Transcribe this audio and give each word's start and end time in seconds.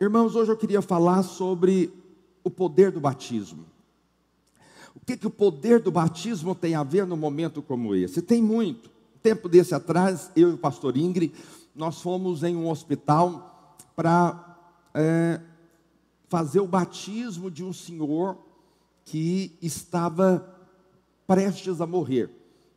Irmãos, 0.00 0.36
hoje 0.36 0.52
eu 0.52 0.56
queria 0.56 0.80
falar 0.80 1.24
sobre 1.24 1.92
o 2.44 2.50
poder 2.50 2.92
do 2.92 3.00
batismo. 3.00 3.66
O 4.94 5.00
que, 5.00 5.16
que 5.16 5.26
o 5.26 5.30
poder 5.30 5.80
do 5.80 5.90
batismo 5.90 6.54
tem 6.54 6.76
a 6.76 6.84
ver 6.84 7.04
num 7.04 7.16
momento 7.16 7.60
como 7.60 7.92
esse? 7.96 8.22
Tem 8.22 8.40
muito. 8.40 8.88
Tempo 9.20 9.48
desse 9.48 9.74
atrás, 9.74 10.30
eu 10.36 10.50
e 10.50 10.54
o 10.54 10.58
pastor 10.58 10.96
Ingrid, 10.96 11.34
nós 11.74 12.00
fomos 12.00 12.44
em 12.44 12.54
um 12.54 12.70
hospital 12.70 13.76
para 13.96 14.56
é, 14.94 15.40
fazer 16.28 16.60
o 16.60 16.68
batismo 16.68 17.50
de 17.50 17.64
um 17.64 17.72
senhor 17.72 18.38
que 19.04 19.58
estava 19.60 20.48
prestes 21.26 21.80
a 21.80 21.86
morrer. 21.88 22.30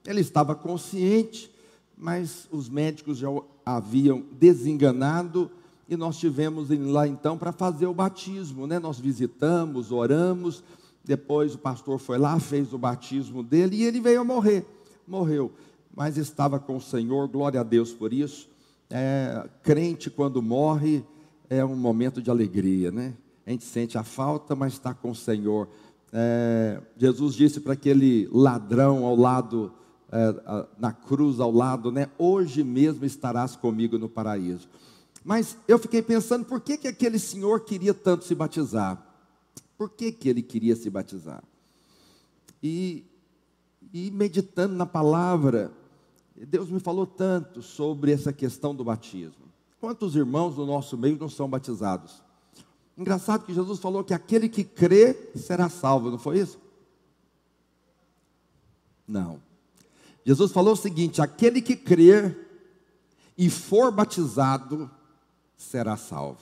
Ele 0.07 0.21
estava 0.21 0.55
consciente, 0.55 1.51
mas 1.95 2.47
os 2.51 2.67
médicos 2.67 3.19
já 3.19 3.27
haviam 3.63 4.25
desenganado 4.31 5.51
e 5.91 5.97
nós 5.97 6.17
tivemos 6.17 6.69
lá 6.69 7.05
então 7.05 7.37
para 7.37 7.51
fazer 7.51 7.85
o 7.85 7.93
batismo, 7.93 8.65
né? 8.65 8.79
Nós 8.79 8.97
visitamos, 8.97 9.91
oramos, 9.91 10.63
depois 11.03 11.53
o 11.53 11.57
pastor 11.57 11.99
foi 11.99 12.17
lá, 12.17 12.39
fez 12.39 12.71
o 12.71 12.77
batismo 12.77 13.43
dele 13.43 13.75
e 13.75 13.83
ele 13.83 13.99
veio 13.99 14.21
a 14.21 14.23
morrer. 14.23 14.65
Morreu, 15.05 15.51
mas 15.93 16.15
estava 16.15 16.61
com 16.61 16.77
o 16.77 16.81
Senhor, 16.81 17.27
glória 17.27 17.59
a 17.59 17.63
Deus 17.63 17.91
por 17.91 18.13
isso. 18.13 18.47
É, 18.89 19.49
crente, 19.63 20.09
quando 20.09 20.41
morre, 20.41 21.03
é 21.49 21.63
um 21.65 21.75
momento 21.75 22.21
de 22.21 22.31
alegria, 22.31 22.89
né? 22.89 23.13
A 23.45 23.51
gente 23.51 23.65
sente 23.65 23.97
a 23.97 24.03
falta, 24.03 24.55
mas 24.55 24.71
está 24.71 24.93
com 24.93 25.11
o 25.11 25.15
Senhor. 25.15 25.67
É, 26.13 26.79
Jesus 26.95 27.35
disse 27.35 27.59
para 27.59 27.73
aquele 27.73 28.29
ladrão 28.31 29.03
ao 29.03 29.17
lado, 29.17 29.73
é, 30.09 30.65
na 30.79 30.93
cruz 30.93 31.41
ao 31.41 31.51
lado, 31.51 31.91
né? 31.91 32.07
Hoje 32.17 32.63
mesmo 32.63 33.03
estarás 33.03 33.57
comigo 33.57 33.97
no 33.97 34.07
paraíso. 34.07 34.69
Mas 35.23 35.57
eu 35.67 35.77
fiquei 35.77 36.01
pensando, 36.01 36.45
por 36.45 36.59
que, 36.61 36.77
que 36.77 36.87
aquele 36.87 37.19
senhor 37.19 37.61
queria 37.61 37.93
tanto 37.93 38.25
se 38.25 38.33
batizar? 38.33 39.01
Por 39.77 39.89
que, 39.89 40.11
que 40.11 40.29
ele 40.29 40.41
queria 40.41 40.75
se 40.75 40.89
batizar? 40.89 41.43
E, 42.61 43.05
e 43.93 44.09
meditando 44.11 44.75
na 44.75 44.85
palavra, 44.85 45.71
Deus 46.35 46.69
me 46.69 46.79
falou 46.79 47.05
tanto 47.05 47.61
sobre 47.61 48.11
essa 48.11 48.33
questão 48.33 48.73
do 48.75 48.83
batismo. 48.83 49.45
Quantos 49.79 50.15
irmãos 50.15 50.55
do 50.55 50.65
nosso 50.65 50.97
meio 50.97 51.17
não 51.17 51.29
são 51.29 51.49
batizados? 51.49 52.21
Engraçado 52.97 53.45
que 53.45 53.53
Jesus 53.53 53.79
falou 53.79 54.03
que 54.03 54.13
aquele 54.13 54.47
que 54.47 54.63
crê 54.63 55.31
será 55.35 55.69
salvo, 55.69 56.11
não 56.11 56.19
foi 56.19 56.39
isso? 56.39 56.59
Não. 59.07 59.41
Jesus 60.25 60.51
falou 60.51 60.73
o 60.73 60.77
seguinte: 60.77 61.21
aquele 61.21 61.61
que 61.61 61.75
crer 61.75 62.47
e 63.37 63.49
for 63.49 63.91
batizado 63.91 64.89
será 65.61 65.95
salvo. 65.95 66.39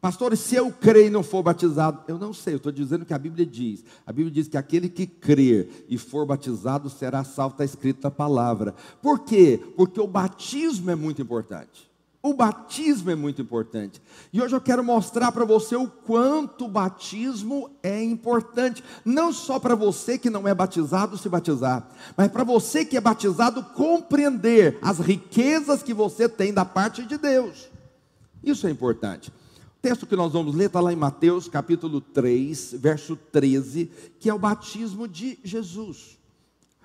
Pastor, 0.00 0.34
se 0.34 0.56
eu 0.56 0.72
crer 0.72 1.06
e 1.06 1.10
não 1.10 1.22
for 1.22 1.42
batizado, 1.42 2.02
eu 2.08 2.18
não 2.18 2.32
sei, 2.32 2.54
eu 2.54 2.56
estou 2.56 2.72
dizendo 2.72 3.04
que 3.04 3.12
a 3.12 3.18
Bíblia 3.18 3.44
diz. 3.44 3.84
A 4.06 4.12
Bíblia 4.12 4.32
diz 4.32 4.48
que 4.48 4.56
aquele 4.56 4.88
que 4.88 5.06
crer 5.06 5.84
e 5.90 5.98
for 5.98 6.24
batizado 6.24 6.88
será 6.88 7.22
salvo, 7.22 7.54
está 7.54 7.64
escrito 7.64 8.04
na 8.04 8.10
palavra. 8.10 8.74
Por 9.02 9.20
quê? 9.20 9.60
Porque 9.76 10.00
o 10.00 10.06
batismo 10.06 10.90
é 10.90 10.94
muito 10.94 11.20
importante. 11.20 11.90
O 12.22 12.34
batismo 12.34 13.10
é 13.10 13.14
muito 13.14 13.40
importante. 13.42 14.00
E 14.32 14.40
hoje 14.40 14.54
eu 14.54 14.60
quero 14.60 14.84
mostrar 14.84 15.32
para 15.32 15.44
você 15.44 15.76
o 15.76 15.86
quanto 15.86 16.66
o 16.66 16.68
batismo 16.68 17.70
é 17.82 18.02
importante. 18.02 18.84
Não 19.04 19.32
só 19.32 19.58
para 19.58 19.74
você 19.74 20.18
que 20.18 20.30
não 20.30 20.48
é 20.48 20.54
batizado 20.54 21.16
se 21.18 21.28
batizar, 21.28 21.86
mas 22.16 22.28
para 22.28 22.44
você 22.44 22.84
que 22.84 22.96
é 22.96 23.00
batizado 23.00 23.62
compreender 23.62 24.78
as 24.80 24.98
riquezas 24.98 25.82
que 25.82 25.94
você 25.94 26.28
tem 26.28 26.52
da 26.52 26.64
parte 26.64 27.04
de 27.04 27.16
Deus. 27.16 27.70
Isso 28.42 28.66
é 28.66 28.70
importante. 28.70 29.30
O 29.30 29.80
texto 29.82 30.06
que 30.06 30.16
nós 30.16 30.32
vamos 30.32 30.54
ler 30.54 30.66
está 30.66 30.80
lá 30.80 30.92
em 30.92 30.96
Mateus 30.96 31.48
capítulo 31.48 32.00
3, 32.00 32.74
verso 32.78 33.16
13, 33.16 33.90
que 34.18 34.28
é 34.28 34.34
o 34.34 34.38
batismo 34.38 35.08
de 35.08 35.38
Jesus. 35.42 36.18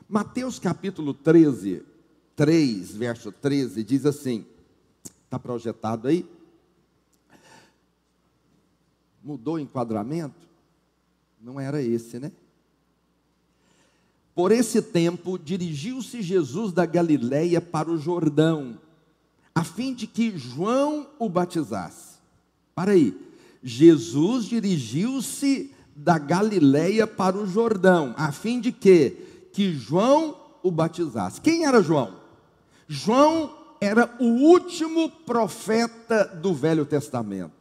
Mateus 0.08 0.60
capítulo 0.60 1.14
13, 1.14 1.84
3, 2.36 2.96
verso 2.96 3.32
13, 3.32 3.84
diz 3.84 4.06
assim: 4.06 4.46
está 5.24 5.40
projetado 5.40 6.08
aí? 6.08 6.26
Mudou 9.24 9.56
o 9.56 9.60
enquadramento? 9.60 10.46
Não 11.42 11.60
era 11.60 11.82
esse, 11.82 12.20
né? 12.20 12.32
Por 14.36 14.52
esse 14.52 14.82
tempo, 14.82 15.40
dirigiu-se 15.40 16.22
Jesus 16.22 16.72
da 16.74 16.86
Galiléia 16.86 17.62
para 17.62 17.90
o 17.90 17.98
Jordão, 17.98 18.78
a 19.56 19.64
fim 19.64 19.94
de 19.94 20.06
que 20.06 20.38
João 20.38 21.08
o 21.18 21.30
batizasse. 21.30 22.16
Para 22.76 22.92
aí. 22.92 23.18
Jesus 23.64 24.46
dirigiu-se 24.46 25.74
da 25.96 26.20
Galileia 26.20 27.08
para 27.08 27.38
o 27.38 27.48
Jordão, 27.48 28.14
a 28.18 28.32
fim 28.32 28.60
de 28.60 28.72
que 28.72 29.50
que 29.54 29.74
João 29.74 30.36
o 30.62 30.70
batizasse. 30.70 31.40
Quem 31.40 31.66
era 31.66 31.82
João? 31.82 32.18
João 32.88 33.56
era 33.80 34.14
o 34.20 34.26
último 34.26 35.10
profeta 35.10 36.26
do 36.26 36.54
Velho 36.54 36.86
Testamento. 36.86 37.54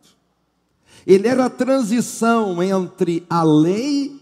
Ele 1.07 1.29
era 1.29 1.47
a 1.47 1.51
transição 1.51 2.61
entre 2.61 3.25
a 3.31 3.45
lei 3.45 4.21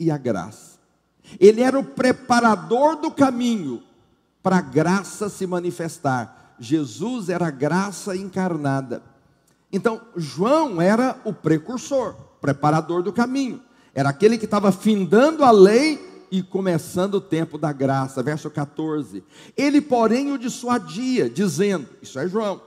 e 0.00 0.10
a 0.10 0.16
graça. 0.16 0.78
Ele 1.38 1.60
era 1.60 1.78
o 1.78 1.84
preparador 1.84 2.96
do 2.96 3.10
caminho 3.10 3.82
para 4.42 4.58
a 4.58 4.62
graça 4.62 5.28
se 5.28 5.46
manifestar. 5.46 6.43
Jesus 6.58 7.28
era 7.28 7.50
graça 7.50 8.16
encarnada. 8.16 9.02
Então, 9.72 10.00
João 10.16 10.80
era 10.80 11.20
o 11.24 11.32
precursor, 11.32 12.14
preparador 12.40 13.02
do 13.02 13.12
caminho. 13.12 13.60
Era 13.94 14.08
aquele 14.08 14.38
que 14.38 14.44
estava 14.44 14.70
findando 14.70 15.44
a 15.44 15.50
lei 15.50 16.26
e 16.30 16.42
começando 16.42 17.14
o 17.14 17.20
tempo 17.20 17.56
da 17.56 17.72
graça. 17.72 18.22
Verso 18.22 18.50
14. 18.50 19.22
Ele, 19.56 19.80
porém, 19.80 20.32
o 20.32 20.38
dissuadia, 20.38 21.28
dizendo: 21.28 21.88
Isso 22.02 22.18
é 22.18 22.28
João. 22.28 22.60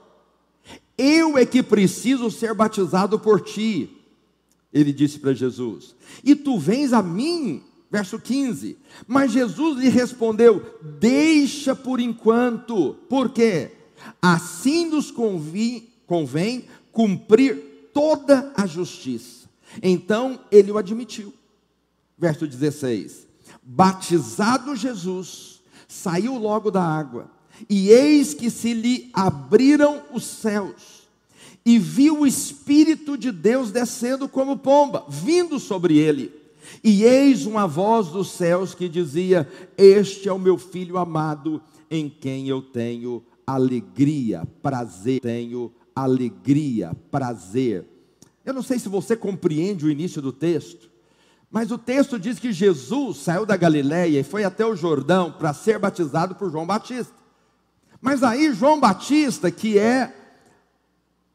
Eu 0.96 1.38
é 1.38 1.46
que 1.46 1.62
preciso 1.62 2.30
ser 2.30 2.54
batizado 2.54 3.18
por 3.18 3.40
ti. 3.40 3.90
Ele 4.72 4.92
disse 4.92 5.18
para 5.18 5.32
Jesus: 5.32 5.94
E 6.24 6.34
tu 6.34 6.58
vens 6.58 6.92
a 6.92 7.02
mim? 7.02 7.62
Verso 7.90 8.18
15. 8.18 8.76
Mas 9.06 9.32
Jesus 9.32 9.78
lhe 9.78 9.88
respondeu: 9.88 10.78
Deixa 10.98 11.74
por 11.74 12.00
enquanto, 12.00 12.96
porque 13.08 13.70
assim 14.20 14.86
nos 14.86 15.10
convém, 15.10 15.88
convém 16.06 16.64
cumprir 16.92 17.90
toda 17.92 18.52
a 18.56 18.66
justiça. 18.66 19.48
Então 19.82 20.40
ele 20.50 20.70
o 20.70 20.78
admitiu. 20.78 21.32
Verso 22.16 22.46
16: 22.46 23.26
Batizado 23.62 24.74
Jesus, 24.74 25.60
saiu 25.86 26.36
logo 26.36 26.70
da 26.70 26.82
água, 26.82 27.30
e 27.68 27.90
eis 27.90 28.34
que 28.34 28.50
se 28.50 28.72
lhe 28.72 29.10
abriram 29.12 30.02
os 30.12 30.24
céus, 30.24 31.08
e 31.64 31.78
viu 31.78 32.20
o 32.20 32.26
Espírito 32.26 33.16
de 33.16 33.30
Deus 33.30 33.70
descendo 33.70 34.28
como 34.28 34.56
pomba, 34.56 35.04
vindo 35.08 35.58
sobre 35.58 35.98
ele. 35.98 36.32
E 36.82 37.04
eis 37.04 37.46
uma 37.46 37.66
voz 37.66 38.08
dos 38.08 38.30
céus 38.30 38.74
que 38.74 38.88
dizia: 38.88 39.48
Este 39.76 40.28
é 40.28 40.32
o 40.32 40.38
meu 40.38 40.58
filho 40.58 40.98
amado, 40.98 41.62
em 41.90 42.08
quem 42.08 42.48
eu 42.48 42.60
tenho 42.60 43.22
alegria, 43.48 44.46
prazer, 44.62 45.20
tenho 45.20 45.72
alegria, 45.96 46.94
prazer. 47.10 47.86
Eu 48.44 48.52
não 48.52 48.62
sei 48.62 48.78
se 48.78 48.90
você 48.90 49.16
compreende 49.16 49.86
o 49.86 49.90
início 49.90 50.20
do 50.20 50.32
texto, 50.32 50.90
mas 51.50 51.70
o 51.70 51.78
texto 51.78 52.18
diz 52.18 52.38
que 52.38 52.52
Jesus 52.52 53.16
saiu 53.16 53.46
da 53.46 53.56
Galiléia 53.56 54.20
e 54.20 54.22
foi 54.22 54.44
até 54.44 54.66
o 54.66 54.76
Jordão 54.76 55.32
para 55.32 55.54
ser 55.54 55.78
batizado 55.78 56.34
por 56.34 56.50
João 56.50 56.66
Batista. 56.66 57.14
Mas 58.02 58.22
aí 58.22 58.52
João 58.52 58.78
Batista, 58.78 59.50
que 59.50 59.78
é 59.78 60.14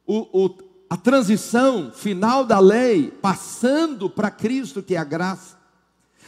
o, 0.06 0.46
o, 0.46 0.58
a 0.88 0.96
transição 0.96 1.92
final 1.92 2.46
da 2.46 2.60
lei, 2.60 3.10
passando 3.10 4.08
para 4.08 4.30
Cristo, 4.30 4.84
que 4.84 4.94
é 4.94 5.00
a 5.00 5.04
graça, 5.04 5.58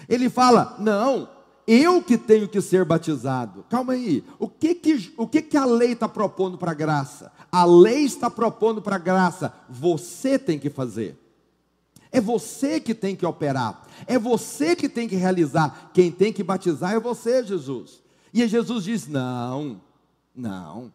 ele 0.10 0.32
fala: 0.32 0.76
não, 0.80 1.30
eu 1.68 2.02
que 2.02 2.18
tenho 2.18 2.48
que 2.48 2.62
ser 2.62 2.86
batizado. 2.86 3.66
Calma 3.70 3.94
aí, 3.94 4.24
o 4.38 4.48
que 4.48 4.76
que, 4.76 5.14
o 5.18 5.28
que, 5.28 5.42
que 5.42 5.58
a 5.58 5.66
lei 5.66 5.94
está 5.94 6.08
propondo 6.08 6.58
para 6.58 6.72
a 6.72 6.76
graça? 6.76 7.32
A 7.52 7.66
lei 7.66 8.04
está 8.04 8.30
propondo 8.30 8.82
para 8.82 8.98
a 8.98 9.00
graça, 9.00 9.54
você 9.70 10.38
tem 10.38 10.60
que 10.60 10.70
fazer. 10.70 11.18
É 12.12 12.22
você 12.22 12.80
que 12.80 12.94
tem 12.94 13.16
que 13.16 13.26
operar, 13.26 13.86
é 14.08 14.18
você 14.18 14.76
que 14.76 14.88
tem 14.88 15.08
que 15.08 15.16
realizar. 15.16 15.92
Quem 15.94 16.12
tem 16.12 16.32
que 16.32 16.44
batizar 16.44 16.94
é 16.94 17.00
você, 17.00 17.44
Jesus. 17.44 18.02
E 18.34 18.48
Jesus 18.48 18.84
diz: 18.84 19.08
Não, 19.08 19.82
não, 20.34 20.94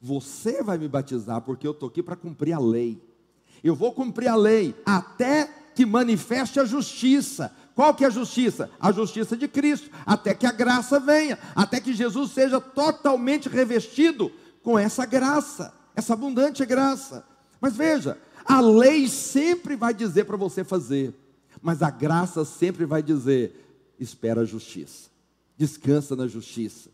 você 0.00 0.62
vai 0.62 0.78
me 0.78 0.88
batizar 0.88 1.40
porque 1.42 1.66
eu 1.66 1.72
estou 1.72 1.88
aqui 1.88 2.02
para 2.02 2.16
cumprir 2.16 2.52
a 2.52 2.58
lei. 2.58 3.00
Eu 3.62 3.74
vou 3.74 3.92
cumprir 3.92 4.28
a 4.28 4.36
lei 4.36 4.74
até 4.84 5.50
que 5.74 5.84
manifeste 5.84 6.58
a 6.58 6.64
justiça. 6.64 7.54
Qual 7.76 7.94
que 7.94 8.04
é 8.04 8.06
a 8.06 8.10
justiça? 8.10 8.70
A 8.80 8.90
justiça 8.90 9.36
de 9.36 9.46
Cristo, 9.46 9.90
até 10.06 10.32
que 10.32 10.46
a 10.46 10.50
graça 10.50 10.98
venha, 10.98 11.38
até 11.54 11.78
que 11.78 11.92
Jesus 11.92 12.30
seja 12.32 12.58
totalmente 12.58 13.50
revestido 13.50 14.32
com 14.62 14.78
essa 14.78 15.04
graça, 15.04 15.74
essa 15.94 16.14
abundante 16.14 16.64
graça. 16.64 17.22
Mas 17.60 17.76
veja, 17.76 18.16
a 18.46 18.62
lei 18.62 19.06
sempre 19.08 19.76
vai 19.76 19.92
dizer 19.92 20.24
para 20.24 20.38
você 20.38 20.64
fazer, 20.64 21.12
mas 21.60 21.82
a 21.82 21.90
graça 21.90 22.46
sempre 22.46 22.86
vai 22.86 23.02
dizer: 23.02 23.94
espera 24.00 24.40
a 24.40 24.46
justiça, 24.46 25.10
descansa 25.58 26.16
na 26.16 26.26
justiça. 26.26 26.88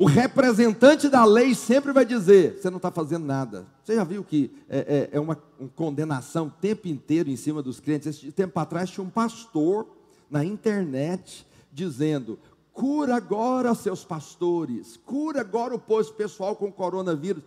O 0.00 0.06
representante 0.06 1.10
da 1.10 1.26
lei 1.26 1.54
sempre 1.54 1.92
vai 1.92 2.06
dizer: 2.06 2.58
você 2.58 2.70
não 2.70 2.78
está 2.78 2.90
fazendo 2.90 3.26
nada. 3.26 3.66
Você 3.84 3.96
já 3.96 4.02
viu 4.02 4.24
que 4.24 4.50
é, 4.66 4.78
é, 5.12 5.16
é 5.18 5.20
uma, 5.20 5.38
uma 5.58 5.68
condenação 5.76 6.46
o 6.46 6.50
tempo 6.50 6.88
inteiro 6.88 7.28
em 7.28 7.36
cima 7.36 7.62
dos 7.62 7.80
crentes? 7.80 8.06
Esse 8.06 8.32
tempo 8.32 8.58
atrás 8.58 8.88
tinha 8.88 9.04
um 9.04 9.10
pastor 9.10 9.86
na 10.30 10.42
internet 10.42 11.46
dizendo: 11.70 12.38
cura 12.72 13.14
agora 13.14 13.74
seus 13.74 14.02
pastores, 14.02 14.98
cura 15.04 15.42
agora 15.42 15.74
o 15.74 15.78
povo 15.78 16.10
pessoal 16.14 16.56
com 16.56 16.72
coronavírus. 16.72 17.42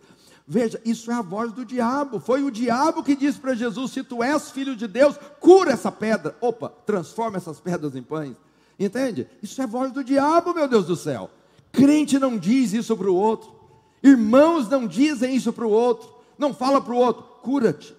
Veja, 0.47 0.79
isso 0.85 1.09
é 1.09 1.15
a 1.15 1.23
voz 1.23 1.51
do 1.51 1.65
diabo. 1.65 2.19
Foi 2.19 2.43
o 2.43 2.51
diabo 2.51 3.01
que 3.01 3.15
disse 3.15 3.39
para 3.39 3.55
Jesus: 3.55 3.93
se 3.93 4.03
tu 4.03 4.21
és 4.21 4.51
filho 4.51 4.75
de 4.75 4.87
Deus, 4.87 5.17
cura 5.39 5.71
essa 5.71 5.91
pedra. 5.91 6.37
Opa, 6.39 6.71
transforma 6.85 7.37
essas 7.37 7.59
pedras 7.59 7.95
em 7.95 8.03
pães. 8.03 8.37
Entende? 8.79 9.27
Isso 9.41 9.59
é 9.59 9.63
a 9.63 9.67
voz 9.67 9.91
do 9.91 10.03
diabo, 10.03 10.53
meu 10.53 10.67
Deus 10.67 10.85
do 10.85 10.95
céu. 10.95 11.31
Crente 11.73 12.17
não 12.19 12.37
diz 12.37 12.71
isso 12.71 12.95
para 12.95 13.11
o 13.11 13.15
outro. 13.15 13.51
Irmãos 14.01 14.69
não 14.69 14.87
dizem 14.87 15.35
isso 15.35 15.51
para 15.51 15.65
o 15.65 15.71
outro. 15.71 16.13
Não 16.37 16.53
fala 16.53 16.79
para 16.79 16.93
o 16.93 16.97
outro, 16.97 17.23
cura-te, 17.41 17.95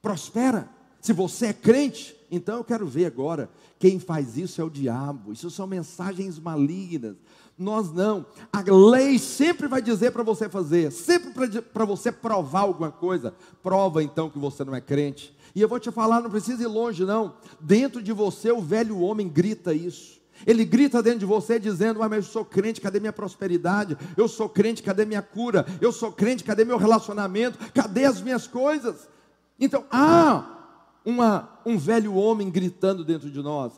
prospera. 0.00 0.68
Se 1.00 1.12
você 1.12 1.46
é 1.46 1.52
crente, 1.52 2.14
então 2.30 2.58
eu 2.58 2.64
quero 2.64 2.86
ver 2.86 3.06
agora. 3.06 3.50
Quem 3.78 3.98
faz 3.98 4.36
isso 4.36 4.60
é 4.60 4.64
o 4.64 4.70
diabo. 4.70 5.32
Isso 5.32 5.50
são 5.50 5.66
mensagens 5.66 6.38
malignas. 6.38 7.16
Nós 7.56 7.92
não. 7.92 8.26
A 8.52 8.60
lei 8.60 9.18
sempre 9.18 9.66
vai 9.68 9.80
dizer 9.80 10.12
para 10.12 10.22
você 10.22 10.48
fazer, 10.48 10.90
sempre 10.92 11.60
para 11.60 11.84
você 11.84 12.12
provar 12.12 12.60
alguma 12.60 12.90
coisa. 12.90 13.34
Prova 13.62 14.02
então 14.02 14.28
que 14.28 14.38
você 14.38 14.64
não 14.64 14.74
é 14.74 14.80
crente. 14.80 15.36
E 15.54 15.60
eu 15.60 15.68
vou 15.68 15.80
te 15.80 15.90
falar, 15.90 16.20
não 16.20 16.30
precisa 16.30 16.62
ir 16.62 16.66
longe, 16.66 17.04
não. 17.04 17.34
Dentro 17.60 18.02
de 18.02 18.12
você, 18.12 18.50
o 18.50 18.60
velho 18.60 19.00
homem 19.00 19.28
grita 19.28 19.72
isso. 19.72 20.17
Ele 20.46 20.64
grita 20.64 21.02
dentro 21.02 21.20
de 21.20 21.26
você 21.26 21.58
dizendo: 21.58 22.02
ah, 22.02 22.08
mas 22.08 22.24
eu 22.24 22.30
sou 22.30 22.44
crente, 22.44 22.80
cadê 22.80 23.00
minha 23.00 23.12
prosperidade? 23.12 23.96
Eu 24.16 24.28
sou 24.28 24.48
crente, 24.48 24.82
cadê 24.82 25.04
minha 25.04 25.22
cura? 25.22 25.66
Eu 25.80 25.92
sou 25.92 26.12
crente, 26.12 26.44
cadê 26.44 26.64
meu 26.64 26.78
relacionamento? 26.78 27.58
Cadê 27.72 28.04
as 28.04 28.20
minhas 28.20 28.46
coisas? 28.46 29.08
Então, 29.58 29.84
há 29.90 30.58
uma, 31.04 31.60
um 31.64 31.76
velho 31.78 32.14
homem 32.14 32.50
gritando 32.50 33.04
dentro 33.04 33.30
de 33.30 33.40
nós. 33.40 33.72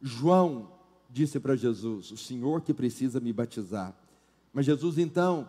João 0.00 0.68
disse 1.08 1.38
para 1.38 1.56
Jesus: 1.56 2.10
O 2.10 2.16
Senhor 2.16 2.60
que 2.60 2.74
precisa 2.74 3.20
me 3.20 3.32
batizar. 3.32 3.94
Mas 4.52 4.66
Jesus 4.66 4.98
então 4.98 5.48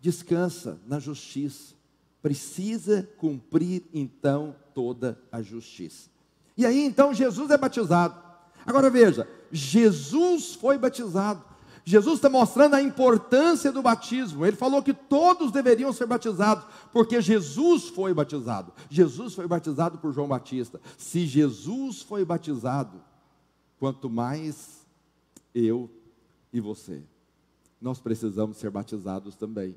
descansa 0.00 0.78
na 0.86 0.98
justiça. 0.98 1.74
Precisa 2.20 3.08
cumprir 3.16 3.82
então 3.92 4.54
toda 4.74 5.18
a 5.30 5.42
justiça. 5.42 6.10
E 6.56 6.66
aí 6.66 6.84
então 6.84 7.14
Jesus 7.14 7.50
é 7.50 7.56
batizado. 7.56 8.31
Agora 8.66 8.90
veja, 8.90 9.28
Jesus 9.50 10.54
foi 10.54 10.78
batizado. 10.78 11.44
Jesus 11.84 12.16
está 12.16 12.28
mostrando 12.28 12.74
a 12.74 12.82
importância 12.82 13.72
do 13.72 13.82
batismo. 13.82 14.46
Ele 14.46 14.56
falou 14.56 14.82
que 14.82 14.94
todos 14.94 15.50
deveriam 15.50 15.92
ser 15.92 16.06
batizados, 16.06 16.64
porque 16.92 17.20
Jesus 17.20 17.88
foi 17.88 18.14
batizado. 18.14 18.72
Jesus 18.88 19.34
foi 19.34 19.48
batizado 19.48 19.98
por 19.98 20.12
João 20.12 20.28
Batista. 20.28 20.80
Se 20.96 21.26
Jesus 21.26 22.02
foi 22.02 22.24
batizado, 22.24 23.00
quanto 23.80 24.08
mais 24.08 24.86
eu 25.54 25.90
e 26.52 26.60
você. 26.60 27.02
Nós 27.80 27.98
precisamos 27.98 28.58
ser 28.58 28.70
batizados 28.70 29.34
também. 29.34 29.74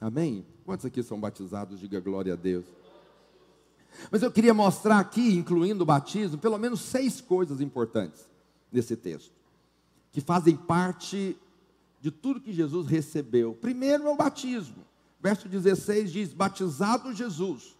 Amém? 0.00 0.46
Quantos 0.64 0.86
aqui 0.86 1.02
são 1.02 1.18
batizados? 1.18 1.80
Diga 1.80 1.98
glória 1.98 2.34
a 2.34 2.36
Deus. 2.36 2.64
Mas 4.10 4.22
eu 4.22 4.30
queria 4.30 4.54
mostrar 4.54 4.98
aqui, 4.98 5.34
incluindo 5.34 5.82
o 5.82 5.86
batismo, 5.86 6.38
pelo 6.38 6.58
menos 6.58 6.80
seis 6.80 7.20
coisas 7.20 7.60
importantes 7.60 8.28
nesse 8.70 8.96
texto, 8.96 9.32
que 10.12 10.20
fazem 10.20 10.56
parte 10.56 11.36
de 12.00 12.10
tudo 12.10 12.40
que 12.40 12.52
Jesus 12.52 12.86
recebeu. 12.86 13.54
Primeiro 13.54 14.06
é 14.06 14.10
o 14.10 14.16
batismo. 14.16 14.84
Verso 15.20 15.48
16 15.48 16.12
diz: 16.12 16.32
Batizado 16.32 17.12
Jesus. 17.12 17.76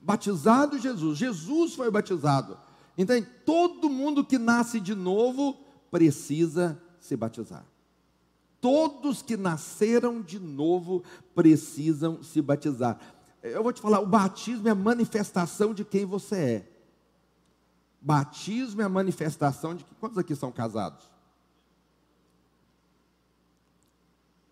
Batizado 0.00 0.78
Jesus. 0.78 1.18
Jesus 1.18 1.74
foi 1.74 1.90
batizado. 1.90 2.58
Então, 2.96 3.24
todo 3.46 3.88
mundo 3.88 4.24
que 4.24 4.38
nasce 4.38 4.78
de 4.78 4.94
novo 4.94 5.56
precisa 5.90 6.80
se 7.00 7.16
batizar. 7.16 7.64
Todos 8.60 9.22
que 9.22 9.36
nasceram 9.36 10.20
de 10.22 10.38
novo 10.38 11.02
precisam 11.34 12.22
se 12.22 12.40
batizar. 12.40 12.98
Eu 13.42 13.62
vou 13.62 13.72
te 13.72 13.80
falar, 13.80 14.00
o 14.00 14.06
batismo 14.06 14.68
é 14.68 14.70
a 14.70 14.74
manifestação 14.74 15.74
de 15.74 15.84
quem 15.84 16.04
você 16.04 16.36
é. 16.36 16.68
Batismo 18.00 18.80
é 18.82 18.84
a 18.84 18.88
manifestação 18.88 19.74
de 19.74 19.84
que. 19.84 19.94
Quantos 19.96 20.16
aqui 20.16 20.34
são 20.36 20.52
casados? 20.52 21.10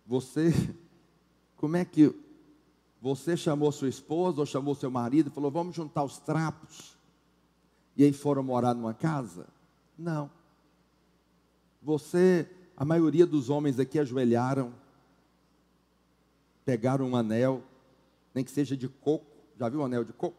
Você, 0.07 0.53
como 1.57 1.77
é 1.77 1.85
que 1.85 2.15
você 3.01 3.37
chamou 3.37 3.71
sua 3.71 3.89
esposa 3.89 4.41
ou 4.41 4.47
chamou 4.47 4.75
seu 4.75 4.91
marido 4.91 5.29
e 5.29 5.33
falou: 5.33 5.51
vamos 5.51 5.75
juntar 5.75 6.03
os 6.03 6.19
trapos? 6.19 6.97
E 7.97 8.05
aí 8.05 8.13
foram 8.13 8.43
morar 8.43 8.75
numa 8.75 8.95
casa? 8.95 9.47
Não. 9.97 10.31
Você, 11.83 12.49
a 12.77 12.85
maioria 12.85 13.27
dos 13.27 13.51
homens 13.51 13.79
aqui 13.79 13.99
ajoelharam, 13.99 14.73
pegaram 16.65 17.09
um 17.09 17.17
anel, 17.17 17.63
nem 18.35 18.45
que 18.45 18.51
seja 18.51 18.77
de 18.77 18.89
coco, 18.89 19.27
já 19.59 19.69
viu 19.69 19.81
o 19.81 19.85
anel 19.85 20.05
de 20.05 20.13
coco? 20.13 20.37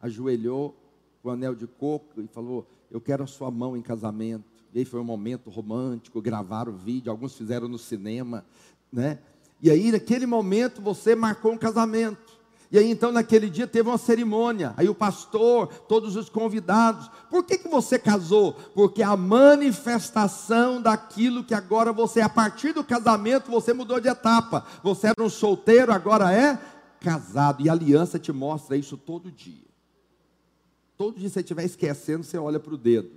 Ajoelhou 0.00 0.76
o 1.22 1.30
anel 1.30 1.54
de 1.54 1.66
coco 1.66 2.20
e 2.20 2.26
falou: 2.26 2.66
Eu 2.90 3.00
quero 3.00 3.24
a 3.24 3.26
sua 3.26 3.50
mão 3.50 3.76
em 3.76 3.82
casamento. 3.82 4.44
E 4.72 4.80
aí 4.80 4.84
foi 4.84 5.00
um 5.00 5.04
momento 5.04 5.50
romântico, 5.50 6.20
gravaram 6.20 6.72
o 6.72 6.76
vídeo, 6.76 7.10
alguns 7.10 7.36
fizeram 7.36 7.68
no 7.68 7.78
cinema, 7.78 8.44
né? 8.92 9.18
E 9.62 9.70
aí, 9.70 9.92
naquele 9.92 10.26
momento, 10.26 10.82
você 10.82 11.14
marcou 11.14 11.52
um 11.52 11.56
casamento. 11.56 12.34
E 12.70 12.78
aí, 12.78 12.90
então, 12.90 13.12
naquele 13.12 13.48
dia 13.48 13.68
teve 13.68 13.88
uma 13.88 13.96
cerimônia. 13.96 14.74
Aí 14.76 14.88
o 14.88 14.94
pastor, 14.94 15.68
todos 15.88 16.16
os 16.16 16.28
convidados. 16.28 17.08
Por 17.30 17.44
que, 17.44 17.56
que 17.56 17.68
você 17.68 17.98
casou? 17.98 18.54
Porque 18.74 19.00
a 19.00 19.16
manifestação 19.16 20.82
daquilo 20.82 21.44
que 21.44 21.54
agora 21.54 21.92
você, 21.92 22.20
a 22.20 22.28
partir 22.28 22.72
do 22.72 22.82
casamento, 22.82 23.48
você 23.48 23.72
mudou 23.72 24.00
de 24.00 24.08
etapa. 24.08 24.66
Você 24.82 25.06
era 25.06 25.22
um 25.22 25.30
solteiro, 25.30 25.92
agora 25.92 26.32
é 26.32 26.58
casado. 27.04 27.62
E 27.62 27.68
aliança 27.68 28.18
te 28.18 28.32
mostra 28.32 28.76
isso 28.76 28.96
todo 28.96 29.30
dia. 29.30 29.68
Todo 30.96 31.18
dia 31.18 31.28
que 31.28 31.34
você 31.34 31.40
estiver 31.40 31.64
esquecendo, 31.64 32.24
você 32.24 32.38
olha 32.38 32.58
para 32.58 32.72
o 32.72 32.78
dedo. 32.78 33.10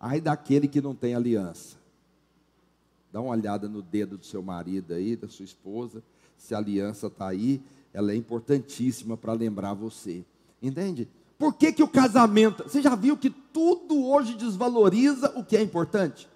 Ai 0.00 0.20
daquele 0.20 0.66
que 0.66 0.80
não 0.80 0.94
tem 0.94 1.14
aliança. 1.14 1.76
Dá 3.12 3.20
uma 3.20 3.30
olhada 3.30 3.68
no 3.68 3.80
dedo 3.80 4.18
do 4.18 4.26
seu 4.26 4.42
marido 4.42 4.92
aí, 4.92 5.14
da 5.14 5.28
sua 5.28 5.44
esposa. 5.44 6.02
Se 6.36 6.54
a 6.54 6.58
aliança 6.58 7.06
está 7.06 7.28
aí, 7.28 7.62
ela 7.92 8.10
é 8.10 8.16
importantíssima 8.16 9.16
para 9.16 9.32
lembrar 9.32 9.74
você. 9.74 10.24
Entende? 10.60 11.08
Por 11.38 11.54
que, 11.54 11.72
que 11.72 11.82
o 11.82 11.88
casamento. 11.88 12.64
Você 12.64 12.80
já 12.80 12.94
viu 12.94 13.16
que 13.16 13.30
tudo 13.30 14.04
hoje 14.06 14.34
desvaloriza 14.34 15.32
o 15.36 15.44
que 15.44 15.56
é 15.56 15.62
importante? 15.62 16.28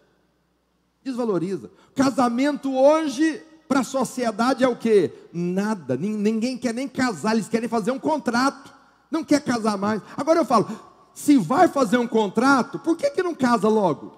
Desvaloriza. 1.02 1.71
Casamento 1.95 2.73
hoje, 2.75 3.43
para 3.69 3.81
a 3.81 3.85
sociedade, 3.85 4.65
é 4.65 4.69
o 4.69 4.77
que? 4.77 5.13
Nada. 5.33 5.97
Ninguém 5.97 6.57
quer 6.57 6.73
nem 6.73 6.89
casar, 6.89 7.35
eles 7.35 7.49
querem 7.49 7.69
fazer 7.69 7.91
um 7.91 7.99
contrato. 7.99 8.73
Não 9.11 9.23
quer 9.23 9.41
casar 9.43 9.77
mais. 9.77 10.03
Agora 10.17 10.41
eu 10.41 10.45
falo, 10.45 10.69
se 11.15 11.39
vai 11.39 11.69
fazer 11.69 11.99
um 11.99 12.07
contrato, 12.07 12.79
por 12.79 12.97
que, 12.97 13.11
que 13.11 13.23
não 13.23 13.35
casa 13.35 13.69
logo? 13.69 14.17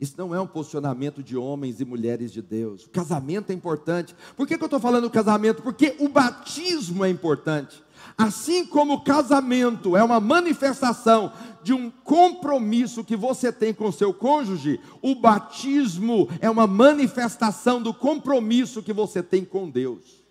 Isso 0.00 0.14
não 0.18 0.34
é 0.34 0.40
um 0.40 0.46
posicionamento 0.46 1.22
de 1.22 1.36
homens 1.36 1.80
e 1.80 1.84
mulheres 1.84 2.32
de 2.32 2.42
Deus. 2.42 2.84
O 2.84 2.90
casamento 2.90 3.50
é 3.50 3.54
importante. 3.54 4.14
Por 4.36 4.46
que, 4.46 4.58
que 4.58 4.62
eu 4.62 4.66
estou 4.66 4.80
falando 4.80 5.04
do 5.04 5.10
casamento? 5.10 5.62
Porque 5.62 5.96
o 6.00 6.08
batismo 6.08 7.04
é 7.04 7.08
importante. 7.08 7.82
Assim 8.18 8.66
como 8.66 8.94
o 8.94 9.04
casamento 9.04 9.96
é 9.96 10.02
uma 10.02 10.20
manifestação 10.20 11.32
de 11.62 11.72
um 11.72 11.90
compromisso 11.90 13.04
que 13.04 13.16
você 13.16 13.52
tem 13.52 13.72
com 13.72 13.90
seu 13.90 14.12
cônjuge, 14.12 14.80
o 15.00 15.14
batismo 15.14 16.28
é 16.40 16.50
uma 16.50 16.66
manifestação 16.66 17.80
do 17.80 17.94
compromisso 17.94 18.82
que 18.82 18.92
você 18.92 19.22
tem 19.22 19.44
com 19.44 19.70
Deus. 19.70 20.22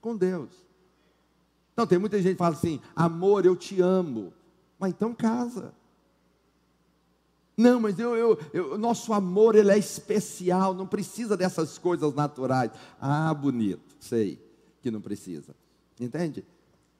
Com 0.00 0.16
Deus. 0.16 0.50
Então 1.72 1.86
tem 1.86 1.98
muita 1.98 2.20
gente 2.20 2.32
que 2.32 2.38
fala 2.38 2.54
assim: 2.54 2.80
amor, 2.94 3.46
eu 3.46 3.56
te 3.56 3.80
amo. 3.80 4.32
Mas 4.82 4.90
então 4.90 5.14
casa. 5.14 5.72
Não, 7.56 7.78
mas 7.78 8.00
eu, 8.00 8.16
eu, 8.16 8.38
eu, 8.52 8.76
nosso 8.76 9.12
amor 9.12 9.54
ele 9.54 9.70
é 9.70 9.78
especial, 9.78 10.74
não 10.74 10.88
precisa 10.88 11.36
dessas 11.36 11.78
coisas 11.78 12.12
naturais. 12.12 12.72
Ah, 13.00 13.32
bonito, 13.32 13.94
sei 14.00 14.44
que 14.82 14.90
não 14.90 15.00
precisa. 15.00 15.54
Entende? 16.00 16.44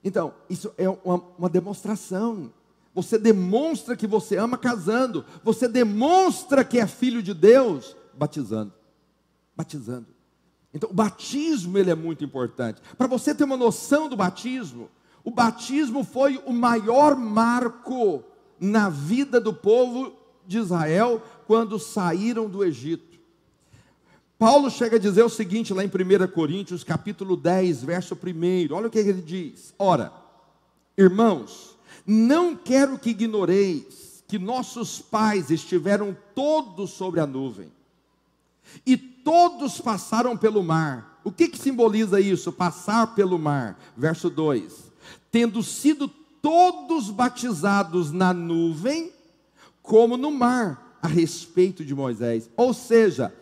Então, 0.04 0.32
isso 0.48 0.72
é 0.78 0.88
uma, 0.88 1.16
uma 1.36 1.48
demonstração. 1.48 2.52
Você 2.94 3.18
demonstra 3.18 3.96
que 3.96 4.06
você 4.06 4.36
ama 4.36 4.56
casando. 4.56 5.24
Você 5.42 5.66
demonstra 5.66 6.64
que 6.64 6.78
é 6.78 6.86
filho 6.86 7.20
de 7.20 7.34
Deus 7.34 7.96
batizando. 8.14 8.72
Batizando. 9.56 10.06
Então, 10.72 10.88
o 10.88 10.94
batismo 10.94 11.76
ele 11.76 11.90
é 11.90 11.96
muito 11.96 12.22
importante. 12.22 12.80
Para 12.96 13.08
você 13.08 13.34
ter 13.34 13.42
uma 13.42 13.56
noção 13.56 14.08
do 14.08 14.16
batismo, 14.16 14.88
o 15.25 15.31
batismo 15.31 16.05
foi 16.05 16.41
o 16.45 16.52
maior 16.52 17.17
marco 17.17 18.25
na 18.61 18.88
vida 18.88 19.41
do 19.41 19.52
povo 19.52 20.12
de 20.47 20.59
Israel 20.59 21.23
quando 21.47 21.79
saíram 21.79 22.49
do 22.49 22.64
Egito. 22.64 23.12
Paulo 24.38 24.69
chega 24.71 24.97
a 24.97 24.99
dizer 24.99 25.23
o 25.23 25.29
seguinte 25.29 25.73
lá 25.73 25.85
em 25.85 25.88
1 25.88 26.26
Coríntios, 26.33 26.83
capítulo 26.83 27.37
10, 27.37 27.85
verso 27.85 28.14
1. 28.14 28.75
Olha 28.75 28.88
o 28.88 28.91
que 28.91 28.99
ele 28.99 29.23
diz: 29.23 29.73
Ora, 29.79 30.12
irmãos, 30.99 31.76
não 32.05 32.57
quero 32.57 32.99
que 32.99 33.11
ignoreis 33.11 34.25
que 34.26 34.41
nossos 34.41 35.00
pais 35.00 35.50
estiveram 35.50 36.17
todos 36.35 36.91
sobre 36.91 37.21
a 37.21 37.26
nuvem, 37.26 37.71
e 38.85 38.97
todos 38.97 39.81
passaram 39.81 40.37
pelo 40.37 40.62
mar. 40.64 41.21
O 41.23 41.31
que, 41.31 41.47
que 41.47 41.59
simboliza 41.59 42.21
isso? 42.21 42.50
Passar 42.50 43.14
pelo 43.14 43.38
mar. 43.38 43.79
Verso 43.97 44.29
2: 44.29 44.91
Tendo 45.32 45.62
sido 45.62 46.06
todos 46.06 47.10
batizados 47.10 48.12
na 48.12 48.32
nuvem, 48.32 49.10
como 49.82 50.16
no 50.16 50.30
mar, 50.30 50.98
a 51.02 51.08
respeito 51.08 51.84
de 51.84 51.94
Moisés. 51.94 52.48
Ou 52.56 52.72
seja, 52.72 53.34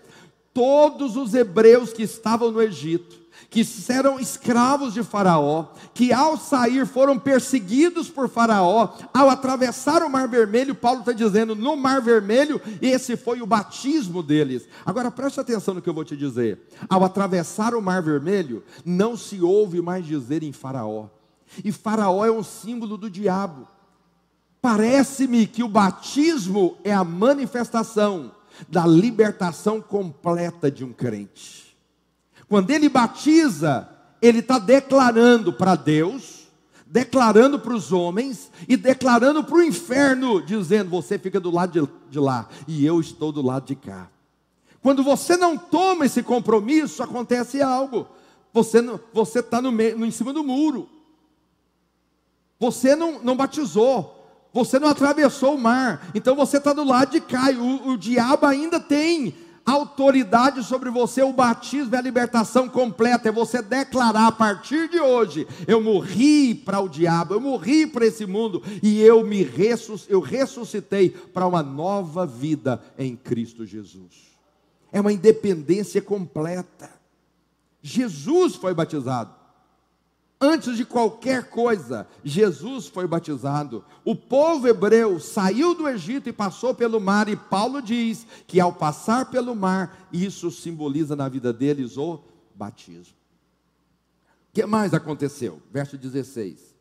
todos 0.54 1.16
os 1.16 1.34
hebreus 1.34 1.92
que 1.92 2.02
estavam 2.02 2.50
no 2.50 2.62
Egito, 2.62 3.20
que 3.48 3.66
eram 3.88 4.20
escravos 4.20 4.94
de 4.94 5.02
Faraó, 5.02 5.72
que 5.92 6.12
ao 6.12 6.36
sair 6.36 6.86
foram 6.86 7.18
perseguidos 7.18 8.08
por 8.08 8.28
Faraó, 8.28 8.94
ao 9.12 9.28
atravessar 9.28 10.02
o 10.02 10.10
Mar 10.10 10.28
Vermelho, 10.28 10.74
Paulo 10.74 11.00
está 11.00 11.12
dizendo, 11.12 11.56
no 11.56 11.76
Mar 11.76 12.00
Vermelho, 12.00 12.60
esse 12.80 13.16
foi 13.16 13.42
o 13.42 13.46
batismo 13.46 14.22
deles. 14.22 14.68
Agora 14.86 15.10
preste 15.10 15.40
atenção 15.40 15.74
no 15.74 15.82
que 15.82 15.88
eu 15.88 15.94
vou 15.94 16.04
te 16.04 16.16
dizer: 16.16 16.60
ao 16.88 17.04
atravessar 17.04 17.74
o 17.74 17.82
Mar 17.82 18.02
Vermelho, 18.02 18.62
não 18.84 19.16
se 19.16 19.40
ouve 19.40 19.82
mais 19.82 20.06
dizer 20.06 20.42
em 20.42 20.52
Faraó, 20.52 21.06
e 21.64 21.72
Faraó 21.72 22.24
é 22.24 22.30
um 22.30 22.42
símbolo 22.42 22.96
do 22.96 23.10
diabo. 23.10 23.66
Parece-me 24.60 25.46
que 25.46 25.62
o 25.62 25.68
batismo 25.68 26.76
é 26.84 26.92
a 26.92 27.04
manifestação 27.04 28.32
da 28.68 28.86
libertação 28.86 29.80
completa 29.80 30.70
de 30.70 30.84
um 30.84 30.92
crente. 30.92 31.76
Quando 32.48 32.70
ele 32.70 32.88
batiza, 32.88 33.88
ele 34.20 34.40
está 34.40 34.58
declarando 34.58 35.52
para 35.52 35.74
Deus, 35.74 36.48
declarando 36.86 37.58
para 37.58 37.72
os 37.72 37.92
homens 37.92 38.50
e 38.68 38.76
declarando 38.76 39.42
para 39.44 39.56
o 39.56 39.62
inferno, 39.62 40.42
dizendo: 40.42 40.90
Você 40.90 41.18
fica 41.18 41.40
do 41.40 41.50
lado 41.50 41.88
de, 42.10 42.18
lá 42.18 42.48
e 42.66 42.84
eu 42.84 43.00
estou 43.00 43.32
do 43.32 43.40
lado 43.40 43.66
de 43.66 43.76
cá. 43.76 44.10
Quando 44.82 45.02
você 45.02 45.36
não 45.36 45.56
toma 45.56 46.06
esse 46.06 46.22
compromisso, 46.22 47.02
acontece 47.02 47.62
algo. 47.62 48.06
Você 48.52 49.38
está 49.38 49.62
no, 49.62 49.70
no 49.70 50.06
em 50.06 50.10
cima 50.10 50.32
do 50.32 50.42
muro. 50.42 50.88
Você 52.60 52.94
não, 52.94 53.20
não 53.22 53.36
batizou. 53.36 54.18
Você 54.52 54.78
não 54.78 54.88
atravessou 54.88 55.54
o 55.54 55.60
mar, 55.60 56.10
então 56.12 56.34
você 56.34 56.56
está 56.56 56.72
do 56.72 56.82
lado 56.82 57.12
de 57.12 57.20
cá. 57.20 57.50
O, 57.52 57.90
o 57.90 57.96
diabo 57.96 58.46
ainda 58.46 58.80
tem 58.80 59.32
autoridade 59.64 60.64
sobre 60.64 60.90
você. 60.90 61.22
O 61.22 61.32
batismo 61.32 61.94
é 61.94 61.98
a 61.98 62.02
libertação 62.02 62.68
completa. 62.68 63.28
É 63.28 63.32
você 63.32 63.62
declarar 63.62 64.26
a 64.26 64.32
partir 64.32 64.88
de 64.88 64.98
hoje: 64.98 65.46
eu 65.68 65.80
morri 65.80 66.52
para 66.52 66.80
o 66.80 66.88
diabo, 66.88 67.34
eu 67.34 67.40
morri 67.40 67.86
para 67.86 68.06
esse 68.06 68.26
mundo 68.26 68.60
e 68.82 69.00
eu 69.00 69.24
me 69.24 69.48
eu 70.08 70.20
ressuscitei 70.20 71.10
para 71.10 71.46
uma 71.46 71.62
nova 71.62 72.26
vida 72.26 72.82
em 72.98 73.14
Cristo 73.14 73.64
Jesus. 73.64 74.30
É 74.90 75.00
uma 75.00 75.12
independência 75.12 76.02
completa. 76.02 76.90
Jesus 77.80 78.56
foi 78.56 78.74
batizado. 78.74 79.39
Antes 80.42 80.74
de 80.74 80.86
qualquer 80.86 81.50
coisa, 81.50 82.08
Jesus 82.24 82.86
foi 82.86 83.06
batizado. 83.06 83.84
O 84.02 84.16
povo 84.16 84.66
hebreu 84.66 85.20
saiu 85.20 85.74
do 85.74 85.86
Egito 85.86 86.30
e 86.30 86.32
passou 86.32 86.74
pelo 86.74 86.98
mar, 86.98 87.28
e 87.28 87.36
Paulo 87.36 87.82
diz 87.82 88.26
que 88.46 88.58
ao 88.58 88.72
passar 88.72 89.30
pelo 89.30 89.54
mar, 89.54 90.08
isso 90.10 90.50
simboliza 90.50 91.14
na 91.14 91.28
vida 91.28 91.52
deles 91.52 91.98
o 91.98 92.20
batismo. 92.54 93.14
O 94.48 94.54
que 94.54 94.64
mais 94.64 94.94
aconteceu? 94.94 95.60
Verso 95.70 95.98
16. 95.98 96.74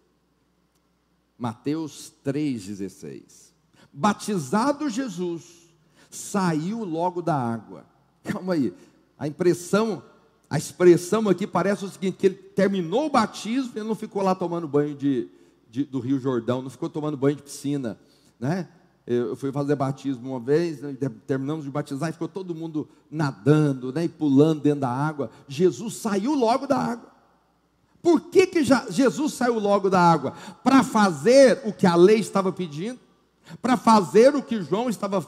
Mateus 1.38 2.14
3,16. 2.26 3.52
Batizado 3.92 4.90
Jesus, 4.90 5.70
saiu 6.10 6.86
logo 6.86 7.22
da 7.22 7.36
água. 7.36 7.86
Calma 8.24 8.54
aí, 8.54 8.74
a 9.18 9.28
impressão 9.28 10.02
a 10.50 10.58
expressão 10.58 11.30
aqui 11.30 11.46
parece 11.46 11.86
o 11.86 11.90
seguinte: 11.90 12.18
que 12.18 12.28
ele 12.28 12.36
terminou 12.36 13.06
o 13.06 13.10
batismo 13.10 13.74
e 13.76 13.84
não 13.84 13.96
ficou 13.96 14.24
lá 14.24 14.34
tomando 14.34 14.68
banho 14.68 14.96
de, 14.96 15.30
de, 15.70 15.84
do 15.84 16.00
Rio 16.00 16.20
Jordão, 16.20 16.62
não 16.62 16.70
ficou 16.70 16.90
tomando 16.90 17.16
banho 17.16 17.36
de 17.36 17.44
piscina, 17.44 18.00
né? 18.40 18.68
Eu 19.06 19.36
fui 19.36 19.52
fazer 19.52 19.76
batismo 19.76 20.30
uma 20.30 20.40
vez, 20.40 20.82
né, 20.82 20.96
terminamos 21.26 21.66
de 21.66 21.72
batizar 21.72 22.10
e 22.10 22.14
ficou 22.14 22.28
todo 22.28 22.54
mundo 22.54 22.88
nadando, 23.10 23.92
né, 23.92 24.04
e 24.06 24.10
pulando 24.10 24.62
dentro 24.62 24.82
da 24.82 24.90
água. 24.90 25.32
Jesus 25.48 25.96
saiu 25.96 26.36
logo 26.36 26.68
da 26.68 26.78
água. 26.78 27.10
Por 28.04 28.22
que, 28.22 28.46
que 28.46 28.64
Jesus 28.64 29.34
saiu 29.34 29.58
logo 29.58 29.90
da 29.90 30.00
água? 30.00 30.34
Para 30.64 30.84
fazer 30.84 31.60
o 31.66 31.74
que 31.74 31.88
a 31.88 31.96
lei 31.96 32.20
estava 32.20 32.52
pedindo, 32.52 33.00
para 33.62 33.76
fazer 33.76 34.36
o 34.36 34.44
que 34.44 34.62
João 34.62 34.90
estava 34.90 35.26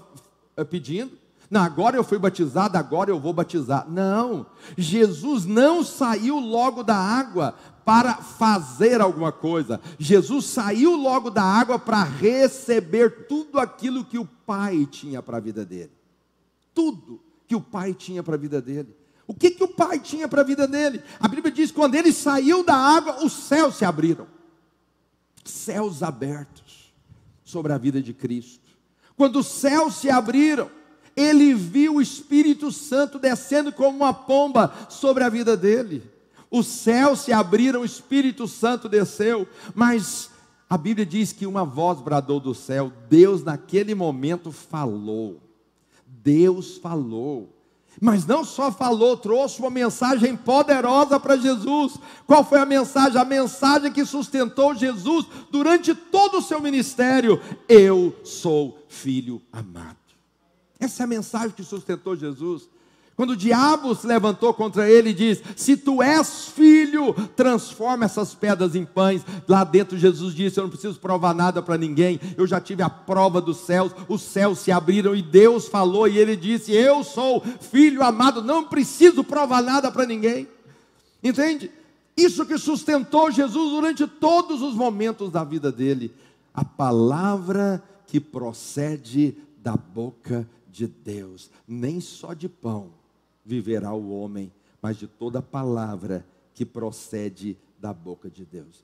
eh, 0.56 0.64
pedindo, 0.64 1.18
não, 1.52 1.62
agora 1.62 1.98
eu 1.98 2.04
fui 2.04 2.18
batizado, 2.18 2.78
agora 2.78 3.12
eu 3.12 3.20
vou 3.20 3.34
batizar. 3.34 3.86
Não, 3.90 4.46
Jesus 4.78 5.46
não 5.46 5.84
saiu 5.84 6.40
logo 6.40 6.82
da 6.82 6.96
água 6.96 7.54
para 7.84 8.16
fazer 8.16 9.02
alguma 9.02 9.32
coisa. 9.32 9.82
Jesus 10.00 10.46
saiu 10.46 10.96
logo 10.96 11.30
da 11.30 11.44
água 11.44 11.78
para 11.78 12.04
receber 12.04 13.28
tudo 13.28 13.60
aquilo 13.60 14.06
que 14.06 14.18
o 14.18 14.26
Pai 14.26 14.88
tinha 14.90 15.22
para 15.22 15.38
a 15.38 15.42
vida 15.42 15.66
dele. 15.66 15.92
Tudo 16.74 17.22
que 17.46 17.56
o 17.56 17.62
Pai 17.62 17.94
tinha 17.94 18.24
para 18.24 18.36
a 18.36 18.40
vida 18.40 18.62
dele. 18.62 18.96
O 19.28 19.34
que, 19.34 19.52
que 19.52 19.64
o 19.64 19.68
Pai 19.68 20.00
tinha 20.00 20.28
para 20.28 20.42
a 20.42 20.46
vida 20.46 20.66
dele? 20.66 21.04
A 21.20 21.28
Bíblia 21.28 21.52
diz 21.52 21.70
quando 21.70 21.96
ele 21.96 22.14
saiu 22.14 22.64
da 22.64 22.76
água, 22.76 23.24
os 23.26 23.34
céus 23.34 23.76
se 23.76 23.84
abriram 23.84 24.26
céus 25.44 26.04
abertos 26.04 26.94
sobre 27.44 27.74
a 27.74 27.78
vida 27.78 28.02
de 28.02 28.14
Cristo. 28.14 28.78
Quando 29.16 29.40
os 29.40 29.48
céus 29.48 29.96
se 29.96 30.10
abriram, 30.10 30.70
ele 31.16 31.54
viu 31.54 31.96
o 31.96 32.02
Espírito 32.02 32.72
Santo 32.72 33.20
descendo 33.20 33.72
como 33.72 33.98
uma 33.98 34.14
pomba 34.14 34.74
sobre 34.90 35.24
a 35.24 35.30
vida 35.30 35.56
dele. 35.58 36.04
Os 36.50 36.68
céus 36.68 37.22
se 37.22 37.32
abriram, 37.32 37.82
o 37.82 37.86
Espírito 37.86 38.48
Santo 38.48 38.90
desceu, 38.90 39.48
mas 39.74 40.30
a 40.70 40.78
Bíblia 40.78 41.06
diz 41.06 41.32
que 41.32 41.46
uma 41.46 41.66
voz 41.66 42.00
bradou 42.02 42.40
do 42.40 42.54
céu, 42.54 42.92
Deus 43.10 43.44
naquele 43.44 43.96
momento 43.96 44.52
falou. 44.52 45.42
Deus 46.06 46.78
falou. 46.78 47.58
Mas 48.00 48.26
não 48.26 48.44
só 48.44 48.72
falou, 48.72 49.18
trouxe 49.18 49.60
uma 49.60 49.70
mensagem 49.70 50.36
poderosa 50.36 51.20
para 51.20 51.36
Jesus. 51.36 51.98
Qual 52.26 52.44
foi 52.44 52.60
a 52.60 52.66
mensagem? 52.66 53.20
A 53.20 53.26
mensagem 53.26 53.92
que 53.92 54.06
sustentou 54.06 54.74
Jesus 54.74 55.26
durante 55.52 55.94
todo 55.94 56.38
o 56.38 56.42
seu 56.42 56.62
ministério: 56.62 57.42
Eu 57.68 58.16
sou 58.24 58.78
filho 58.88 59.42
amado. 59.52 60.01
Essa 60.82 61.04
é 61.04 61.06
a 61.06 61.08
mensagem 61.08 61.52
que 61.52 61.64
sustentou 61.64 62.16
Jesus. 62.16 62.68
Quando 63.16 63.32
o 63.32 63.38
diabo 63.38 63.94
se 63.94 64.08
levantou 64.08 64.52
contra 64.52 64.90
ele 64.90 65.12
e 65.12 65.14
diz: 65.14 65.44
Se 65.56 65.78
tu 65.78 66.02
és 66.02 66.48
filho, 66.48 67.14
transforma 67.36 68.06
essas 68.06 68.34
pedras 68.34 68.74
em 68.74 68.84
pães. 68.84 69.24
Lá 69.48 69.64
dentro 69.64 69.96
Jesus 69.96 70.34
disse: 70.34 70.60
Eu 70.60 70.64
não 70.64 70.72
preciso 70.72 71.00
provar 71.00 71.36
nada 71.36 71.62
para 71.62 71.78
ninguém. 71.78 72.20
Eu 72.36 72.48
já 72.48 72.60
tive 72.60 72.82
a 72.82 72.90
prova 72.90 73.40
dos 73.40 73.58
céus. 73.58 73.92
Os 74.08 74.24
céus 74.24 74.58
se 74.58 74.72
abriram 74.72 75.16
e 75.16 75.22
Deus 75.22 75.68
falou 75.68 76.08
e 76.08 76.18
ele 76.18 76.36
disse: 76.36 76.72
Eu 76.72 77.04
sou 77.04 77.44
filho 77.60 78.02
amado. 78.02 78.42
Não 78.42 78.64
preciso 78.64 79.24
provar 79.24 79.62
nada 79.62 79.92
para 79.92 80.08
ninguém. 80.08 80.48
Entende? 81.24 81.70
Isso 82.18 82.44
que 82.44 82.58
sustentou 82.58 83.30
Jesus 83.30 83.70
durante 83.70 84.08
todos 84.08 84.64
os 84.64 84.74
momentos 84.74 85.30
da 85.30 85.44
vida 85.44 85.72
dele. 85.72 86.12
A 86.52 86.66
palavra 86.66 87.84
que 88.08 88.20
procede 88.20 89.38
da 89.62 89.76
boca 89.76 90.40
de 90.40 90.61
Deus, 90.88 91.52
nem 91.68 92.00
só 92.00 92.34
de 92.34 92.48
pão 92.48 92.94
viverá 93.46 93.94
o 93.94 94.10
homem, 94.12 94.52
mas 94.82 94.98
de 94.98 95.08
toda 95.08 95.42
palavra 95.42 96.26
que 96.54 96.66
procede 96.66 97.58
da 97.80 97.94
boca 97.94 98.30
de 98.30 98.46
Deus. 98.46 98.84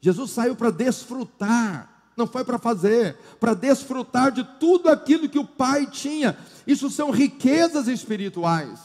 Jesus 0.00 0.30
saiu 0.30 0.54
para 0.54 0.70
desfrutar, 0.70 2.12
não 2.16 2.26
foi 2.26 2.44
para 2.44 2.58
fazer, 2.58 3.16
para 3.40 3.54
desfrutar 3.54 4.30
de 4.30 4.44
tudo 4.58 4.88
aquilo 4.88 5.28
que 5.28 5.38
o 5.38 5.46
Pai 5.46 5.86
tinha. 5.86 6.36
Isso 6.66 6.90
são 6.90 7.10
riquezas 7.10 7.88
espirituais. 7.88 8.80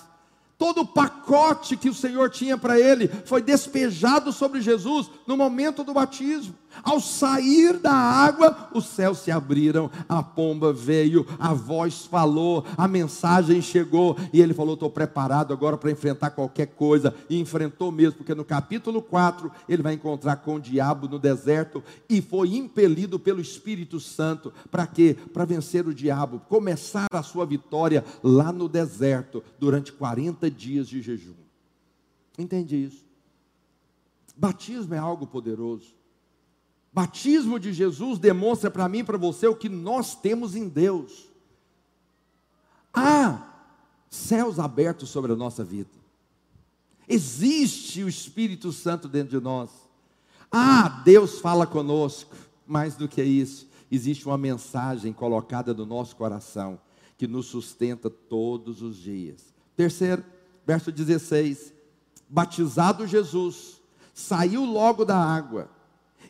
Todo 0.58 0.82
o 0.82 0.88
pacote 0.88 1.76
que 1.76 1.90
o 1.90 1.94
Senhor 1.94 2.30
tinha 2.30 2.58
para 2.58 2.80
ele 2.80 3.08
foi 3.26 3.42
despejado 3.42 4.32
sobre 4.32 4.62
Jesus 4.62 5.10
no 5.28 5.36
momento 5.36 5.84
do 5.84 5.94
batismo. 5.94 6.56
Ao 6.82 7.00
sair 7.00 7.78
da 7.78 7.94
água, 7.94 8.70
os 8.74 8.86
céus 8.86 9.20
se 9.20 9.32
abriram, 9.32 9.92
a 10.08 10.24
pomba 10.24 10.74
veio, 10.74 11.26
a 11.38 11.54
voz 11.54 12.06
falou, 12.06 12.66
a 12.78 12.88
mensagem 12.88 13.62
chegou 13.62 14.18
e 14.32 14.42
ele 14.42 14.54
falou: 14.54 14.74
Estou 14.74 14.90
preparado 14.90 15.54
agora 15.54 15.78
para 15.78 15.92
enfrentar 15.92 16.32
qualquer 16.32 16.68
coisa. 16.68 17.14
E 17.30 17.40
enfrentou 17.40 17.92
mesmo, 17.92 18.18
porque 18.18 18.34
no 18.34 18.44
capítulo 18.44 19.02
4 19.02 19.52
ele 19.68 19.84
vai 19.84 19.94
encontrar 19.94 20.38
com 20.38 20.56
o 20.56 20.60
diabo 20.60 21.08
no 21.08 21.20
deserto 21.20 21.84
e 22.10 22.22
foi 22.22 22.56
impelido 22.56 23.20
pelo 23.20 23.42
Espírito 23.42 24.00
Santo. 24.00 24.54
Para 24.72 24.88
quê? 24.88 25.16
Para 25.34 25.46
vencer 25.46 25.88
o 25.88 25.94
diabo, 25.94 26.42
começar 26.50 27.08
a 27.12 27.24
sua 27.24 27.46
vitória 27.46 28.04
lá 28.24 28.52
no 28.52 28.68
deserto 28.68 29.44
durante 29.60 29.92
40 29.92 30.50
dias 30.50 30.88
de 30.88 31.02
jejum. 31.02 31.34
Entende 32.38 32.76
isso? 32.84 33.06
Batismo 34.36 34.96
é 34.96 34.98
algo 34.98 35.28
poderoso. 35.28 35.94
Batismo 36.94 37.60
de 37.60 37.74
Jesus 37.74 38.20
demonstra 38.20 38.70
para 38.70 38.88
mim 38.88 39.00
e 39.00 39.04
para 39.04 39.18
você 39.18 39.48
o 39.48 39.56
que 39.56 39.68
nós 39.68 40.14
temos 40.16 40.56
em 40.56 40.70
Deus. 40.70 41.28
Há 42.94 43.42
céus 44.12 44.60
abertos 44.60 45.10
sobre 45.10 45.32
a 45.32 45.36
nossa 45.36 45.64
vida. 45.64 45.90
Existe 47.10 48.04
o 48.04 48.08
Espírito 48.08 48.72
Santo 48.72 49.08
dentro 49.08 49.40
de 49.40 49.44
nós. 49.44 49.72
Ah, 50.52 51.02
Deus 51.04 51.40
fala 51.40 51.66
conosco. 51.66 52.36
Mais 52.66 52.96
do 52.96 53.10
que 53.10 53.22
isso, 53.22 53.68
existe 53.92 54.26
uma 54.26 54.38
mensagem 54.38 55.12
colocada 55.12 55.74
no 55.74 55.86
nosso 55.86 56.16
coração 56.16 56.80
que 57.18 57.28
nos 57.28 57.48
sustenta 57.48 58.10
todos 58.10 58.82
os 58.82 58.96
dias. 58.96 59.54
Terceiro, 59.76 60.24
verso 60.66 60.92
16: 60.92 61.74
Batizado 62.30 63.06
Jesus, 63.08 63.82
saiu 64.14 64.64
logo 64.64 65.04
da 65.04 65.18
água 65.18 65.70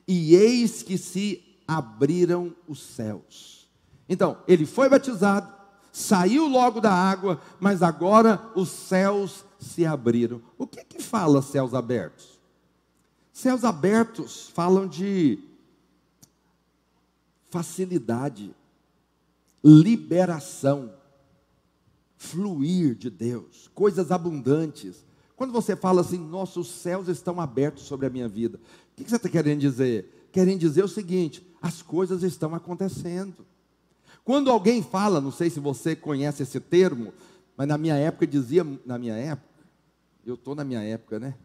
e 0.08 0.36
eis 0.36 0.84
que 0.84 0.98
se 0.98 1.44
abriram 1.68 2.56
os 2.68 2.82
céus. 2.82 3.70
Então, 4.08 4.38
ele 4.48 4.66
foi 4.66 4.90
batizado, 4.90 5.52
saiu 5.92 6.48
logo 6.48 6.82
da 6.82 6.92
água, 6.92 7.42
mas 7.60 7.82
agora 7.82 8.52
os 8.56 8.70
céus 8.70 9.46
se 9.60 9.86
abriram. 9.86 10.42
O 10.58 10.68
que 10.68 10.84
que 10.84 11.02
fala 11.02 11.42
céus 11.42 11.74
abertos? 11.74 12.40
Céus 13.32 13.64
abertos 13.64 14.50
falam 14.54 14.88
de 14.88 15.40
facilidade, 17.50 18.54
liberação, 19.64 20.92
fluir 22.18 22.96
de 22.96 23.10
Deus, 23.10 23.70
coisas 23.74 24.12
abundantes. 24.12 25.06
Quando 25.36 25.54
você 25.54 25.76
fala 25.76 26.02
assim, 26.02 26.18
nossos 26.18 26.70
céus 26.70 27.08
estão 27.08 27.40
abertos 27.40 27.84
sobre 27.84 28.06
a 28.06 28.10
minha 28.10 28.28
vida, 28.28 28.60
o 28.94 29.04
que 29.04 29.10
você 29.10 29.16
está 29.16 29.30
querendo 29.30 29.60
dizer? 29.60 30.28
Querendo 30.32 30.60
dizer 30.60 30.84
o 30.84 30.88
seguinte: 30.88 31.46
as 31.62 31.82
coisas 31.82 32.24
estão 32.24 32.54
acontecendo. 32.54 33.46
Quando 34.24 34.50
alguém 34.50 34.82
fala, 34.82 35.20
não 35.20 35.32
sei 35.32 35.50
se 35.50 35.60
você 35.60 35.96
conhece 35.96 36.44
esse 36.44 36.60
termo, 36.60 37.14
mas 37.58 37.68
na 37.68 37.78
minha 37.78 37.96
época 37.96 38.26
dizia, 38.26 38.66
na 38.86 38.98
minha 38.98 39.16
época, 39.16 39.66
eu 40.26 40.36
estou 40.36 40.56
na 40.56 40.64
minha 40.64 40.82
época, 40.82 41.20
né? 41.20 41.36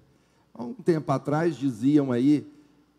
Há 0.55 0.63
um 0.63 0.75
tempo 0.75 1.11
atrás 1.11 1.57
diziam 1.57 2.13
aí, 2.13 2.47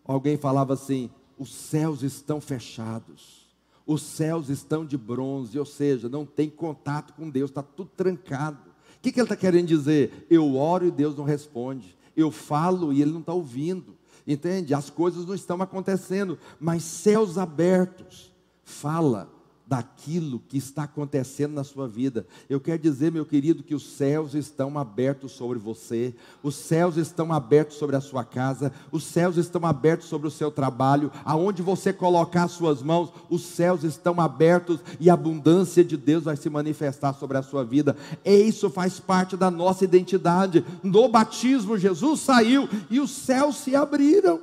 alguém 0.04 0.38
falava 0.38 0.74
assim: 0.74 1.10
os 1.38 1.54
céus 1.54 2.04
estão 2.04 2.42
fechados, 2.42 3.48
os 3.86 4.02
céus 4.02 4.50
estão 4.50 4.86
de 4.86 4.98
bronze, 4.98 5.58
ou 5.58 5.66
seja, 5.66 6.10
não 6.10 6.26
tem 6.26 6.50
contato 6.50 7.14
com 7.14 7.30
Deus, 7.30 7.52
está 7.52 7.64
tudo 7.64 7.90
trancado. 7.96 8.70
O 8.98 9.02
que, 9.02 9.12
que 9.12 9.20
ele 9.20 9.26
está 9.26 9.36
querendo 9.36 9.68
dizer? 9.68 10.28
Eu 10.30 10.56
oro 10.58 10.86
e 10.86 10.92
Deus 10.92 11.16
não 11.16 11.24
responde, 11.24 11.98
eu 12.18 12.32
falo 12.32 12.92
e 12.92 13.02
ele 13.02 13.12
não 13.12 13.22
está 13.22 13.34
ouvindo. 13.34 13.99
Entende? 14.30 14.76
As 14.76 14.92
coisas 14.92 15.26
não 15.26 15.34
estão 15.34 15.60
acontecendo, 15.60 16.38
mas 16.60 16.84
céus 16.84 17.36
abertos 17.36 18.32
fala 18.64 19.39
daquilo 19.70 20.42
que 20.48 20.58
está 20.58 20.84
acontecendo 20.84 21.54
na 21.54 21.64
sua 21.64 21.88
vida. 21.88 22.26
Eu 22.50 22.60
quero 22.60 22.82
dizer, 22.82 23.12
meu 23.12 23.24
querido, 23.24 23.62
que 23.62 23.76
os 23.76 23.84
céus 23.84 24.34
estão 24.34 24.80
abertos 24.80 25.34
sobre 25.34 25.60
você, 25.60 26.16
os 26.42 26.56
céus 26.56 26.98
estão 26.98 27.32
abertos 27.32 27.78
sobre 27.78 27.96
a 27.96 28.02
sua 28.02 28.24
casa, 28.24 28.74
os 28.92 29.04
céus 29.04 29.38
estão 29.38 29.64
abertos 29.68 30.08
sobre 30.08 30.28
o 30.28 30.32
seu 30.32 30.50
trabalho, 30.50 31.12
aonde 31.24 31.62
você 31.62 31.94
colocar 31.94 32.48
suas 32.48 32.82
mãos, 32.82 33.14
os 33.30 33.44
céus 33.44 33.84
estão 33.84 34.20
abertos 34.20 34.80
e 35.00 35.08
a 35.08 35.14
abundância 35.14 35.86
de 35.86 35.96
Deus 35.96 36.24
vai 36.24 36.36
se 36.36 36.50
manifestar 36.50 37.14
sobre 37.14 37.38
a 37.38 37.44
sua 37.44 37.64
vida. 37.64 37.96
E 38.26 38.36
isso 38.36 38.72
faz 38.72 39.00
parte 39.00 39.38
da 39.38 39.52
nossa 39.52 39.84
identidade. 39.84 40.66
No 40.82 41.08
batismo, 41.08 41.78
Jesus 41.78 42.22
saiu 42.22 42.68
e 42.90 43.00
os 43.00 43.12
céus 43.12 43.58
se 43.58 43.76
abriram. 43.76 44.42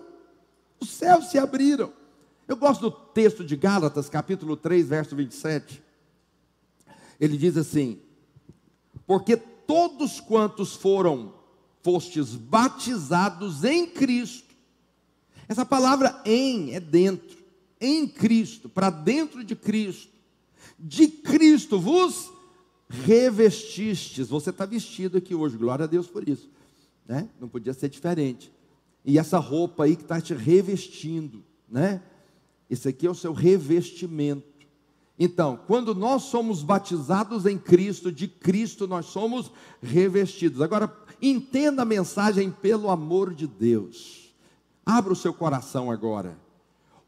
Os 0.80 0.90
céus 0.90 1.30
se 1.30 1.38
abriram. 1.38 1.95
Eu 2.48 2.56
gosto 2.56 2.82
do 2.82 2.90
texto 2.90 3.44
de 3.44 3.56
Gálatas, 3.56 4.08
capítulo 4.08 4.56
3, 4.56 4.88
verso 4.88 5.16
27. 5.16 5.82
Ele 7.18 7.36
diz 7.36 7.56
assim: 7.56 7.98
Porque 9.06 9.36
todos 9.36 10.20
quantos 10.20 10.74
foram, 10.74 11.34
fostes 11.82 12.36
batizados 12.36 13.64
em 13.64 13.86
Cristo. 13.86 14.54
Essa 15.48 15.64
palavra 15.64 16.20
em 16.24 16.74
é 16.74 16.80
dentro, 16.80 17.36
em 17.80 18.06
Cristo, 18.06 18.68
para 18.68 18.90
dentro 18.90 19.44
de 19.44 19.56
Cristo. 19.56 20.12
De 20.78 21.08
Cristo 21.08 21.80
vos 21.80 22.30
revestistes. 22.88 24.28
Você 24.28 24.50
está 24.50 24.64
vestido 24.66 25.18
aqui 25.18 25.34
hoje, 25.34 25.56
glória 25.56 25.84
a 25.84 25.88
Deus 25.88 26.06
por 26.06 26.28
isso. 26.28 26.48
Né? 27.06 27.28
Não 27.40 27.48
podia 27.48 27.72
ser 27.72 27.88
diferente. 27.88 28.52
E 29.04 29.18
essa 29.18 29.38
roupa 29.38 29.84
aí 29.84 29.96
que 29.96 30.02
está 30.02 30.20
te 30.20 30.34
revestindo, 30.34 31.44
né? 31.68 32.02
Esse 32.68 32.88
aqui 32.88 33.06
é 33.06 33.10
o 33.10 33.14
seu 33.14 33.32
revestimento. 33.32 34.56
Então, 35.18 35.58
quando 35.66 35.94
nós 35.94 36.24
somos 36.24 36.62
batizados 36.62 37.46
em 37.46 37.56
Cristo, 37.56 38.12
de 38.12 38.28
Cristo 38.28 38.86
nós 38.86 39.06
somos 39.06 39.50
revestidos. 39.82 40.60
Agora, 40.60 40.94
entenda 41.22 41.82
a 41.82 41.86
mensagem 41.86 42.50
pelo 42.50 42.90
amor 42.90 43.34
de 43.34 43.46
Deus. 43.46 44.34
Abra 44.84 45.12
o 45.12 45.16
seu 45.16 45.32
coração 45.32 45.90
agora. 45.90 46.38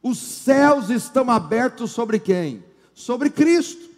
Os 0.03 0.19
céus 0.19 0.91
estão 0.91 1.31
abertos 1.31 1.91
sobre 1.91 2.19
quem? 2.19 2.65
Sobre 2.95 3.31
Cristo. 3.31 3.89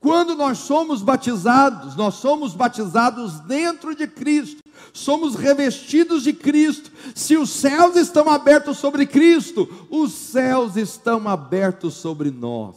Quando 0.00 0.34
nós 0.34 0.58
somos 0.58 1.02
batizados, 1.02 1.94
nós 1.94 2.14
somos 2.14 2.54
batizados 2.54 3.38
dentro 3.40 3.94
de 3.94 4.06
Cristo, 4.06 4.62
somos 4.92 5.34
revestidos 5.34 6.24
de 6.24 6.32
Cristo. 6.32 6.90
Se 7.14 7.36
os 7.36 7.50
céus 7.50 7.96
estão 7.96 8.28
abertos 8.28 8.78
sobre 8.78 9.06
Cristo, 9.06 9.68
os 9.90 10.12
céus 10.12 10.76
estão 10.76 11.28
abertos 11.28 11.94
sobre 11.94 12.30
nós. 12.30 12.76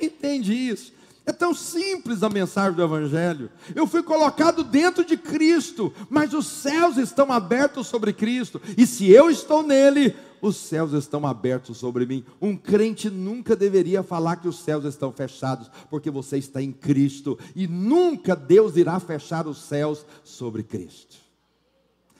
Entende 0.00 0.52
isso? 0.52 0.92
É 1.28 1.32
tão 1.32 1.52
simples 1.52 2.22
a 2.22 2.30
mensagem 2.30 2.72
do 2.72 2.82
Evangelho. 2.82 3.50
Eu 3.74 3.86
fui 3.86 4.02
colocado 4.02 4.64
dentro 4.64 5.04
de 5.04 5.14
Cristo, 5.14 5.92
mas 6.08 6.32
os 6.32 6.46
céus 6.46 6.96
estão 6.96 7.30
abertos 7.30 7.86
sobre 7.86 8.14
Cristo, 8.14 8.58
e 8.78 8.86
se 8.86 9.10
eu 9.10 9.28
estou 9.28 9.62
nele, 9.62 10.16
os 10.40 10.56
céus 10.56 10.92
estão 10.92 11.26
abertos 11.26 11.78
sobre 11.78 12.06
mim. 12.06 12.24
Um 12.40 12.56
crente 12.56 13.10
nunca 13.10 13.56
deveria 13.56 14.02
falar 14.02 14.36
que 14.36 14.48
os 14.48 14.58
céus 14.60 14.84
estão 14.84 15.12
fechados, 15.12 15.70
porque 15.90 16.10
você 16.10 16.38
está 16.38 16.62
em 16.62 16.72
Cristo, 16.72 17.38
e 17.54 17.66
nunca 17.66 18.34
Deus 18.34 18.76
irá 18.76 18.98
fechar 19.00 19.46
os 19.46 19.58
céus 19.62 20.04
sobre 20.24 20.62
Cristo. 20.62 21.16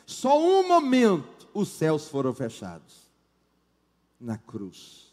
Só 0.07 0.41
um 0.41 0.67
momento 0.67 1.49
os 1.53 1.69
céus 1.69 2.09
foram 2.09 2.33
fechados 2.33 3.09
na 4.21 4.39
cruz. 4.39 5.09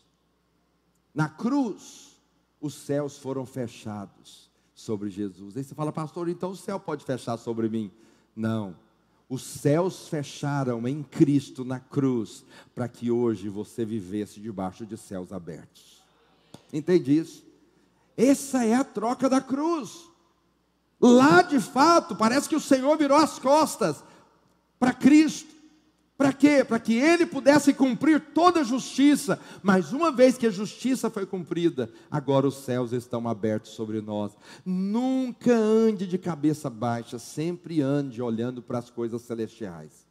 Na 1.13 1.29
cruz 1.29 2.17
os 2.59 2.73
céus 2.73 3.17
foram 3.17 3.45
fechados 3.45 4.49
sobre 4.73 5.09
Jesus. 5.09 5.55
Aí 5.55 5.63
você 5.63 5.75
fala, 5.75 5.91
pastor, 5.91 6.29
então 6.29 6.51
o 6.51 6.55
céu 6.55 6.79
pode 6.79 7.05
fechar 7.05 7.37
sobre 7.37 7.69
mim? 7.69 7.91
Não. 8.35 8.75
Os 9.27 9.43
céus 9.43 10.07
fecharam 10.07 10.87
em 10.87 11.01
Cristo 11.01 11.65
na 11.65 11.79
cruz, 11.79 12.45
para 12.75 12.87
que 12.87 13.09
hoje 13.09 13.49
você 13.49 13.83
vivesse 13.83 14.39
debaixo 14.39 14.85
de 14.85 14.95
céus 14.97 15.33
abertos. 15.33 16.03
Entende 16.71 17.17
isso? 17.17 17.43
Essa 18.15 18.65
é 18.65 18.75
a 18.75 18.83
troca 18.83 19.27
da 19.27 19.41
cruz. 19.41 20.07
Lá 21.01 21.41
de 21.41 21.59
fato, 21.59 22.15
parece 22.15 22.47
que 22.47 22.55
o 22.55 22.61
Senhor 22.61 22.97
virou 22.97 23.17
as 23.17 23.39
costas 23.39 24.03
para 24.79 24.93
Cristo. 24.93 25.54
Para 26.17 26.31
quê? 26.31 26.63
Para 26.63 26.79
que 26.79 26.93
ele 26.93 27.25
pudesse 27.25 27.73
cumprir 27.73 28.19
toda 28.33 28.61
a 28.61 28.63
justiça. 28.63 29.39
Mas 29.61 29.91
uma 29.91 30.11
vez 30.11 30.37
que 30.37 30.47
a 30.47 30.51
justiça 30.51 31.09
foi 31.09 31.25
cumprida, 31.25 31.91
agora 32.09 32.47
os 32.47 32.63
céus 32.63 32.93
estão 32.93 33.27
abertos 33.27 33.71
sobre 33.71 33.99
nós. 33.99 34.31
Nunca 34.65 35.53
ande 35.53 36.07
de 36.07 36.17
cabeça 36.17 36.69
baixa, 36.69 37.19
sempre 37.19 37.81
ande 37.81 38.21
olhando 38.21 38.61
para 38.61 38.79
as 38.79 38.89
coisas 38.89 39.21
celestiais 39.23 40.04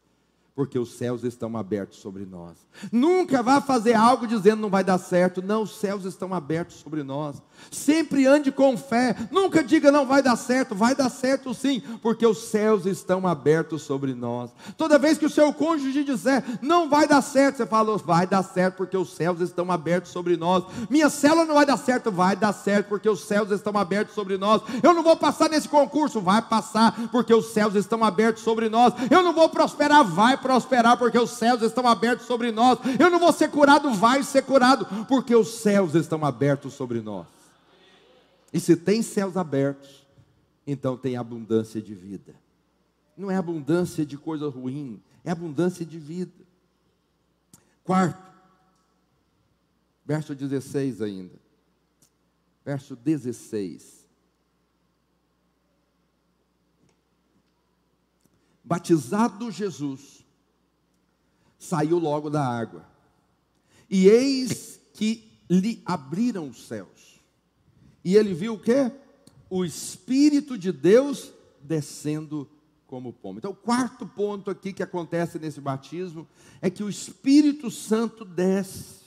porque 0.55 0.79
os 0.79 0.95
céus 0.95 1.25
estão 1.25 1.57
abertos 1.57 1.99
sobre 1.99 2.25
nós. 2.25 2.57
Nunca 2.93 3.43
vá 3.43 3.61
fazer 3.61 3.95
algo 3.95 4.27
dizendo 4.27 4.63
não 4.63 4.71
vai 4.71 4.85
dar 4.85 4.99
certo. 4.99 5.43
Não, 5.43 5.63
os 5.63 5.79
céus 5.79 6.05
estão 6.05 6.33
abertos 6.33 6.77
sobre 6.77 7.03
nós. 7.03 7.43
Sempre 7.71 8.27
ande 8.27 8.53
com 8.53 8.77
fé. 8.77 9.17
Nunca 9.33 9.65
diga 9.65 9.91
não 9.91 10.07
vai 10.07 10.23
dar 10.23 10.37
certo. 10.37 10.75
Vai 10.75 10.95
dar 10.95 11.11
certo 11.11 11.53
sim, 11.55 11.83
porque 12.01 12.25
os 12.25 12.39
céus 12.49 12.87
estão 12.87 13.27
abertos 13.27 13.83
sobre 13.83 14.15
nós. 14.15 14.51
Toda 14.77 14.99
vez 14.99 15.19
que 15.19 15.27
o 15.27 15.31
seu 15.31 15.53
cônjuge 15.53 16.05
disser 16.05 16.45
não 16.63 16.89
vai 16.89 17.09
dar 17.09 17.23
certo, 17.23 17.57
você 17.57 17.67
fala 17.67 17.97
vai 17.99 18.27
dar 18.27 18.43
certo 18.43 18.77
porque 18.77 18.97
os 18.97 19.15
céus 19.15 19.41
estão 19.41 19.71
abertos 19.73 20.13
sobre 20.13 20.37
nós. 20.37 20.65
Minha 20.89 21.11
célula 21.11 21.45
não 21.45 21.55
vai 21.55 21.67
dar 21.67 21.77
certo, 21.77 22.13
vai 22.13 22.37
dar 22.37 22.53
certo 22.53 22.89
porque 22.89 23.09
os 23.09 23.25
céus 23.25 23.51
estão 23.51 23.77
abertos 23.77 24.15
sobre 24.15 24.39
nós. 24.39 24.63
Eu 24.83 24.95
não 24.95 25.03
vou 25.03 25.17
passar 25.17 25.49
nesse 25.49 25.69
concurso, 25.69 26.21
vai 26.21 26.43
passar 26.43 27.09
porque 27.11 27.35
os 27.35 27.53
céus 27.53 27.75
estão 27.75 28.05
abertos 28.05 28.43
sobre 28.43 28.69
nós. 28.69 28.95
Eu 29.11 29.23
não 29.23 29.33
vou 29.33 29.49
prosperar, 29.49 30.05
vai 30.05 30.37
prosperar, 30.45 30.99
porque 30.99 31.19
os 31.19 31.31
céus 31.31 31.63
estão 31.63 31.89
abertos 31.89 32.27
sobre 32.27 32.53
nós. 32.53 32.79
Eu 33.01 33.09
não 33.09 33.19
vou 33.19 33.33
ser 33.33 33.51
curado, 33.51 33.91
vai 33.95 34.23
ser 34.23 34.43
curado, 34.43 34.87
porque 35.07 35.35
os 35.35 35.49
céus 35.55 35.95
estão 35.95 36.23
abertos 36.23 36.75
sobre 36.75 37.01
nós. 37.01 37.27
E 38.53 38.61
se 38.61 38.77
tem 38.77 39.01
céus 39.01 39.39
abertos, 39.39 40.07
então 40.67 40.99
tem 40.99 41.17
abundância 41.17 41.81
de 41.81 41.95
vida. 41.95 42.35
Não 43.17 43.31
é 43.31 43.37
abundância 43.37 44.05
de 44.05 44.19
coisa 44.19 44.49
ruim, 44.51 45.03
é 45.25 45.31
abundância 45.31 45.85
de 45.85 45.99
vida. 45.99 46.45
Quarto, 47.83 48.31
verso 50.05 50.35
16 50.35 51.01
ainda. 51.01 51.39
Verso 52.65 52.95
16. 52.95 54.05
Batizado 58.63 59.51
Jesus, 59.51 60.24
saiu 61.65 61.99
logo 61.99 62.31
da 62.31 62.45
água. 62.45 62.87
E 63.89 64.07
eis 64.09 64.81
que 64.95 65.31
lhe 65.49 65.83
abriram 65.85 66.49
os 66.49 66.67
céus. 66.67 67.21
E 68.05 68.17
ele 68.17 68.35
viu 68.35 68.55
o 68.55 68.59
quê? 68.59 68.93
O 69.49 69.65
Espírito 69.65 70.59
de 70.59 70.73
Deus 70.73 71.33
descendo 71.63 72.49
como 72.87 73.13
pomba. 73.13 73.39
Então, 73.39 73.51
o 73.51 73.57
quarto 73.57 74.07
ponto 74.07 74.51
aqui 74.51 74.73
que 74.73 74.83
acontece 74.83 75.39
nesse 75.39 75.61
batismo 75.61 76.27
é 76.61 76.69
que 76.69 76.83
o 76.83 76.89
Espírito 76.89 77.71
Santo 77.71 78.25
desce. 78.25 79.05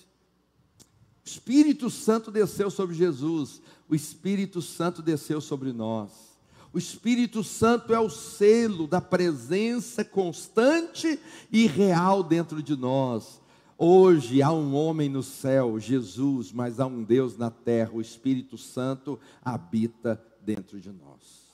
O 1.24 1.28
Espírito 1.28 1.89
Santo 1.89 2.32
desceu 2.32 2.70
sobre 2.72 2.96
Jesus, 2.96 3.62
o 3.88 3.96
Espírito 3.96 4.62
Santo 4.62 5.02
desceu 5.02 5.39
sobre 5.39 5.72
nós. 5.72 6.27
O 6.74 6.78
Espírito 6.78 7.44
Santo 7.44 7.94
é 7.94 8.00
o 8.00 8.10
selo 8.10 8.88
da 8.88 9.00
presença 9.00 10.04
constante 10.04 11.20
e 11.52 11.66
real 11.66 12.22
dentro 12.22 12.62
de 12.62 12.76
nós. 12.76 13.42
Hoje 13.78 14.42
há 14.42 14.52
um 14.52 14.74
homem 14.74 15.08
no 15.08 15.22
céu, 15.22 15.80
Jesus, 15.80 16.52
mas 16.52 16.80
há 16.80 16.86
um 16.88 17.04
Deus 17.04 17.38
na 17.38 17.52
terra, 17.52 17.92
o 17.94 18.02
Espírito 18.02 18.58
Santo 18.58 19.20
habita 19.44 20.22
dentro 20.42 20.80
de 20.80 20.92
nós. 20.92 21.48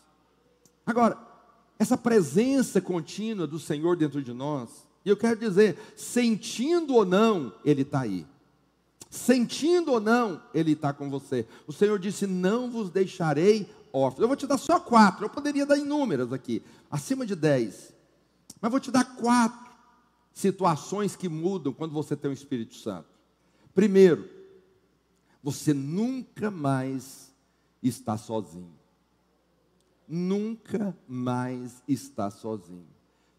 Agora, 0.86 1.18
essa 1.78 1.98
presença 1.98 2.80
contínua 2.80 3.46
do 3.46 3.60
Senhor 3.60 3.98
dentro 3.98 4.22
de 4.22 4.32
nós, 4.32 4.88
e 5.06 5.10
eu 5.10 5.18
quero 5.18 5.38
dizer, 5.38 5.78
sentindo 5.98 6.96
ou 6.96 7.06
não, 7.06 7.54
Ele 7.66 7.82
está 7.82 8.02
aí. 8.02 8.26
Sentindo 9.10 9.92
ou 9.92 10.00
não, 10.00 10.42
Ele 10.54 10.72
está 10.72 10.94
com 10.94 11.10
você. 11.10 11.46
O 11.68 11.74
Senhor 11.74 12.00
disse: 12.00 12.26
Não 12.26 12.72
vos 12.72 12.90
deixarei 12.90 13.70
Eu 13.94 14.28
vou 14.28 14.36
te 14.36 14.48
dar 14.48 14.58
só 14.58 14.80
quatro. 14.80 15.26
Eu 15.26 15.30
poderia 15.30 15.68
dar 15.68 15.78
inúmeras 15.78 16.34
aqui, 16.34 16.64
acima 16.90 17.28
de 17.28 17.36
dez. 17.36 17.94
Mas 18.60 18.72
vou 18.72 18.80
te 18.80 18.90
dar 18.90 19.16
quatro 19.18 19.72
situações 20.34 21.16
que 21.16 21.30
mudam 21.30 21.72
quando 21.72 21.94
você 21.94 22.16
tem 22.16 22.32
o 22.32 22.34
Espírito 22.34 22.74
Santo. 22.74 23.08
Primeiro, 23.76 24.28
você 25.44 25.74
nunca 25.74 26.50
mais 26.50 27.32
está 27.84 28.18
sozinho. 28.18 28.74
Nunca 30.08 30.98
mais 31.08 31.84
está 31.88 32.32
sozinho. 32.32 32.88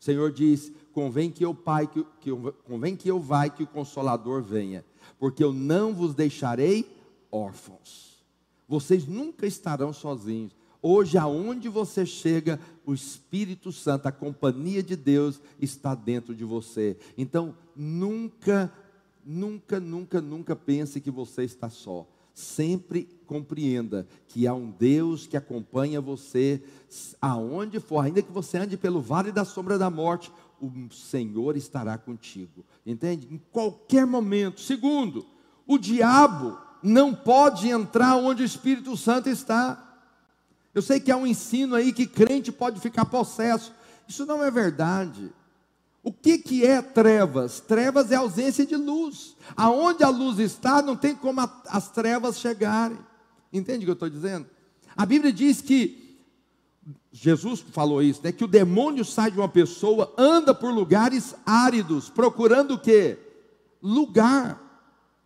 O 0.01 0.05
Senhor 0.05 0.31
diz: 0.31 0.71
convém 0.93 1.33
que 1.33 1.45
eu, 1.45 1.53
pai, 1.53 1.88
que, 1.88 2.05
que, 2.21 2.31
convém 2.64 2.95
que 2.95 3.09
eu 3.09 3.25
e 3.45 3.51
que 3.51 3.62
o 3.64 3.67
Consolador 3.67 4.43
venha, 4.43 4.85
porque 5.19 5.43
eu 5.43 5.53
não 5.53 5.93
vos 5.93 6.14
deixarei 6.14 6.97
órfãos 7.31 8.13
vocês 8.68 9.07
nunca 9.07 9.46
estarão 9.46 9.92
sozinhos. 9.92 10.55
Hoje, 10.87 11.16
aonde 11.16 11.68
você 11.68 12.05
chega, 12.05 12.61
o 12.85 12.92
Espírito 12.92 13.72
Santo, 13.72 14.07
a 14.07 14.12
companhia 14.12 14.83
de 14.83 14.94
Deus 14.94 15.40
está 15.59 15.94
dentro 15.94 16.35
de 16.35 16.44
você. 16.44 16.98
Então, 17.16 17.57
nunca, 17.74 18.70
nunca, 19.24 19.81
nunca, 19.81 20.20
nunca 20.20 20.55
pense 20.55 21.00
que 21.00 21.11
você 21.11 21.42
está 21.44 21.70
só. 21.70 22.07
Sempre 22.35 23.09
compreenda 23.27 24.07
que 24.29 24.46
há 24.46 24.53
um 24.53 24.70
Deus 24.70 25.27
que 25.27 25.37
acompanha 25.37 26.00
você 26.00 26.62
aonde 27.18 27.81
for, 27.81 28.00
ainda 28.00 28.20
que 28.20 28.31
você 28.31 28.59
ande 28.59 28.77
pelo 28.77 29.00
vale 29.00 29.33
da 29.33 29.44
sombra 29.44 29.79
da 29.79 29.88
morte, 29.88 30.31
o 30.61 30.92
Senhor 30.92 31.57
estará 31.57 31.96
contigo. 31.96 32.64
Entende? 32.85 33.27
Em 33.31 33.40
qualquer 33.50 34.07
momento. 34.07 34.61
Segundo, 34.61 35.24
o 35.66 35.79
diabo 35.79 36.59
não 36.85 37.14
pode 37.14 37.70
entrar 37.70 38.16
onde 38.16 38.42
o 38.42 38.44
Espírito 38.44 38.94
Santo 38.94 39.31
está. 39.31 39.83
Eu 40.75 40.83
sei 40.83 41.01
que 41.01 41.11
há 41.11 41.16
um 41.16 41.27
ensino 41.27 41.75
aí 41.75 41.92
que 41.92 42.07
crente 42.07 42.53
pode 42.53 42.79
ficar 42.79 43.07
possesso. 43.07 43.73
Isso 44.07 44.27
não 44.27 44.44
é 44.44 44.51
verdade. 44.51 45.33
O 46.03 46.12
que, 46.12 46.37
que 46.37 46.66
é 46.66 46.83
trevas? 46.83 47.61
Trevas 47.61 48.12
é 48.12 48.16
ausência 48.16 48.66
de 48.66 48.77
luz. 48.77 49.35
Aonde 49.57 50.05
a 50.05 50.11
luz 50.11 50.38
está, 50.38 50.83
não 50.83 50.94
tem 50.94 51.14
como 51.16 51.40
a, 51.40 51.62
as 51.68 51.90
trevas 51.90 52.38
chegarem. 52.38 52.99
Entende 53.51 53.79
o 53.79 53.87
que 53.87 53.90
eu 53.90 53.94
estou 53.94 54.11
dizendo? 54.11 54.47
A 54.94 55.07
Bíblia 55.07 55.33
diz 55.33 55.62
que, 55.62 56.18
Jesus 57.11 57.61
falou 57.61 58.03
isso, 58.03 58.20
né? 58.23 58.31
Que 58.31 58.44
o 58.44 58.49
demônio 58.49 59.07
sai 59.07 59.31
de 59.31 59.38
uma 59.38 59.49
pessoa, 59.49 60.12
anda 60.18 60.55
por 60.55 60.70
lugares 60.70 61.35
áridos, 61.47 62.11
procurando 62.11 62.75
o 62.75 62.79
quê? 62.79 63.18
Lugar, 63.81 64.61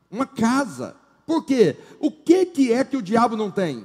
uma 0.09 0.27
casa. 0.27 0.95
Por 1.29 1.45
quê? 1.45 1.77
O 2.01 2.11
que, 2.11 2.47
que 2.47 2.73
é 2.73 2.83
que 2.83 2.97
o 2.97 3.03
diabo 3.03 3.37
não 3.37 3.51
tem? 3.51 3.85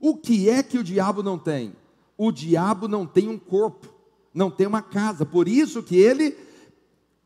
O 0.00 0.16
que 0.16 0.48
é 0.48 0.62
que 0.62 0.78
o 0.78 0.82
diabo 0.82 1.22
não 1.22 1.38
tem? 1.38 1.74
O 2.16 2.32
diabo 2.32 2.88
não 2.88 3.04
tem 3.04 3.28
um 3.28 3.38
corpo, 3.38 3.92
não 4.32 4.50
tem 4.50 4.66
uma 4.66 4.80
casa. 4.80 5.26
Por 5.26 5.46
isso 5.46 5.82
que 5.82 5.96
ele 5.96 6.34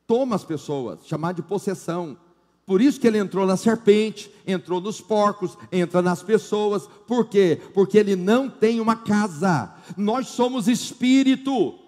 toma 0.05 0.35
as 0.35 0.43
pessoas, 0.43 1.07
chamar 1.07 1.33
de 1.33 1.43
possessão. 1.43 2.19
Por 2.67 2.81
isso 2.81 2.99
que 2.99 3.07
ele 3.07 3.19
entrou 3.19 3.47
na 3.47 3.57
serpente, 3.57 4.29
entrou 4.45 4.81
nos 4.81 5.01
porcos, 5.01 5.57
entra 5.71 6.03
nas 6.03 6.25
pessoas. 6.25 6.89
Por 7.07 7.27
quê? 7.29 7.61
Porque 7.73 7.99
ele 7.99 8.17
não 8.17 8.51
tem 8.51 8.81
uma 8.81 8.97
casa. 8.97 9.73
Nós 9.97 10.27
somos 10.27 10.67
espírito. 10.67 11.79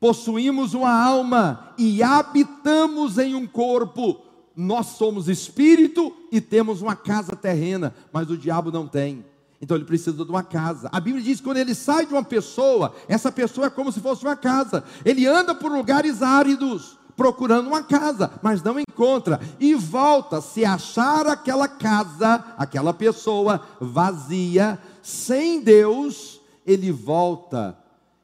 Possuímos 0.00 0.72
uma 0.72 0.90
alma 0.90 1.74
e 1.76 2.02
habitamos 2.02 3.18
em 3.18 3.34
um 3.34 3.46
corpo. 3.46 4.22
Nós 4.60 4.86
somos 4.86 5.28
espírito 5.28 6.12
e 6.32 6.40
temos 6.40 6.82
uma 6.82 6.96
casa 6.96 7.36
terrena, 7.36 7.94
mas 8.12 8.28
o 8.28 8.36
diabo 8.36 8.72
não 8.72 8.88
tem. 8.88 9.24
Então 9.62 9.76
ele 9.76 9.86
precisa 9.86 10.24
de 10.24 10.28
uma 10.28 10.42
casa. 10.42 10.88
A 10.90 10.98
Bíblia 10.98 11.22
diz 11.22 11.38
que 11.38 11.44
quando 11.44 11.58
ele 11.58 11.76
sai 11.76 12.04
de 12.04 12.12
uma 12.12 12.24
pessoa, 12.24 12.92
essa 13.06 13.30
pessoa 13.30 13.68
é 13.68 13.70
como 13.70 13.92
se 13.92 14.00
fosse 14.00 14.24
uma 14.24 14.34
casa. 14.34 14.82
Ele 15.04 15.26
anda 15.28 15.54
por 15.54 15.70
lugares 15.70 16.22
áridos, 16.22 16.98
procurando 17.16 17.68
uma 17.68 17.84
casa, 17.84 18.32
mas 18.42 18.60
não 18.60 18.80
encontra. 18.80 19.40
E 19.60 19.76
volta, 19.76 20.40
se 20.40 20.64
achar 20.64 21.28
aquela 21.28 21.68
casa, 21.68 22.44
aquela 22.58 22.92
pessoa 22.92 23.62
vazia, 23.80 24.76
sem 25.00 25.60
Deus, 25.60 26.40
ele 26.66 26.90
volta 26.90 27.78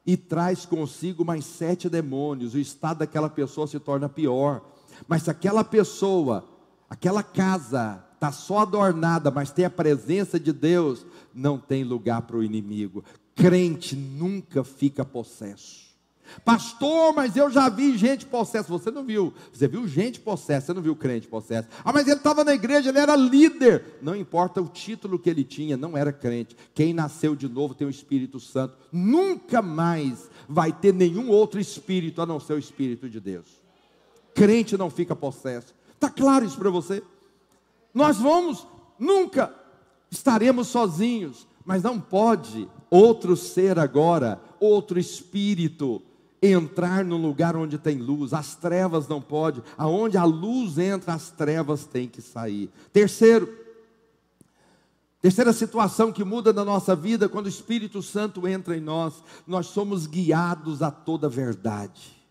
e 0.04 0.16
traz 0.16 0.66
consigo 0.66 1.24
mais 1.24 1.44
sete 1.44 1.88
demônios. 1.88 2.54
O 2.54 2.58
estado 2.58 2.98
daquela 2.98 3.30
pessoa 3.30 3.68
se 3.68 3.78
torna 3.78 4.08
pior. 4.08 4.73
Mas 5.06 5.22
se 5.22 5.30
aquela 5.30 5.64
pessoa, 5.64 6.44
aquela 6.88 7.22
casa, 7.22 8.04
está 8.14 8.32
só 8.32 8.60
adornada, 8.60 9.30
mas 9.30 9.50
tem 9.50 9.64
a 9.64 9.70
presença 9.70 10.40
de 10.40 10.52
Deus, 10.52 11.04
não 11.34 11.58
tem 11.58 11.84
lugar 11.84 12.22
para 12.22 12.36
o 12.36 12.42
inimigo. 12.42 13.04
Crente 13.34 13.94
nunca 13.96 14.64
fica 14.64 15.04
possesso. 15.04 15.84
Pastor, 16.44 17.14
mas 17.14 17.36
eu 17.36 17.50
já 17.50 17.68
vi 17.68 17.96
gente 17.96 18.24
possessa. 18.24 18.68
Você 18.68 18.90
não 18.90 19.04
viu. 19.04 19.32
Você 19.52 19.68
viu 19.68 19.86
gente 19.86 20.18
possessa, 20.20 20.66
você 20.66 20.72
não 20.72 20.82
viu 20.82 20.96
crente 20.96 21.28
possessa. 21.28 21.68
Ah, 21.84 21.92
mas 21.92 22.06
ele 22.06 22.16
estava 22.16 22.42
na 22.44 22.54
igreja, 22.54 22.88
ele 22.88 22.98
era 22.98 23.14
líder. 23.14 23.98
Não 24.00 24.16
importa 24.16 24.60
o 24.60 24.68
título 24.68 25.18
que 25.18 25.28
ele 25.28 25.44
tinha, 25.44 25.76
não 25.76 25.96
era 25.96 26.12
crente. 26.12 26.56
Quem 26.74 26.94
nasceu 26.94 27.36
de 27.36 27.48
novo 27.48 27.74
tem 27.74 27.86
o 27.86 27.90
Espírito 27.90 28.40
Santo. 28.40 28.76
Nunca 28.90 29.60
mais 29.60 30.30
vai 30.48 30.72
ter 30.72 30.94
nenhum 30.94 31.28
outro 31.28 31.60
espírito 31.60 32.22
a 32.22 32.26
não 32.26 32.40
ser 32.40 32.54
o 32.54 32.58
Espírito 32.58 33.08
de 33.08 33.20
Deus. 33.20 33.63
Crente 34.34 34.76
não 34.76 34.90
fica 34.90 35.14
possesso. 35.14 35.74
Está 35.94 36.10
claro 36.10 36.44
isso 36.44 36.58
para 36.58 36.70
você? 36.70 37.02
Nós 37.94 38.18
vamos, 38.18 38.66
nunca 38.98 39.54
estaremos 40.10 40.68
sozinhos, 40.68 41.46
mas 41.64 41.82
não 41.82 42.00
pode 42.00 42.68
outro 42.90 43.36
ser 43.36 43.78
agora, 43.78 44.40
outro 44.60 44.98
espírito 44.98 46.02
entrar 46.42 47.04
no 47.04 47.16
lugar 47.16 47.56
onde 47.56 47.78
tem 47.78 47.98
luz. 47.98 48.32
As 48.32 48.54
trevas 48.54 49.08
não 49.08 49.20
pode. 49.20 49.62
Aonde 49.78 50.16
a 50.16 50.24
luz 50.24 50.78
entra, 50.78 51.14
as 51.14 51.30
trevas 51.30 51.86
têm 51.86 52.08
que 52.08 52.20
sair. 52.20 52.70
Terceiro, 52.92 53.48
terceira 55.20 55.52
situação 55.52 56.12
que 56.12 56.24
muda 56.24 56.52
na 56.52 56.64
nossa 56.64 56.94
vida 56.94 57.28
quando 57.28 57.46
o 57.46 57.50
Espírito 57.50 58.02
Santo 58.02 58.46
entra 58.46 58.76
em 58.76 58.80
nós, 58.80 59.22
nós 59.46 59.66
somos 59.66 60.06
guiados 60.06 60.82
a 60.82 60.90
toda 60.90 61.28
verdade. 61.28 62.23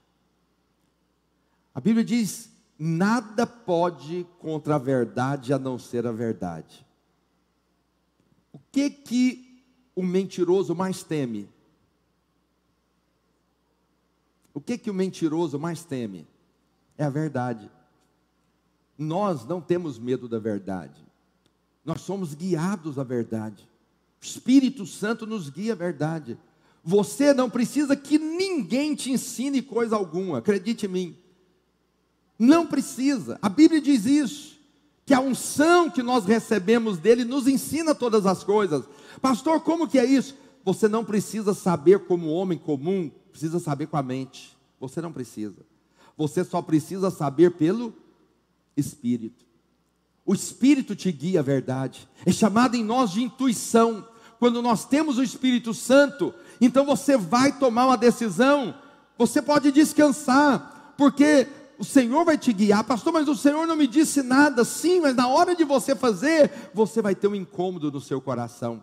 A 1.73 1.81
Bíblia 1.81 2.03
diz: 2.03 2.51
nada 2.77 3.47
pode 3.47 4.27
contra 4.39 4.75
a 4.75 4.79
verdade 4.79 5.53
a 5.53 5.59
não 5.59 5.79
ser 5.79 6.05
a 6.05 6.11
verdade. 6.11 6.85
O 8.51 8.59
que 8.71 8.89
que 8.89 9.63
o 9.95 10.03
mentiroso 10.03 10.75
mais 10.75 11.03
teme? 11.03 11.49
O 14.53 14.61
que 14.61 14.77
que 14.77 14.91
o 14.91 14.93
mentiroso 14.93 15.57
mais 15.57 15.83
teme? 15.83 16.27
É 16.97 17.03
a 17.05 17.09
verdade. 17.09 17.71
Nós 18.97 19.45
não 19.45 19.59
temos 19.59 19.97
medo 19.97 20.27
da 20.27 20.37
verdade. 20.37 21.03
Nós 21.83 22.01
somos 22.01 22.35
guiados 22.35 22.99
à 22.99 23.03
verdade. 23.03 23.67
O 24.21 24.25
Espírito 24.25 24.85
Santo 24.85 25.25
nos 25.25 25.49
guia 25.49 25.73
à 25.73 25.75
verdade. 25.75 26.37
Você 26.83 27.33
não 27.33 27.49
precisa 27.49 27.95
que 27.95 28.19
ninguém 28.19 28.93
te 28.93 29.11
ensine 29.11 29.61
coisa 29.61 29.95
alguma, 29.95 30.37
acredite 30.37 30.85
em 30.85 30.89
mim. 30.89 31.22
Não 32.37 32.65
precisa. 32.65 33.37
A 33.41 33.49
Bíblia 33.49 33.81
diz 33.81 34.05
isso. 34.05 34.53
Que 35.05 35.13
a 35.13 35.19
unção 35.19 35.89
que 35.89 36.01
nós 36.01 36.25
recebemos 36.25 36.97
dele 36.97 37.25
nos 37.25 37.47
ensina 37.47 37.93
todas 37.93 38.25
as 38.25 38.43
coisas. 38.43 38.85
Pastor, 39.21 39.61
como 39.61 39.87
que 39.87 39.99
é 39.99 40.05
isso? 40.05 40.35
Você 40.63 40.87
não 40.87 41.03
precisa 41.03 41.53
saber 41.53 42.05
como 42.05 42.29
homem 42.29 42.57
comum 42.57 43.11
precisa 43.33 43.59
saber 43.59 43.87
com 43.87 43.97
a 43.97 44.03
mente. 44.03 44.55
Você 44.79 45.01
não 45.01 45.11
precisa. 45.11 45.65
Você 46.15 46.43
só 46.43 46.61
precisa 46.61 47.09
saber 47.09 47.51
pelo 47.51 47.93
Espírito. 48.77 49.43
O 50.23 50.33
Espírito 50.33 50.95
te 50.95 51.11
guia 51.11 51.39
a 51.39 51.43
verdade. 51.43 52.07
É 52.25 52.31
chamado 52.31 52.75
em 52.75 52.83
nós 52.83 53.11
de 53.11 53.23
intuição. 53.23 54.07
Quando 54.39 54.61
nós 54.61 54.85
temos 54.85 55.17
o 55.17 55.23
Espírito 55.23 55.73
Santo, 55.73 56.33
então 56.61 56.85
você 56.85 57.17
vai 57.17 57.57
tomar 57.57 57.87
uma 57.87 57.97
decisão. 57.97 58.75
Você 59.17 59.41
pode 59.41 59.71
descansar, 59.71 60.93
porque 60.97 61.47
o 61.83 61.85
Senhor 61.85 62.23
vai 62.23 62.37
te 62.37 62.53
guiar, 62.53 62.81
pastor, 62.85 63.11
mas 63.11 63.27
o 63.27 63.35
Senhor 63.35 63.67
não 63.67 63.75
me 63.75 63.87
disse 63.87 64.23
nada. 64.23 64.63
Sim, 64.63 65.01
mas 65.01 65.13
na 65.13 65.27
hora 65.27 65.53
de 65.53 65.65
você 65.65 65.93
fazer, 65.93 66.49
você 66.73 67.01
vai 67.01 67.13
ter 67.13 67.27
um 67.27 67.35
incômodo 67.35 67.91
no 67.91 67.99
seu 67.99 68.21
coração. 68.21 68.81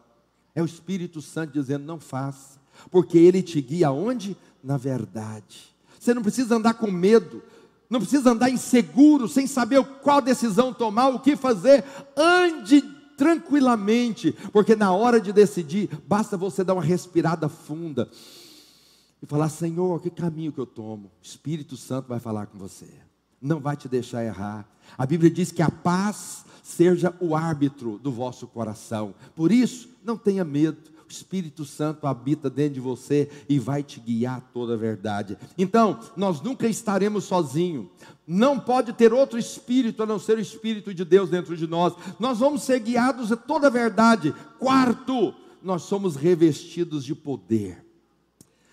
É 0.54 0.60
o 0.60 0.66
Espírito 0.66 1.22
Santo 1.22 1.54
dizendo: 1.54 1.86
não 1.86 1.98
faça 1.98 2.60
porque 2.90 3.16
Ele 3.16 3.42
te 3.42 3.58
guia 3.60 3.88
aonde? 3.88 4.36
Na 4.62 4.76
verdade. 4.76 5.74
Você 5.98 6.12
não 6.12 6.22
precisa 6.22 6.56
andar 6.56 6.74
com 6.74 6.90
medo, 6.90 7.42
não 7.88 8.00
precisa 8.00 8.32
andar 8.32 8.50
inseguro, 8.50 9.26
sem 9.28 9.46
saber 9.46 9.82
qual 10.02 10.20
decisão 10.20 10.72
tomar, 10.72 11.08
o 11.08 11.20
que 11.20 11.36
fazer. 11.36 11.82
Ande 12.14 12.82
tranquilamente, 13.16 14.32
porque 14.52 14.76
na 14.76 14.92
hora 14.92 15.18
de 15.18 15.32
decidir, 15.32 15.88
basta 16.06 16.36
você 16.36 16.62
dar 16.62 16.74
uma 16.74 16.82
respirada 16.82 17.48
funda 17.48 18.10
e 19.22 19.26
falar: 19.26 19.48
Senhor, 19.48 20.00
que 20.00 20.10
caminho 20.10 20.52
que 20.52 20.58
eu 20.58 20.66
tomo? 20.66 21.06
O 21.22 21.26
Espírito 21.26 21.76
Santo 21.76 22.08
vai 22.08 22.20
falar 22.20 22.46
com 22.46 22.58
você, 22.58 22.88
não 23.40 23.60
vai 23.60 23.76
te 23.76 23.88
deixar 23.88 24.24
errar. 24.24 24.68
A 24.96 25.06
Bíblia 25.06 25.30
diz 25.30 25.52
que 25.52 25.62
a 25.62 25.70
paz 25.70 26.44
seja 26.62 27.14
o 27.20 27.34
árbitro 27.34 27.98
do 27.98 28.10
vosso 28.10 28.46
coração, 28.46 29.14
por 29.34 29.50
isso, 29.52 29.88
não 30.04 30.16
tenha 30.16 30.44
medo. 30.44 30.90
O 31.08 31.12
Espírito 31.12 31.64
Santo 31.64 32.06
habita 32.06 32.48
dentro 32.48 32.74
de 32.74 32.80
você 32.80 33.28
e 33.48 33.58
vai 33.58 33.82
te 33.82 33.98
guiar 33.98 34.40
toda 34.54 34.74
a 34.74 34.76
verdade. 34.76 35.36
Então, 35.58 35.98
nós 36.16 36.40
nunca 36.40 36.68
estaremos 36.68 37.24
sozinhos. 37.24 37.88
Não 38.24 38.60
pode 38.60 38.92
ter 38.92 39.12
outro 39.12 39.36
espírito 39.36 40.04
a 40.04 40.06
não 40.06 40.20
ser 40.20 40.38
o 40.38 40.40
Espírito 40.40 40.94
de 40.94 41.04
Deus 41.04 41.28
dentro 41.28 41.56
de 41.56 41.66
nós. 41.66 41.94
Nós 42.20 42.38
vamos 42.38 42.62
ser 42.62 42.78
guiados 42.78 43.32
a 43.32 43.36
toda 43.36 43.66
a 43.66 43.70
verdade. 43.70 44.32
Quarto, 44.60 45.34
nós 45.60 45.82
somos 45.82 46.14
revestidos 46.14 47.04
de 47.04 47.12
poder. 47.16 47.89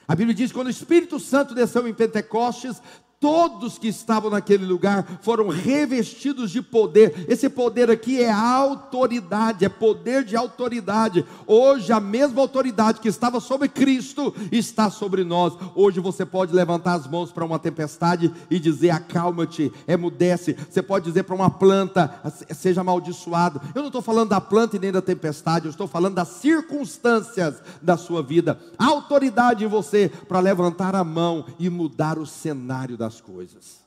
A 0.08 0.16
Bíblia 0.16 0.34
diz 0.34 0.52
que 0.52 0.58
quando 0.58 0.68
o 0.68 0.72
Espírito 0.72 1.20
Santo 1.20 1.54
desceu 1.54 1.88
em 1.88 1.94
Pentecostes, 1.94 2.82
Todos 3.20 3.80
que 3.80 3.88
estavam 3.88 4.30
naquele 4.30 4.64
lugar 4.64 5.20
foram 5.24 5.48
revestidos 5.48 6.52
de 6.52 6.62
poder. 6.62 7.26
Esse 7.28 7.50
poder 7.50 7.90
aqui 7.90 8.22
é 8.22 8.32
autoridade, 8.32 9.66
é 9.66 9.70
poder 9.70 10.24
de 10.24 10.36
autoridade. 10.36 11.26
Hoje, 11.48 11.92
a 11.92 12.00
mesma 12.00 12.42
autoridade 12.42 13.00
que 13.00 13.08
estava 13.08 13.40
sobre 13.40 13.70
Cristo 13.70 14.36
está 14.52 14.92
sobre 14.92 15.24
nós. 15.24 15.54
Hoje 15.74 16.00
você 16.00 16.28
pode 16.28 16.54
levantar 16.54 16.94
as 16.94 17.08
mãos 17.08 17.32
para 17.32 17.44
uma 17.44 17.58
tempestade 17.58 18.32
e 18.52 18.60
dizer: 18.60 18.92
acalma-te, 18.92 19.74
emudece. 19.88 20.56
Você 20.70 20.84
pode 20.84 21.06
dizer 21.06 21.24
para 21.24 21.36
uma 21.36 21.50
planta: 21.50 22.22
seja 22.54 22.82
amaldiçoado. 22.82 23.60
Eu 23.74 23.82
não 23.82 23.88
estou 23.88 24.02
falando 24.04 24.30
da 24.30 24.42
planta 24.42 24.76
e 24.76 24.80
nem 24.80 24.92
da 24.92 25.02
tempestade, 25.02 25.66
eu 25.66 25.72
estou 25.72 25.88
falando 25.88 26.14
das 26.14 26.28
circunstâncias 26.28 27.56
da 27.82 27.98
sua 27.98 28.22
vida. 28.22 28.60
autoridade 28.78 29.66
em 29.66 29.68
você 29.68 30.08
para 30.28 30.40
levantar 30.40 30.94
a 30.94 31.04
mão 31.04 31.46
e 31.58 31.68
mudar 31.68 32.20
o 32.20 32.26
cenário 32.28 32.96
da 32.96 33.07
das 33.08 33.22
coisas. 33.22 33.80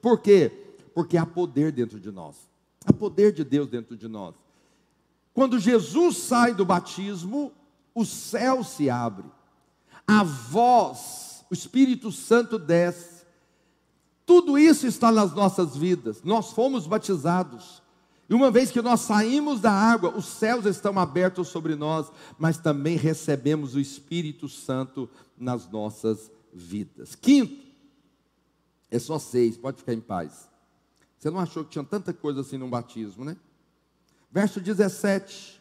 Por 0.00 0.20
quê? 0.20 0.50
Porque 0.94 1.16
há 1.16 1.26
poder 1.26 1.72
dentro 1.72 1.98
de 1.98 2.12
nós. 2.12 2.36
Há 2.86 2.92
poder 2.92 3.32
de 3.32 3.42
Deus 3.42 3.68
dentro 3.68 3.96
de 3.96 4.06
nós. 4.06 4.34
Quando 5.34 5.58
Jesus 5.58 6.16
sai 6.18 6.54
do 6.54 6.64
batismo, 6.64 7.52
o 7.92 8.04
céu 8.04 8.62
se 8.62 8.88
abre. 8.88 9.26
A 10.06 10.22
voz, 10.22 11.44
o 11.50 11.54
Espírito 11.54 12.12
Santo 12.12 12.58
desce. 12.58 13.24
Tudo 14.24 14.56
isso 14.56 14.86
está 14.86 15.10
nas 15.10 15.34
nossas 15.34 15.76
vidas. 15.76 16.22
Nós 16.22 16.52
fomos 16.52 16.86
batizados. 16.86 17.82
E 18.28 18.34
uma 18.34 18.52
vez 18.52 18.70
que 18.70 18.80
nós 18.80 19.00
saímos 19.00 19.60
da 19.60 19.72
água, 19.72 20.16
os 20.16 20.26
céus 20.26 20.64
estão 20.64 20.96
abertos 20.96 21.48
sobre 21.48 21.74
nós, 21.74 22.06
mas 22.38 22.56
também 22.56 22.96
recebemos 22.96 23.74
o 23.74 23.80
Espírito 23.80 24.48
Santo 24.48 25.10
nas 25.36 25.68
nossas 25.68 26.30
vidas. 26.52 27.16
Quinto, 27.16 27.69
é 28.90 28.98
só 28.98 29.18
seis, 29.18 29.56
pode 29.56 29.78
ficar 29.78 29.92
em 29.92 30.00
paz. 30.00 30.48
Você 31.18 31.30
não 31.30 31.38
achou 31.38 31.64
que 31.64 31.70
tinha 31.70 31.84
tanta 31.84 32.12
coisa 32.12 32.40
assim 32.40 32.56
no 32.56 32.68
batismo, 32.68 33.24
né? 33.24 33.36
Verso 34.30 34.60
17. 34.60 35.60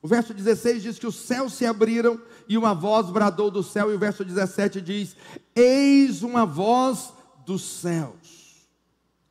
O 0.00 0.08
verso 0.08 0.32
16 0.32 0.82
diz 0.82 0.98
que 0.98 1.06
os 1.06 1.16
céus 1.16 1.52
se 1.54 1.66
abriram 1.66 2.20
e 2.48 2.56
uma 2.56 2.72
voz 2.72 3.10
bradou 3.10 3.50
do 3.50 3.62
céu, 3.62 3.90
e 3.90 3.94
o 3.94 3.98
verso 3.98 4.24
17 4.24 4.80
diz: 4.80 5.16
Eis 5.54 6.22
uma 6.22 6.46
voz 6.46 7.12
dos 7.44 7.62
céus. 7.62 8.38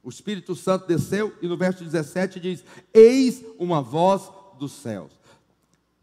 O 0.03 0.09
Espírito 0.09 0.55
Santo 0.55 0.87
desceu 0.87 1.33
e 1.41 1.47
no 1.47 1.57
verso 1.57 1.83
17 1.83 2.39
diz: 2.39 2.63
Eis 2.93 3.43
uma 3.57 3.81
voz 3.81 4.29
dos 4.59 4.71
céus. 4.71 5.11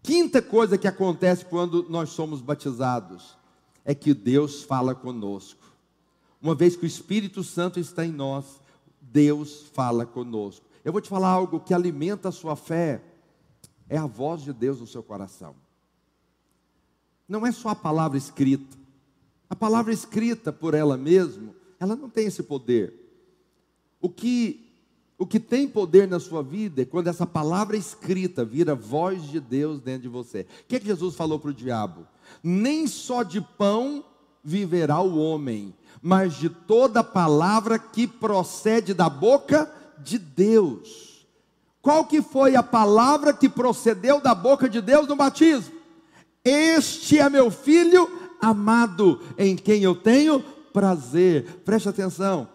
Quinta 0.02 0.42
coisa 0.42 0.76
que 0.76 0.86
acontece 0.86 1.44
quando 1.44 1.86
nós 1.88 2.10
somos 2.10 2.40
batizados 2.42 3.36
é 3.84 3.94
que 3.94 4.12
Deus 4.12 4.62
fala 4.62 4.94
conosco. 4.94 5.63
Uma 6.44 6.54
vez 6.54 6.76
que 6.76 6.85
o 6.85 6.87
Espírito 6.87 7.42
Santo 7.42 7.80
está 7.80 8.04
em 8.04 8.12
nós, 8.12 8.61
Deus 9.00 9.62
fala 9.72 10.04
conosco. 10.04 10.66
Eu 10.85 10.92
vou 10.92 11.00
te 11.00 11.09
falar 11.09 11.30
algo 11.30 11.59
que 11.59 11.72
alimenta 11.72 12.28
a 12.28 12.33
sua 12.33 12.54
fé, 12.54 13.02
é 13.88 13.96
a 13.96 14.04
voz 14.04 14.42
de 14.42 14.52
Deus 14.52 14.78
no 14.78 14.87
seu 14.87 15.02
coração. 15.02 15.57
Não 17.26 17.46
é 17.46 17.50
só 17.50 17.70
a 17.70 17.74
palavra 17.74 18.18
escrita. 18.18 18.76
A 19.48 19.57
palavra 19.57 19.90
escrita 19.90 20.52
por 20.52 20.74
ela 20.74 20.98
mesma, 20.98 21.54
ela 21.80 21.96
não 21.96 22.11
tem 22.11 22.26
esse 22.26 22.42
poder. 22.42 22.92
O 23.98 24.11
que 24.11 24.61
o 25.16 25.26
que 25.26 25.40
tem 25.40 25.66
poder 25.66 26.07
na 26.07 26.20
sua 26.20 26.42
vida 26.42 26.83
é 26.83 26.85
quando 26.85 27.09
essa 27.09 27.26
palavra 27.26 27.74
escrita 27.74 28.44
vira 28.44 28.74
voz 28.74 29.22
de 29.30 29.40
Deus 29.40 29.80
dentro 29.80 30.02
de 30.02 30.09
você. 30.09 30.40
O 30.42 30.64
que, 30.68 30.76
é 30.76 30.80
que 30.80 30.87
Jesus 30.87 31.14
falou 31.14 31.38
para 31.38 31.52
o 31.52 31.54
diabo? 31.54 32.07
Nem 32.42 32.87
só 32.87 33.22
de 33.22 33.40
pão 33.40 34.04
viverá 34.44 35.00
o 35.00 35.16
homem, 35.18 35.74
mas 36.04 36.34
de 36.34 36.50
toda 36.50 37.02
palavra 37.02 37.78
que 37.78 38.06
procede 38.06 38.92
da 38.92 39.08
boca 39.08 39.72
de 40.02 40.18
Deus. 40.18 41.26
Qual 41.80 42.04
que 42.04 42.20
foi 42.20 42.54
a 42.54 42.62
palavra 42.62 43.32
que 43.32 43.48
procedeu 43.48 44.20
da 44.20 44.34
boca 44.34 44.68
de 44.68 44.82
Deus 44.82 45.08
no 45.08 45.16
batismo? 45.16 45.72
Este 46.44 47.18
é 47.18 47.30
meu 47.30 47.50
filho 47.50 48.06
amado, 48.38 49.18
em 49.38 49.56
quem 49.56 49.82
eu 49.82 49.94
tenho 49.94 50.44
prazer. 50.74 51.62
Preste 51.64 51.88
atenção. 51.88 52.50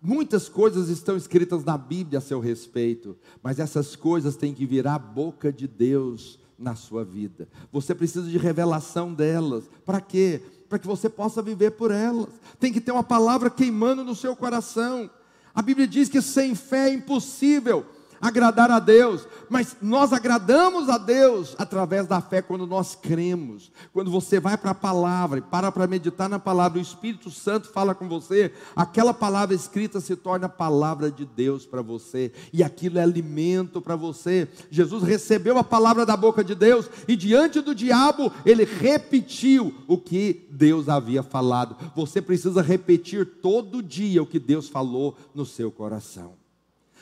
Muitas 0.00 0.48
coisas 0.48 0.88
estão 0.88 1.16
escritas 1.16 1.64
na 1.64 1.76
Bíblia 1.76 2.20
a 2.20 2.22
seu 2.22 2.38
respeito, 2.38 3.16
mas 3.42 3.58
essas 3.58 3.96
coisas 3.96 4.36
têm 4.36 4.54
que 4.54 4.64
virar 4.64 4.94
a 4.94 5.00
boca 5.00 5.52
de 5.52 5.66
Deus 5.66 6.38
na 6.56 6.76
sua 6.76 7.04
vida. 7.04 7.48
Você 7.72 7.96
precisa 7.96 8.30
de 8.30 8.38
revelação 8.38 9.12
delas. 9.12 9.64
Para 9.84 10.00
quê? 10.00 10.40
Para 10.68 10.78
que 10.78 10.86
você 10.86 11.08
possa 11.08 11.40
viver 11.40 11.72
por 11.72 11.90
elas. 11.90 12.28
Tem 12.58 12.72
que 12.72 12.80
ter 12.80 12.92
uma 12.92 13.04
palavra 13.04 13.50
queimando 13.50 14.04
no 14.04 14.14
seu 14.14 14.34
coração. 14.34 15.10
A 15.54 15.62
Bíblia 15.62 15.86
diz 15.86 16.08
que 16.08 16.20
sem 16.20 16.54
fé 16.54 16.88
é 16.88 16.94
impossível 16.94 17.86
agradar 18.26 18.70
a 18.70 18.78
Deus, 18.78 19.26
mas 19.48 19.76
nós 19.80 20.12
agradamos 20.12 20.88
a 20.88 20.98
Deus 20.98 21.54
através 21.58 22.06
da 22.06 22.20
fé 22.20 22.42
quando 22.42 22.66
nós 22.66 22.94
cremos. 22.94 23.70
Quando 23.92 24.10
você 24.10 24.40
vai 24.40 24.56
para 24.56 24.72
a 24.72 24.74
palavra 24.74 25.38
e 25.38 25.42
para 25.42 25.70
para 25.70 25.86
meditar 25.86 26.28
na 26.28 26.38
palavra, 26.38 26.78
o 26.78 26.82
Espírito 26.82 27.30
Santo 27.30 27.68
fala 27.68 27.94
com 27.94 28.08
você, 28.08 28.52
aquela 28.74 29.14
palavra 29.14 29.54
escrita 29.54 30.00
se 30.00 30.16
torna 30.16 30.48
palavra 30.48 31.10
de 31.10 31.24
Deus 31.24 31.64
para 31.64 31.82
você, 31.82 32.32
e 32.52 32.62
aquilo 32.62 32.98
é 32.98 33.02
alimento 33.02 33.80
para 33.80 33.96
você. 33.96 34.48
Jesus 34.70 35.02
recebeu 35.02 35.58
a 35.58 35.64
palavra 35.64 36.04
da 36.04 36.16
boca 36.16 36.42
de 36.42 36.54
Deus 36.54 36.88
e 37.06 37.14
diante 37.14 37.60
do 37.60 37.74
diabo, 37.74 38.32
ele 38.44 38.64
repetiu 38.64 39.74
o 39.86 39.98
que 39.98 40.46
Deus 40.50 40.88
havia 40.88 41.22
falado. 41.22 41.76
Você 41.94 42.20
precisa 42.20 42.62
repetir 42.62 43.26
todo 43.40 43.82
dia 43.82 44.22
o 44.22 44.26
que 44.26 44.38
Deus 44.38 44.68
falou 44.68 45.16
no 45.34 45.46
seu 45.46 45.70
coração. 45.70 46.45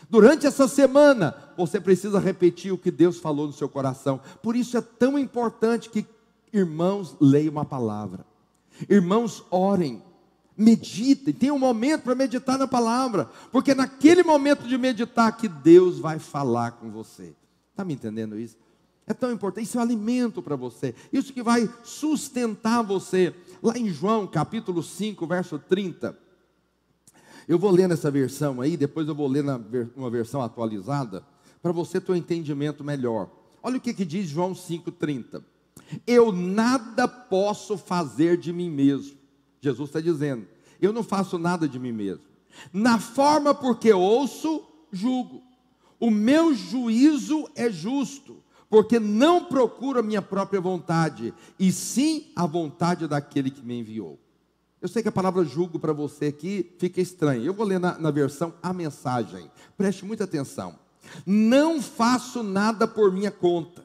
Durante 0.09 0.47
essa 0.47 0.69
semana, 0.69 1.35
você 1.57 1.81
precisa 1.81 2.19
repetir 2.19 2.73
o 2.73 2.79
que 2.79 2.91
Deus 2.91 3.19
falou 3.19 3.47
no 3.47 3.53
seu 3.53 3.69
coração. 3.69 4.21
Por 4.43 4.57
isso 4.57 4.77
é 4.77 4.81
tão 4.81 5.19
importante 5.19 5.89
que 5.91 6.07
irmãos 6.53 7.17
leiam 7.21 7.59
a 7.59 7.65
palavra, 7.65 8.25
irmãos 8.89 9.45
orem, 9.51 10.03
meditem, 10.57 11.35
tenham 11.35 11.57
um 11.57 11.59
momento 11.61 12.03
para 12.03 12.15
meditar 12.15 12.59
na 12.59 12.69
palavra, 12.69 13.29
porque 13.51 13.73
é 13.73 13.75
naquele 13.75 14.23
momento 14.23 14.67
de 14.67 14.79
meditar 14.79 15.37
que 15.37 15.49
Deus 15.49 15.99
vai 15.99 16.19
falar 16.19 16.73
com 16.73 16.91
você. 16.91 17.35
Está 17.71 17.85
me 17.85 17.95
entendendo 17.95 18.39
isso? 18.39 18.57
É 19.07 19.13
tão 19.13 19.31
importante, 19.31 19.65
isso 19.65 19.77
é 19.77 19.81
um 19.81 19.85
alimento 19.85 20.41
para 20.41 20.57
você, 20.57 20.95
isso 21.13 21.33
que 21.33 21.43
vai 21.43 21.69
sustentar 21.83 22.83
você. 22.83 23.35
Lá 23.63 23.77
em 23.77 23.89
João 23.89 24.27
capítulo 24.27 24.83
5, 24.83 25.27
verso 25.27 25.59
30. 25.59 26.24
Eu 27.47 27.59
vou 27.59 27.71
ler 27.71 27.89
nessa 27.89 28.11
versão 28.11 28.61
aí, 28.61 28.77
depois 28.77 29.07
eu 29.07 29.15
vou 29.15 29.29
ler 29.29 29.45
na, 29.45 29.61
uma 29.97 30.11
versão 30.11 30.41
atualizada, 30.43 31.25
para 31.63 31.73
você 31.73 32.01
ter 32.01 32.13
um 32.13 32.17
entendimento 32.17 32.83
melhor. 32.83 33.31
Olha 33.63 33.79
o 33.79 33.81
que, 33.81 33.95
que 33.95 34.05
diz 34.05 34.29
João 34.29 34.53
5,30. 34.53 35.43
Eu 36.07 36.33
nada 36.33 37.07
posso 37.09 37.77
fazer 37.77 38.37
de 38.37 38.53
mim 38.53 38.71
mesmo. 38.71 39.17
Jesus 39.61 39.89
está 39.89 40.01
dizendo, 40.01 40.47
eu 40.81 40.93
não 40.93 41.03
faço 41.03 41.39
nada 41.39 41.69
de 41.69 41.79
mim 41.79 41.93
mesmo. 41.93 42.25
Na 42.73 42.99
forma 42.99 43.55
porque 43.55 43.93
ouço, 43.93 44.63
julgo. 44.93 45.43
O 45.99 46.11
meu 46.11 46.55
juízo 46.55 47.49
é 47.55 47.71
justo, 47.71 48.37
porque 48.69 49.01
não 49.01 49.45
procuro 49.45 50.01
a 50.01 50.03
minha 50.03 50.21
própria 50.21 50.61
vontade, 50.61 51.33
e 51.59 51.73
sim 51.73 52.31
a 52.37 52.47
vontade 52.47 53.09
daquele 53.09 53.51
que 53.51 53.65
me 53.65 53.79
enviou. 53.79 54.19
Eu 54.85 54.89
sei 54.89 55.03
que 55.03 55.09
a 55.09 55.13
palavra 55.13 55.43
julgo 55.47 55.79
para 55.79 55.95
você 55.95 56.27
aqui 56.27 56.71
fica 56.79 57.01
estranha. 57.01 57.43
Eu 57.43 57.55
vou 57.55 57.65
ler 57.65 57.81
na, 57.81 57.99
na 57.99 58.11
versão 58.11 58.53
a 58.63 58.71
mensagem. 58.71 59.51
Preste 59.79 60.05
muita 60.05 60.25
atenção. 60.25 60.79
Não 61.25 61.81
faço 61.81 62.43
nada 62.43 62.87
por 62.87 63.11
minha 63.11 63.31
conta. 63.31 63.83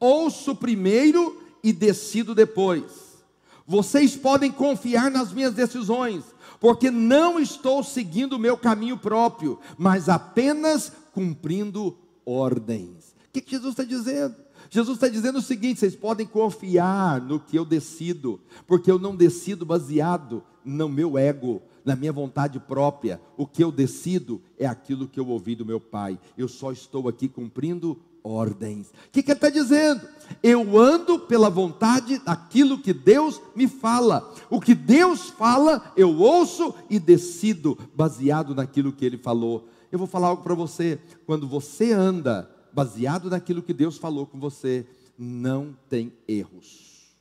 Ouço 0.00 0.56
primeiro 0.56 1.40
e 1.62 1.72
decido 1.72 2.34
depois. 2.34 3.16
Vocês 3.64 4.16
podem 4.16 4.50
confiar 4.50 5.08
nas 5.08 5.32
minhas 5.32 5.54
decisões, 5.54 6.24
porque 6.58 6.90
não 6.90 7.38
estou 7.38 7.84
seguindo 7.84 8.32
o 8.32 8.40
meu 8.40 8.56
caminho 8.56 8.98
próprio, 8.98 9.60
mas 9.78 10.08
apenas 10.08 10.90
cumprindo 11.12 11.96
ordens. 12.26 13.14
O 13.28 13.40
que 13.40 13.48
Jesus 13.48 13.70
está 13.70 13.84
dizendo? 13.84 14.34
Jesus 14.70 14.96
está 14.96 15.08
dizendo 15.08 15.38
o 15.38 15.42
seguinte: 15.42 15.80
vocês 15.80 15.96
podem 15.96 16.26
confiar 16.26 17.20
no 17.20 17.40
que 17.40 17.56
eu 17.56 17.64
decido, 17.64 18.40
porque 18.66 18.90
eu 18.90 18.98
não 18.98 19.16
decido 19.16 19.64
baseado 19.64 20.42
no 20.64 20.88
meu 20.88 21.16
ego, 21.16 21.62
na 21.84 21.96
minha 21.96 22.12
vontade 22.12 22.60
própria. 22.60 23.20
O 23.36 23.46
que 23.46 23.62
eu 23.62 23.72
decido 23.72 24.40
é 24.58 24.66
aquilo 24.66 25.08
que 25.08 25.18
eu 25.18 25.26
ouvi 25.28 25.54
do 25.54 25.64
meu 25.64 25.80
Pai. 25.80 26.18
Eu 26.36 26.48
só 26.48 26.70
estou 26.70 27.08
aqui 27.08 27.28
cumprindo 27.28 27.98
ordens. 28.22 28.88
O 28.88 29.10
que, 29.10 29.22
que 29.22 29.30
ele 29.30 29.38
está 29.38 29.48
dizendo? 29.48 30.06
Eu 30.42 30.78
ando 30.78 31.18
pela 31.18 31.48
vontade 31.48 32.18
daquilo 32.18 32.78
que 32.78 32.92
Deus 32.92 33.40
me 33.56 33.66
fala. 33.66 34.32
O 34.50 34.60
que 34.60 34.74
Deus 34.74 35.30
fala, 35.30 35.92
eu 35.96 36.14
ouço 36.18 36.74
e 36.90 36.98
decido 36.98 37.78
baseado 37.94 38.54
naquilo 38.54 38.92
que 38.92 39.04
Ele 39.04 39.16
falou. 39.16 39.68
Eu 39.90 39.98
vou 39.98 40.06
falar 40.06 40.28
algo 40.28 40.42
para 40.42 40.54
você. 40.54 41.00
Quando 41.24 41.48
você 41.48 41.92
anda 41.92 42.50
baseado 42.72 43.30
naquilo 43.30 43.62
que 43.62 43.74
Deus 43.74 43.96
falou 43.96 44.26
com 44.26 44.38
você, 44.38 44.86
não 45.18 45.76
tem 45.88 46.12
erros. 46.26 47.16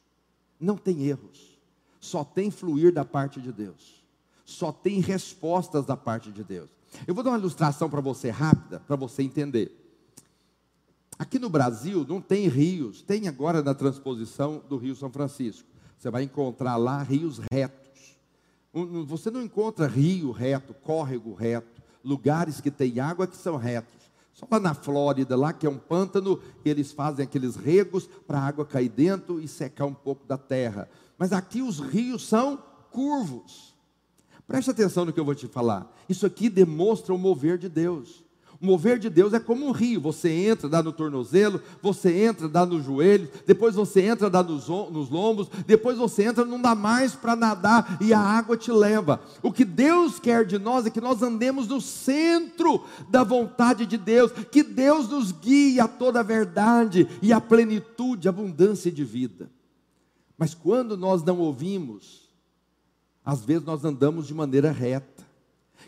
Não 0.60 0.78
tem 0.78 1.04
erros. 1.04 1.58
Só 2.00 2.24
tem 2.24 2.52
fluir 2.52 2.94
da 2.94 3.04
parte 3.04 3.42
de 3.42 3.52
Deus. 3.52 4.04
Só 4.46 4.72
tem 4.72 5.00
respostas 5.00 5.86
da 5.86 5.98
parte 5.98 6.32
de 6.32 6.44
Deus. 6.44 6.70
Eu 7.06 7.14
vou 7.14 7.24
dar 7.24 7.32
uma 7.32 7.40
ilustração 7.40 7.90
para 7.90 8.02
você 8.02 8.30
rápida, 8.30 8.80
para 8.80 8.96
você 8.96 9.24
entender. 9.24 9.72
Aqui 11.20 11.40
no 11.40 11.50
Brasil 11.50 12.06
não 12.08 12.22
tem 12.22 12.48
rios, 12.48 13.02
tem 13.02 13.28
agora 13.28 13.62
na 13.62 13.74
transposição 13.74 14.64
do 14.70 14.78
Rio 14.78 14.96
São 14.96 15.10
Francisco. 15.10 15.68
Você 15.98 16.12
vai 16.12 16.24
encontrar 16.24 16.78
lá 16.78 17.02
rios 17.02 17.42
retos. 17.52 18.18
Você 19.08 19.32
não 19.32 19.42
encontra 19.42 19.88
rio 19.88 20.32
reto, 20.32 20.74
córrego 20.76 21.34
reto, 21.34 21.82
lugares 22.04 22.62
que 22.62 22.70
têm 22.70 23.00
água 23.00 23.26
que 23.26 23.36
são 23.36 23.58
retos. 23.58 24.07
Só 24.38 24.46
lá 24.52 24.60
na 24.60 24.76
Flórida, 24.76 25.36
lá 25.36 25.52
que 25.52 25.66
é 25.66 25.70
um 25.70 25.80
pântano, 25.80 26.40
eles 26.64 26.92
fazem 26.92 27.26
aqueles 27.26 27.56
regos 27.56 28.08
para 28.28 28.38
a 28.38 28.44
água 28.44 28.68
cair 28.68 28.88
dentro 28.88 29.40
e 29.40 29.48
secar 29.48 29.88
um 29.88 29.94
pouco 29.96 30.28
da 30.28 30.38
terra. 30.38 30.88
Mas 31.18 31.34
aqui 31.34 31.60
os 31.60 31.80
rios 31.80 32.28
são 32.28 32.64
curvos. 32.92 33.76
Preste 34.46 34.70
atenção 34.70 35.06
no 35.06 35.12
que 35.12 35.20
eu 35.20 35.26
vou 35.26 35.34
te 35.34 35.48
falar. 35.48 35.92
Isso 36.08 36.24
aqui 36.24 36.50
demonstra 36.50 37.16
o 37.16 37.18
mover 37.18 37.58
de 37.58 37.68
Deus. 37.68 38.24
O 38.62 38.66
mover 38.66 38.98
de 38.98 39.10
Deus 39.10 39.34
é 39.34 39.40
como 39.40 39.68
um 39.68 39.72
rio. 39.72 40.02
Você 40.02 40.30
entra, 40.30 40.68
dá 40.68 40.82
no 40.82 40.92
tornozelo, 40.92 41.62
você 41.82 42.24
entra, 42.24 42.50
dá 42.50 42.66
no 42.66 42.82
joelho, 42.82 43.30
depois 43.46 43.76
você 43.76 44.02
entra, 44.02 44.30
dá 44.30 44.42
nos, 44.42 44.68
nos 44.68 45.10
lombos, 45.10 45.48
depois 45.66 45.98
você 45.98 46.24
entra, 46.24 46.44
não 46.44 46.62
dá 46.62 46.74
mais 46.74 47.14
para 47.14 47.36
nadar 47.36 47.98
e 48.02 48.14
a 48.14 48.20
água 48.20 48.58
te 48.58 48.72
leva. 48.72 49.22
O 49.44 49.52
que 49.52 49.64
Deus 49.64 50.20
quer 50.20 50.46
de 50.46 50.58
nós 50.58 50.86
é 50.86 50.90
que 50.90 51.02
nós 51.02 51.22
andemos 51.22 51.68
no 51.68 51.80
centro 51.80 52.84
da 53.10 53.24
vontade 53.24 53.86
de 53.86 53.98
Deus, 53.98 54.32
que 54.52 54.64
Deus 54.64 55.08
nos 55.08 55.32
guie 55.32 55.80
a 55.80 55.88
toda 55.88 56.20
a 56.20 56.24
verdade 56.24 57.08
e 57.22 57.32
a 57.32 57.40
plenitude, 57.40 58.28
a 58.28 58.32
abundância 58.32 58.92
de 58.92 59.04
vida. 59.04 59.52
Mas 60.38 60.54
quando 60.54 60.98
nós 60.98 61.24
não 61.24 61.40
ouvimos, 61.40 62.30
às 63.24 63.44
vezes 63.44 63.66
nós 63.66 63.84
andamos 63.86 64.28
de 64.28 64.34
maneira 64.34 64.72
reta 64.72 65.17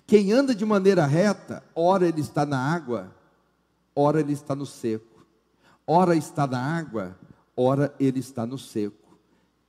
quem 0.10 0.32
anda 0.32 0.55
de 0.55 0.66
maneira 0.66 1.05
reta, 1.05 1.64
ora 1.76 2.07
ele 2.07 2.20
está 2.20 2.43
na 2.43 2.57
água, 2.57 3.16
ora 3.95 4.20
ele 4.20 4.34
está 4.34 4.55
no 4.55 4.66
seco. 4.66 5.24
Ora 5.86 6.16
está 6.16 6.47
na 6.47 6.60
água, 6.60 7.16
ora 7.55 7.93
ele 7.99 8.20
está 8.20 8.43
no 8.43 8.57
seco. 8.57 9.16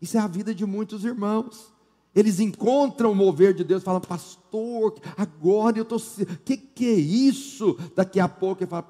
Isso 0.01 0.16
é 0.16 0.20
a 0.20 0.26
vida 0.26 0.55
de 0.55 0.64
muitos 0.64 1.05
irmãos. 1.05 1.70
Eles 2.14 2.41
encontram 2.41 3.12
o 3.12 3.14
mover 3.14 3.53
de 3.53 3.62
Deus, 3.62 3.82
falam, 3.82 4.01
pastor, 4.01 4.99
agora 5.14 5.78
eu 5.78 5.82
estou. 5.82 5.99
O 5.99 6.38
que, 6.38 6.57
que 6.57 6.86
é 6.86 6.95
isso? 6.95 7.78
Daqui 7.95 8.18
a 8.18 8.26
pouco 8.26 8.62
ele 8.62 8.70
fala, 8.70 8.88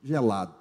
gelado. 0.00 0.54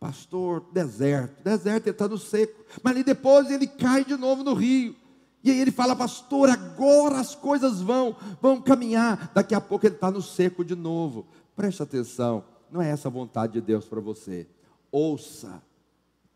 Pastor, 0.00 0.64
deserto. 0.72 1.44
Deserto, 1.44 1.88
ele 1.88 1.90
está 1.90 2.08
no 2.08 2.16
seco. 2.16 2.64
Mas 2.82 2.94
ali 2.94 3.04
depois 3.04 3.50
ele 3.50 3.66
cai 3.66 4.02
de 4.02 4.16
novo 4.16 4.42
no 4.42 4.54
rio. 4.54 4.96
E 5.42 5.50
aí 5.50 5.60
ele 5.60 5.70
fala, 5.70 5.94
pastor, 5.94 6.48
agora 6.48 7.18
as 7.18 7.34
coisas 7.34 7.80
vão, 7.80 8.16
vão 8.40 8.60
caminhar. 8.60 9.30
Daqui 9.34 9.54
a 9.54 9.60
pouco 9.60 9.86
ele 9.86 9.94
está 9.94 10.10
no 10.10 10.20
seco 10.20 10.64
de 10.64 10.74
novo. 10.74 11.26
Preste 11.54 11.82
atenção, 11.82 12.44
não 12.70 12.82
é 12.82 12.90
essa 12.90 13.08
a 13.08 13.10
vontade 13.10 13.54
de 13.54 13.60
Deus 13.60 13.84
para 13.84 14.00
você. 14.00 14.48
Ouça, 14.90 15.62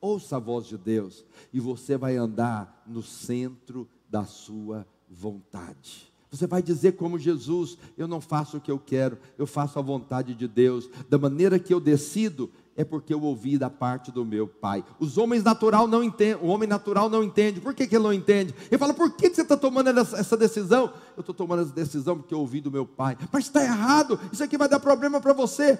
ouça 0.01 0.37
a 0.37 0.41
voz 0.41 0.67
de 0.67 0.77
Deus, 0.77 1.25
e 1.53 1.61
você 1.61 1.97
vai 1.97 2.17
andar 2.17 2.83
no 2.87 3.03
centro 3.03 3.89
da 4.09 4.25
sua 4.25 4.87
vontade. 5.09 6.13
Você 6.31 6.47
vai 6.47 6.63
dizer 6.63 6.93
como 6.93 7.19
Jesus: 7.19 7.77
Eu 7.97 8.09
não 8.09 8.21
faço 8.21 8.57
o 8.57 8.61
que 8.61 8.71
eu 8.71 8.79
quero, 8.79 9.19
eu 9.37 9.47
faço 9.47 9.79
a 9.79 9.83
vontade 9.83 10.35
de 10.35 10.49
Deus. 10.49 10.89
Da 11.09 11.19
maneira 11.19 11.59
que 11.59 11.73
eu 11.73 11.79
decido, 11.79 12.51
é 12.83 12.85
porque 12.85 13.15
eu 13.15 13.23
ouvi 13.23 13.57
da 13.57 13.71
parte 13.71 14.11
do 14.11 14.25
meu 14.25 14.47
pai. 14.47 14.85
Os 14.99 15.17
homens 15.17 15.43
natural 15.43 15.87
não 15.89 16.03
entendem, 16.05 16.43
o 16.43 16.49
homem 16.49 16.69
natural 16.69 17.09
não 17.09 17.23
entende. 17.23 17.61
Por 17.61 17.75
que, 17.75 17.87
que 17.87 17.97
ele 17.97 18.05
não 18.05 18.13
entende? 18.13 18.55
Ele 18.71 18.79
fala: 18.79 18.93
Por 18.93 19.11
que, 19.13 19.31
que 19.31 19.37
você 19.37 19.43
está 19.43 19.57
tomando 19.57 19.89
essa 19.99 20.37
decisão? 20.37 20.93
Eu 21.17 21.21
estou 21.21 21.35
tomando 21.35 21.63
essa 21.63 21.73
decisão 21.73 22.19
porque 22.19 22.35
eu 22.35 22.41
ouvi 22.41 22.61
do 22.61 22.71
meu 22.71 22.85
pai. 22.85 23.17
Mas 23.33 23.45
está 23.45 23.63
errado, 23.63 24.19
isso 24.33 24.43
aqui 24.45 24.59
vai 24.59 24.69
dar 24.69 24.81
problema 24.81 25.21
para 25.21 25.33
você. 25.33 25.79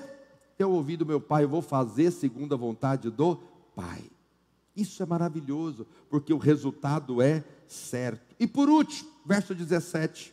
Eu 0.59 0.71
ouvi 0.71 0.97
do 0.97 1.05
meu 1.05 1.21
pai, 1.21 1.45
eu 1.45 1.49
vou 1.49 1.63
fazer 1.63 2.11
segundo 2.11 2.55
a 2.55 2.59
vontade 2.59 3.11
do 3.11 3.37
pai. 3.75 4.05
Isso 4.75 5.03
é 5.03 5.07
maravilhoso, 5.07 5.87
porque 6.09 6.33
o 6.33 6.39
resultado 6.39 7.21
é 7.21 7.45
certo. 7.67 8.35
E 8.39 8.47
por 8.47 8.69
último, 8.69 9.11
verso 9.27 9.55
17. 9.55 10.33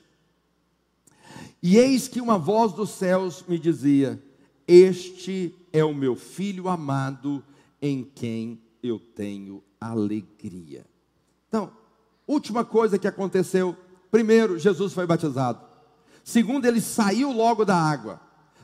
E 1.61 1.77
eis 1.77 2.07
que 2.07 2.21
uma 2.21 2.37
voz 2.37 2.73
dos 2.73 2.91
céus 2.91 3.43
me 3.47 3.57
dizia: 3.59 4.21
Este 4.67 5.55
é 5.71 5.83
o 5.83 5.93
meu 5.93 6.15
filho 6.15 6.67
amado, 6.67 7.43
em 7.81 8.03
quem 8.03 8.61
eu 8.81 8.99
tenho 8.99 9.63
alegria. 9.79 10.85
Então, 11.47 11.71
última 12.27 12.63
coisa 12.63 12.97
que 12.97 13.07
aconteceu: 13.07 13.75
primeiro, 14.11 14.57
Jesus 14.57 14.93
foi 14.93 15.05
batizado. 15.05 15.65
Segundo, 16.23 16.65
ele 16.65 16.81
saiu 16.81 17.31
logo 17.31 17.65
da 17.65 17.75
água. 17.75 18.21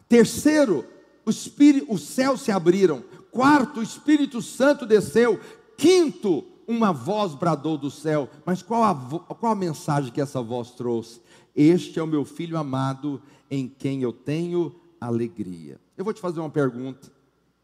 Terceiro, 0.07 0.85
o 1.25 1.29
espírito, 1.29 1.91
os 1.91 2.03
céus 2.03 2.41
se 2.41 2.51
abriram. 2.51 3.03
Quarto, 3.31 3.79
o 3.79 3.83
Espírito 3.83 4.41
Santo 4.41 4.85
desceu. 4.85 5.39
Quinto, 5.77 6.45
uma 6.67 6.93
voz 6.93 7.33
bradou 7.33 7.77
do 7.77 7.91
céu. 7.91 8.29
Mas 8.45 8.61
qual 8.61 8.83
a, 8.83 8.95
qual 9.35 9.51
a 9.51 9.55
mensagem 9.55 10.11
que 10.11 10.21
essa 10.21 10.41
voz 10.41 10.71
trouxe? 10.71 11.19
Este 11.55 11.99
é 11.99 12.03
o 12.03 12.07
meu 12.07 12.23
filho 12.23 12.57
amado, 12.57 13.21
em 13.49 13.67
quem 13.67 14.01
eu 14.03 14.13
tenho 14.13 14.75
alegria. 14.99 15.79
Eu 15.97 16.03
vou 16.03 16.13
te 16.13 16.21
fazer 16.21 16.39
uma 16.39 16.49
pergunta: 16.49 17.11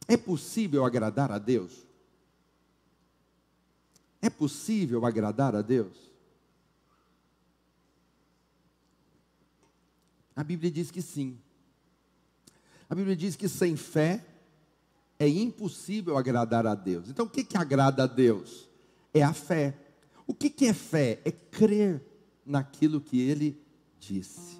é 0.08 0.18
possível 0.18 0.86
agradar 0.86 1.32
a 1.32 1.38
Deus? 1.38 1.86
É 4.22 4.30
possível 4.30 5.06
agradar 5.06 5.56
a 5.56 5.62
Deus? 5.62 6.12
A 10.36 10.44
Bíblia 10.44 10.72
diz 10.72 10.92
que 10.92 11.02
sim. 11.02 11.40
A 12.90 12.96
Bíblia 12.96 13.16
diz 13.16 13.36
que 13.36 13.48
sem 13.48 13.76
fé 13.76 14.26
é 15.18 15.28
impossível 15.28 16.18
agradar 16.18 16.66
a 16.66 16.76
Deus. 16.76 17.10
Então, 17.10 17.26
o 17.26 17.30
que, 17.30 17.44
que 17.44 17.58
agrada 17.58 18.04
a 18.04 18.08
Deus? 18.08 18.68
É 19.14 19.22
a 19.22 19.34
fé. 19.34 19.78
O 20.26 20.34
que, 20.34 20.50
que 20.50 20.66
é 20.66 20.74
fé? 20.74 21.22
É 21.24 21.32
crer 21.32 22.04
naquilo 22.46 23.00
que 23.00 23.20
Ele 23.22 23.62
disse. 24.00 24.60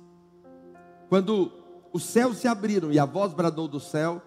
Quando 1.10 1.61
os 1.94 2.04
céus 2.04 2.38
se 2.38 2.48
abriram 2.48 2.92
e 2.92 3.00
a 3.00 3.06
voz 3.06 3.34
bradou 3.34 3.68
do 3.68 3.80
céu, 3.80 4.22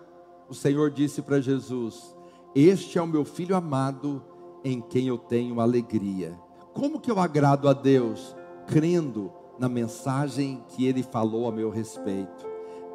o 0.49 0.55
Senhor 0.55 0.91
disse 0.91 1.23
para 1.23 1.41
Jesus: 1.41 2.15
Este 2.55 2.99
é 2.99 3.03
o 3.03 3.07
meu 3.07 3.25
filho 3.25 3.57
amado, 3.57 4.23
em 4.63 4.81
quem 4.81 5.09
eu 5.09 5.19
tenho 5.19 5.61
alegria. 5.61 6.39
Como 6.73 7.01
que 7.01 7.11
eu 7.11 7.19
agrado 7.19 7.69
a 7.69 7.73
Deus? 7.73 8.35
Crendo 8.67 9.33
na 9.59 9.69
mensagem 9.69 10.65
que 10.69 10.87
ele 10.87 11.03
falou 11.03 11.49
a 11.49 11.53
meu 11.53 11.71
respeito. 11.71 12.47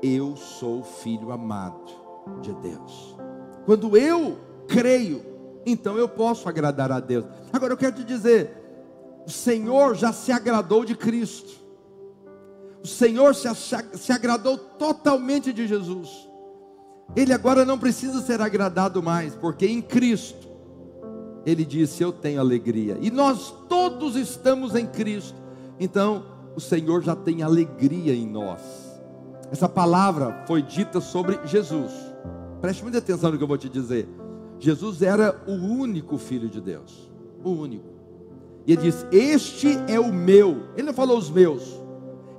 Eu 0.01 0.35
sou 0.35 0.83
filho 0.83 1.31
amado 1.31 1.91
de 2.41 2.53
Deus. 2.53 3.15
Quando 3.65 3.95
eu 3.97 4.37
creio, 4.67 5.23
então 5.65 5.97
eu 5.97 6.07
posso 6.07 6.47
agradar 6.47 6.91
a 6.91 6.99
Deus. 6.99 7.25
Agora 7.51 7.73
eu 7.73 7.77
quero 7.77 7.95
te 7.95 8.03
dizer, 8.03 8.59
o 9.25 9.29
Senhor 9.29 9.95
já 9.95 10.11
se 10.11 10.31
agradou 10.31 10.85
de 10.85 10.95
Cristo. 10.95 11.59
O 12.83 12.87
Senhor 12.87 13.35
se, 13.35 13.47
se 13.93 14.11
agradou 14.11 14.57
totalmente 14.57 15.51
de 15.51 15.67
Jesus. 15.67 16.29
Ele 17.15 17.33
agora 17.33 17.65
não 17.65 17.77
precisa 17.77 18.21
ser 18.21 18.41
agradado 18.41 19.01
mais, 19.01 19.35
porque 19.35 19.65
em 19.65 19.81
Cristo 19.81 20.47
ele 21.45 21.65
disse: 21.65 22.03
Eu 22.03 22.11
tenho 22.11 22.39
alegria. 22.39 22.97
E 23.01 23.09
nós 23.09 23.53
todos 23.67 24.15
estamos 24.15 24.75
em 24.75 24.85
Cristo. 24.85 25.35
Então, 25.79 26.23
o 26.55 26.59
Senhor 26.59 27.01
já 27.01 27.15
tem 27.15 27.41
alegria 27.41 28.13
em 28.13 28.27
nós. 28.27 28.61
Essa 29.51 29.67
palavra 29.67 30.43
foi 30.45 30.61
dita 30.61 31.01
sobre 31.01 31.39
Jesus. 31.45 31.91
Preste 32.61 32.83
muita 32.83 32.99
atenção 32.99 33.31
no 33.31 33.37
que 33.37 33.43
eu 33.43 33.47
vou 33.47 33.57
te 33.57 33.69
dizer. 33.69 34.07
Jesus 34.59 35.01
era 35.01 35.41
o 35.47 35.53
único 35.53 36.17
filho 36.17 36.49
de 36.49 36.59
Deus. 36.59 37.09
O 37.43 37.49
único. 37.49 37.87
E 38.67 38.73
ele 38.73 38.81
disse: 38.81 39.05
Este 39.11 39.69
é 39.87 39.99
o 39.99 40.13
meu. 40.13 40.69
Ele 40.75 40.87
não 40.87 40.93
falou 40.93 41.17
os 41.17 41.29
meus. 41.29 41.78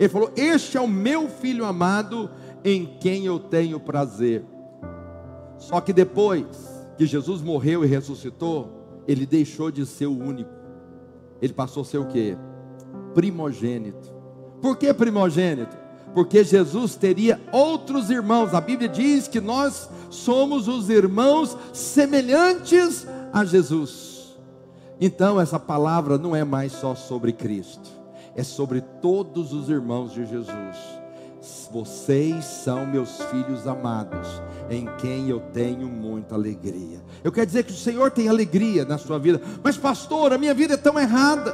Ele 0.01 0.09
falou: 0.09 0.33
Este 0.35 0.79
é 0.79 0.81
o 0.81 0.89
meu 0.89 1.29
filho 1.29 1.67
amado, 1.67 2.31
em 2.65 2.87
quem 2.99 3.27
eu 3.27 3.39
tenho 3.39 3.79
prazer. 3.79 4.43
Só 5.59 5.79
que 5.79 5.93
depois 5.93 6.47
que 6.97 7.05
Jesus 7.05 7.43
morreu 7.43 7.85
e 7.85 7.87
ressuscitou, 7.87 9.03
ele 9.07 9.27
deixou 9.27 9.71
de 9.71 9.85
ser 9.85 10.07
o 10.07 10.19
único. 10.19 10.51
Ele 11.43 11.53
passou 11.53 11.83
a 11.83 11.85
ser 11.85 11.99
o 11.99 12.07
que? 12.07 12.35
Primogênito. 13.13 14.11
Por 14.63 14.79
que 14.79 14.93
primogênito? 14.95 15.77
Porque 16.15 16.43
Jesus 16.43 16.95
teria 16.95 17.39
outros 17.53 18.09
irmãos. 18.09 18.55
A 18.55 18.61
Bíblia 18.61 18.89
diz 18.89 19.29
que 19.29 19.41
nós 19.41 19.89
somos 20.09 20.67
os 20.67 20.89
irmãos 20.89 21.57
semelhantes 21.75 23.07
a 23.33 23.45
Jesus. 23.45 24.39
Então, 24.99 25.39
essa 25.39 25.59
palavra 25.59 26.17
não 26.17 26.35
é 26.35 26.43
mais 26.43 26.73
só 26.73 26.95
sobre 26.95 27.33
Cristo 27.33 28.00
é 28.35 28.43
sobre 28.43 28.81
todos 28.81 29.53
os 29.53 29.69
irmãos 29.69 30.13
de 30.13 30.25
Jesus. 30.25 30.77
Vocês 31.71 32.45
são 32.45 32.85
meus 32.85 33.21
filhos 33.23 33.67
amados, 33.67 34.29
em 34.69 34.87
quem 34.99 35.29
eu 35.31 35.41
tenho 35.53 35.89
muita 35.89 36.35
alegria. 36.35 37.01
Eu 37.25 37.33
quero 37.33 37.47
dizer 37.47 37.65
que 37.65 37.73
o 37.73 37.77
Senhor 37.77 38.11
tem 38.11 38.29
alegria 38.29 38.85
na 38.85 38.99
sua 38.99 39.19
vida, 39.19 39.41
mas, 39.63 39.77
pastor, 39.77 40.33
a 40.33 40.39
minha 40.39 40.53
vida 40.53 40.75
é 40.75 40.77
tão 40.77 40.99
errada. 40.99 41.53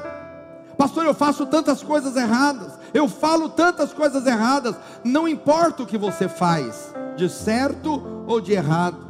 Pastor, 0.77 1.07
eu 1.07 1.15
faço 1.15 1.47
tantas 1.47 1.83
coisas 1.83 2.17
erradas, 2.17 2.73
eu 2.93 3.09
falo 3.09 3.49
tantas 3.49 3.93
coisas 3.93 4.27
erradas. 4.27 4.77
Não 5.05 5.29
importa 5.29 5.85
o 5.85 5.87
que 5.87 5.97
você 5.97 6.29
faz, 6.29 6.93
de 7.17 7.29
certo 7.29 8.25
ou 8.27 8.41
de 8.41 8.53
errado, 8.53 9.07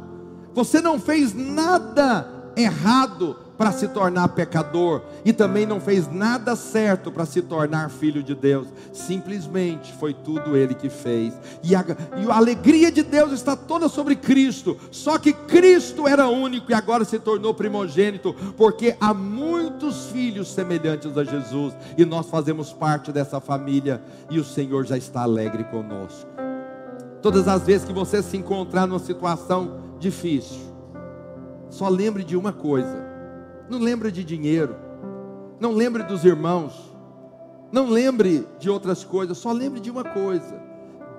você 0.53 0.81
não 0.81 0.99
fez 0.99 1.33
nada 1.33 2.27
errado 2.55 3.46
para 3.57 3.71
se 3.71 3.87
tornar 3.87 4.29
pecador 4.29 5.01
e 5.25 5.33
também 5.33 5.65
não 5.65 5.81
fez 5.81 6.11
nada 6.11 6.55
certo 6.55 7.11
para 7.11 7.25
se 7.25 7.41
tornar 7.41 7.89
filho 7.89 8.21
de 8.21 8.35
Deus. 8.35 8.67
Simplesmente 8.93 9.91
foi 9.93 10.13
tudo 10.13 10.55
ele 10.55 10.75
que 10.75 10.89
fez. 10.89 11.33
E 11.63 11.75
a, 11.75 11.83
e 12.17 12.29
a 12.29 12.35
alegria 12.35 12.91
de 12.91 13.01
Deus 13.01 13.31
está 13.31 13.55
toda 13.55 13.89
sobre 13.89 14.15
Cristo. 14.15 14.77
Só 14.91 15.17
que 15.17 15.33
Cristo 15.33 16.07
era 16.07 16.27
único 16.27 16.71
e 16.71 16.73
agora 16.73 17.03
se 17.03 17.17
tornou 17.17 17.53
primogênito, 17.53 18.35
porque 18.55 18.95
há 18.99 19.13
muitos 19.13 20.07
filhos 20.07 20.53
semelhantes 20.53 21.17
a 21.17 21.23
Jesus 21.23 21.73
e 21.97 22.05
nós 22.05 22.29
fazemos 22.29 22.71
parte 22.71 23.11
dessa 23.11 23.39
família 23.39 24.01
e 24.29 24.39
o 24.39 24.43
Senhor 24.43 24.85
já 24.85 24.97
está 24.97 25.21
alegre 25.21 25.63
conosco. 25.65 26.29
Todas 27.21 27.47
as 27.47 27.63
vezes 27.63 27.87
que 27.87 27.93
você 27.93 28.21
se 28.21 28.37
encontrar 28.37 28.85
numa 28.85 28.99
situação 28.99 29.79
difícil, 29.99 30.59
só 31.69 31.89
lembre 31.89 32.23
de 32.23 32.37
uma 32.37 32.53
coisa 32.53 33.06
não 33.69 33.79
lembre 33.79 34.11
de 34.11 34.23
dinheiro. 34.23 34.75
Não 35.59 35.71
lembre 35.71 36.03
dos 36.03 36.23
irmãos. 36.23 36.95
Não 37.71 37.89
lembre 37.89 38.47
de 38.59 38.69
outras 38.69 39.03
coisas. 39.03 39.37
Só 39.37 39.51
lembre 39.51 39.79
de 39.79 39.91
uma 39.91 40.03
coisa: 40.03 40.61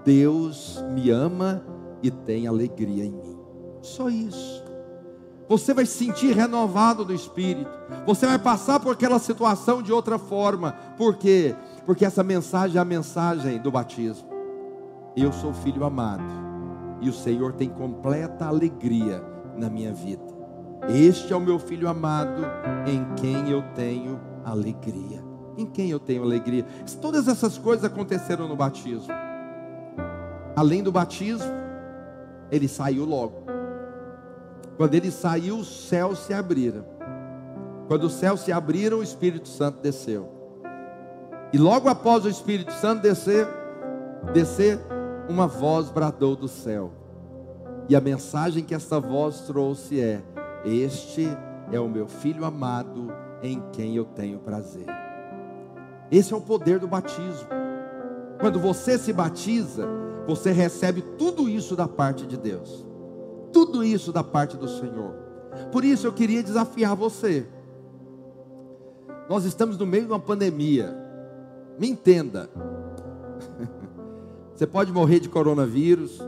Deus 0.05 0.83
me 0.93 1.11
ama 1.11 1.63
e 2.03 2.11
tem 2.11 2.47
alegria 2.47 3.05
em 3.05 3.13
mim. 3.13 3.39
Só 3.83 4.09
isso. 4.09 4.65
Você 5.49 5.73
vai 5.73 5.87
se 5.87 6.05
sentir 6.05 6.35
renovado 6.35 7.05
do 7.05 7.15
espírito. 7.15 7.71
Você 8.07 8.27
vai 8.27 8.39
passar 8.39 8.81
por 8.81 8.93
aquela 8.93 9.19
situação 9.19 9.83
de 9.83 9.93
outra 9.93 10.19
forma. 10.19 10.73
Por 10.97 11.17
quê? 11.17 11.57
Porque 11.87 12.05
essa 12.05 12.23
mensagem 12.23 12.77
é 12.77 12.81
a 12.81 12.85
mensagem 12.85 13.59
do 13.59 13.71
batismo. 13.71 14.29
Eu 15.17 15.33
sou 15.33 15.55
filho 15.55 15.85
amado. 15.85 16.23
E 17.01 17.09
o 17.09 17.15
Senhor 17.15 17.55
tem 17.55 17.69
completa 17.71 18.47
alegria 18.47 19.23
na 19.57 19.71
minha 19.71 19.93
vida. 19.93 20.28
Este 20.89 21.33
é 21.33 21.37
o 21.37 21.41
meu 21.41 21.59
filho 21.59 21.89
amado, 21.89 22.43
em 22.87 23.05
quem 23.15 23.51
eu 23.51 23.63
tenho 23.75 24.19
alegria. 24.45 25.27
em 25.59 25.67
quem 25.67 25.91
eu 25.91 25.99
tenho 25.99 26.23
alegria. 26.23 26.65
Todas 27.03 27.27
essas 27.27 27.59
coisas 27.59 27.85
aconteceram 27.85 28.47
no 28.47 28.55
batismo. 28.55 29.13
Além 30.55 30.85
do 30.85 30.93
batismo, 30.93 31.51
ele 32.49 32.69
saiu 32.69 33.05
logo. 33.05 33.43
Quando 34.77 34.95
ele 34.95 35.11
saiu, 35.11 35.57
os 35.59 35.89
céus 35.89 36.21
se 36.21 36.33
abriram. 36.33 36.85
Quando 37.89 38.05
os 38.05 38.13
céus 38.13 38.41
se 38.41 38.53
abriram, 38.53 38.99
o 38.99 39.03
Espírito 39.03 39.49
Santo 39.49 39.81
desceu. 39.81 40.29
E 41.53 41.59
logo 41.59 41.89
após 41.89 42.25
o 42.25 42.29
Espírito 42.29 42.73
Santo 42.73 43.03
descer, 43.03 43.49
descer, 44.33 44.79
uma 45.29 45.49
voz 45.49 45.91
bradou 45.91 46.37
do 46.37 46.47
céu. 46.47 46.93
E 47.89 47.97
a 47.97 48.01
mensagem 48.01 48.63
que 48.63 48.75
essa 48.77 49.01
voz 49.01 49.41
trouxe 49.41 50.01
é: 50.01 50.23
Este 50.69 51.27
é 51.73 51.81
o 51.81 51.89
meu 51.89 52.07
filho 52.07 52.45
amado, 52.45 53.11
em 53.43 53.63
quem 53.73 53.97
eu 53.97 54.05
tenho 54.05 54.39
prazer. 54.39 54.85
Esse 56.11 56.35
é 56.35 56.37
o 56.37 56.43
poder 56.43 56.79
do 56.79 56.87
batismo. 56.87 57.49
Quando 58.39 58.61
você 58.61 58.99
se 58.99 59.13
batiza, 59.13 59.89
você 60.27 60.53
recebe 60.53 61.01
tudo 61.17 61.49
isso 61.49 61.75
da 61.75 61.89
parte 61.89 62.27
de 62.27 62.37
Deus. 62.37 62.87
Tudo 63.51 63.83
isso 63.83 64.13
da 64.13 64.23
parte 64.23 64.59
do 64.59 64.69
Senhor. 64.69 65.15
Por 65.73 65.85
isso 65.85 66.07
eu 66.07 66.13
queria 66.13 66.43
desafiar 66.43 66.95
você. 66.95 67.47
Nós 69.29 69.45
estamos 69.45 69.79
no 69.79 69.87
meio 69.87 70.05
de 70.05 70.13
uma 70.13 70.21
pandemia. 70.21 70.95
Me 71.79 71.89
entenda. 71.89 72.51
Você 74.55 74.67
pode 74.67 74.91
morrer 74.91 75.21
de 75.21 75.29
coronavírus 75.29 76.21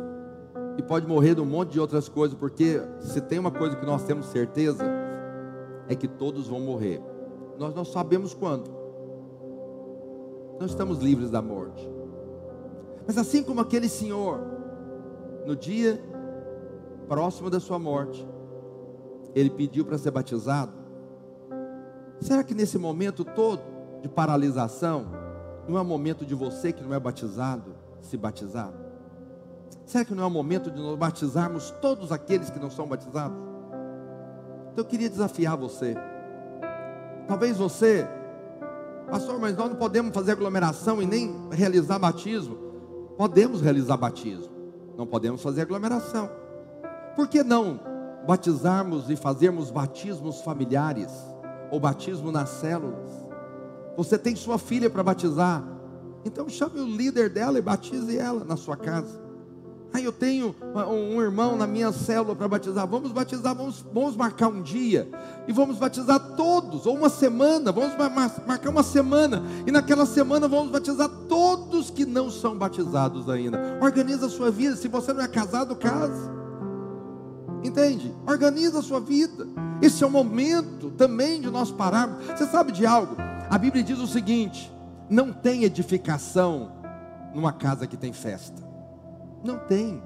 e 0.81 0.83
pode 0.83 1.07
morrer 1.07 1.35
de 1.35 1.43
um 1.43 1.45
monte 1.45 1.72
de 1.72 1.81
outras 1.81 2.09
coisas, 2.09 2.37
porque 2.37 2.81
se 3.01 3.20
tem 3.20 3.39
uma 3.39 3.51
coisa 3.51 3.76
que 3.76 3.85
nós 3.85 4.03
temos 4.03 4.26
certeza, 4.26 4.83
é 5.87 5.95
que 5.95 6.09
todos 6.09 6.49
vão 6.49 6.59
morrer. 6.59 7.03
Nós 7.59 7.74
não 7.74 7.85
sabemos 7.85 8.33
quando. 8.33 8.70
Não 10.59 10.66
estamos 10.66 10.99
livres 10.99 11.31
da 11.31 11.43
morte. 11.43 11.87
Mas 13.07 13.18
assim 13.18 13.43
como 13.43 13.61
aquele 13.61 13.91
senhor, 13.91 14.41
no 15.47 15.55
dia 15.55 16.03
próximo 17.07 17.51
da 17.51 17.61
sua 17.61 17.78
morte, 17.78 18.26
ele 19.35 19.51
pediu 19.51 19.85
para 19.85 19.99
ser 19.99 20.12
batizado. 20.12 20.72
Será 22.20 22.43
que 22.43 22.55
nesse 22.55 22.78
momento 22.78 23.22
todo 23.22 23.61
de 24.01 24.09
paralisação, 24.09 25.07
não 25.68 25.78
é 25.78 25.83
momento 25.83 26.24
de 26.24 26.35
você 26.35 26.72
que 26.72 26.83
não 26.83 26.95
é 26.95 26.99
batizado 26.99 27.74
se 28.01 28.16
batizar? 28.16 28.80
Será 29.91 30.05
que 30.05 30.14
não 30.14 30.22
é 30.22 30.26
o 30.28 30.30
momento 30.30 30.70
de 30.70 30.80
nós 30.80 30.97
batizarmos 30.97 31.72
todos 31.82 32.12
aqueles 32.12 32.49
que 32.49 32.61
não 32.61 32.70
são 32.70 32.86
batizados? 32.86 33.36
Então 34.70 34.84
eu 34.84 34.84
queria 34.84 35.11
desafiar 35.11 35.57
você. 35.57 35.97
Talvez 37.26 37.57
você, 37.57 38.07
pastor, 39.11 39.41
mas 39.41 39.57
nós 39.57 39.68
não 39.68 39.76
podemos 39.76 40.14
fazer 40.14 40.30
aglomeração 40.30 41.03
e 41.03 41.07
nem 41.07 41.34
realizar 41.51 41.99
batismo. 41.99 42.57
Podemos 43.18 43.61
realizar 43.61 43.97
batismo, 43.97 44.53
não 44.97 45.09
podemos 45.09 45.43
fazer 45.43 45.62
aglomeração. 45.62 46.30
Por 47.16 47.26
que 47.26 47.43
não 47.43 47.80
batizarmos 48.28 49.11
e 49.11 49.16
fazermos 49.16 49.72
batismos 49.72 50.41
familiares 50.41 51.11
ou 51.68 51.80
batismo 51.80 52.30
nas 52.30 52.49
células? 52.49 53.11
Você 53.97 54.16
tem 54.16 54.36
sua 54.36 54.57
filha 54.57 54.88
para 54.88 55.03
batizar, 55.03 55.64
então 56.24 56.49
chame 56.49 56.78
o 56.78 56.86
líder 56.86 57.28
dela 57.28 57.59
e 57.59 57.62
batize 57.62 58.16
ela 58.16 58.45
na 58.45 58.57
sua 58.57 58.76
casa. 58.76 59.19
Ah, 59.93 60.01
eu 60.01 60.12
tenho 60.12 60.55
um 60.88 61.20
irmão 61.20 61.57
na 61.57 61.66
minha 61.66 61.91
célula 61.91 62.36
para 62.36 62.47
batizar. 62.47 62.86
Vamos 62.86 63.11
batizar, 63.11 63.55
vamos, 63.55 63.84
vamos 63.93 64.14
marcar 64.14 64.49
um 64.49 64.62
dia. 64.62 65.09
E 65.49 65.53
vamos 65.53 65.78
batizar 65.78 66.20
todos, 66.36 66.86
ou 66.86 66.97
uma 66.97 67.09
semana. 67.09 67.72
Vamos 67.72 67.97
marcar 68.47 68.70
uma 68.70 68.84
semana. 68.84 69.43
E 69.66 69.72
naquela 69.72 70.07
semana 70.07 70.47
vamos 70.47 70.70
batizar 70.70 71.09
todos 71.28 71.91
que 71.91 72.07
não 72.07 72.30
são 72.30 72.57
batizados 72.57 73.28
ainda. 73.28 73.78
Organiza 73.80 74.26
a 74.26 74.30
sua 74.30 74.51
vida. 74.51 74.76
Se 74.76 74.86
você 74.86 75.12
não 75.12 75.22
é 75.22 75.28
casado, 75.28 75.74
case. 75.74 76.30
Entende? 77.64 78.14
Organiza 78.26 78.78
a 78.78 78.82
sua 78.82 79.01
vida. 79.01 79.47
Esse 79.82 80.05
é 80.05 80.07
o 80.07 80.11
momento 80.11 80.91
também 80.93 81.41
de 81.41 81.51
nós 81.51 81.72
pararmos. 81.72 82.24
Você 82.26 82.47
sabe 82.47 82.70
de 82.70 82.86
algo? 82.86 83.16
A 83.51 83.59
Bíblia 83.59 83.82
diz 83.82 83.99
o 83.99 84.07
seguinte: 84.07 84.72
não 85.09 85.32
tem 85.32 85.64
edificação 85.64 86.70
numa 87.34 87.53
casa 87.53 87.86
que 87.88 87.97
tem 87.97 88.12
festa. 88.12 88.69
Não 89.43 89.59
tem. 89.59 90.03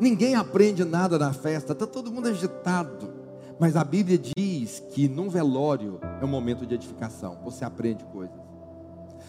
Ninguém 0.00 0.34
aprende 0.36 0.84
nada 0.84 1.18
na 1.18 1.32
festa, 1.32 1.72
está 1.72 1.86
todo 1.86 2.12
mundo 2.12 2.28
agitado. 2.28 3.18
Mas 3.58 3.76
a 3.76 3.82
Bíblia 3.82 4.18
diz 4.18 4.78
que 4.90 5.08
num 5.08 5.28
velório 5.28 5.98
é 6.20 6.24
um 6.24 6.28
momento 6.28 6.64
de 6.64 6.74
edificação, 6.74 7.38
você 7.42 7.64
aprende 7.64 8.04
coisas. 8.04 8.36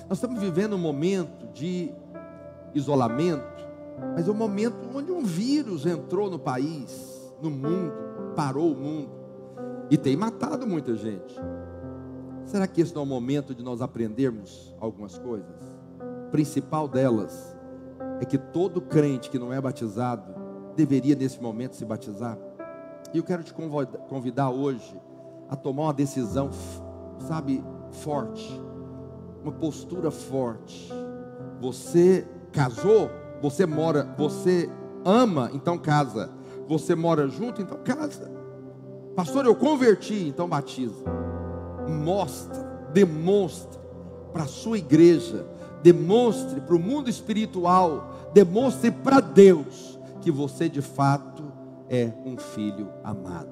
Nós 0.08 0.20
estamos 0.20 0.40
vivendo 0.40 0.76
um 0.76 0.80
momento 0.80 1.48
de 1.52 1.92
isolamento, 2.76 3.68
mas 4.16 4.28
é 4.28 4.32
um 4.32 4.36
momento 4.36 4.76
onde 4.94 5.12
um 5.12 5.24
vírus 5.24 5.86
entrou 5.86 6.30
no 6.30 6.38
país, 6.38 7.34
no 7.42 7.50
mundo, 7.50 7.94
parou 8.36 8.72
o 8.72 8.76
mundo 8.76 9.10
e 9.90 9.98
tem 9.98 10.16
matado 10.16 10.68
muita 10.68 10.96
gente. 10.96 11.36
Será 12.46 12.68
que 12.68 12.82
esse 12.82 12.94
não 12.94 13.02
é 13.02 13.06
o 13.06 13.08
momento 13.08 13.54
de 13.56 13.64
nós 13.64 13.82
aprendermos 13.82 14.76
algumas 14.80 15.18
coisas? 15.18 15.56
Principal 16.32 16.88
delas 16.88 17.58
é 18.20 18.26
que 18.26 18.38
todo 18.38 18.82
crente 18.82 19.30
que 19.30 19.40
não 19.40 19.52
é 19.54 19.60
batizado 19.62 20.34
deveria 20.76 21.16
nesse 21.16 21.42
momento 21.42 21.76
se 21.76 21.86
batizar. 21.86 22.38
E 23.14 23.18
eu 23.18 23.24
quero 23.24 23.44
te 23.44 23.54
convidar 24.08 24.50
hoje 24.50 25.00
a 25.50 25.56
tomar 25.56 25.84
uma 25.84 25.94
decisão, 25.94 26.50
sabe, 27.20 27.64
forte, 27.92 28.62
uma 29.42 29.52
postura 29.52 30.12
forte. 30.12 30.92
Você 31.60 32.28
casou, 32.52 33.10
você 33.42 33.66
mora, 33.66 34.04
você 34.18 34.70
ama, 35.04 35.50
então 35.54 35.78
casa. 35.78 36.30
Você 36.68 36.94
mora 36.94 37.28
junto, 37.28 37.62
então 37.62 37.80
casa. 37.84 38.32
Pastor, 39.16 39.46
eu 39.46 39.56
converti, 39.56 40.28
então 40.28 40.48
batiza. 40.48 41.04
Mostra, 41.88 42.64
demonstra 42.94 43.82
para 44.32 44.44
a 44.44 44.48
sua 44.48 44.78
igreja 44.78 45.46
demonstre 45.82 46.62
para 46.62 46.76
o 46.76 46.80
mundo 46.80 47.10
espiritual, 47.10 48.30
demonstre 48.34 48.92
para 48.92 49.20
Deus 49.20 50.00
que 50.22 50.32
você 50.32 50.68
de 50.68 50.82
fato 50.82 51.44
é 51.90 52.12
um 52.26 52.38
filho 52.38 52.90
amado. 53.04 53.50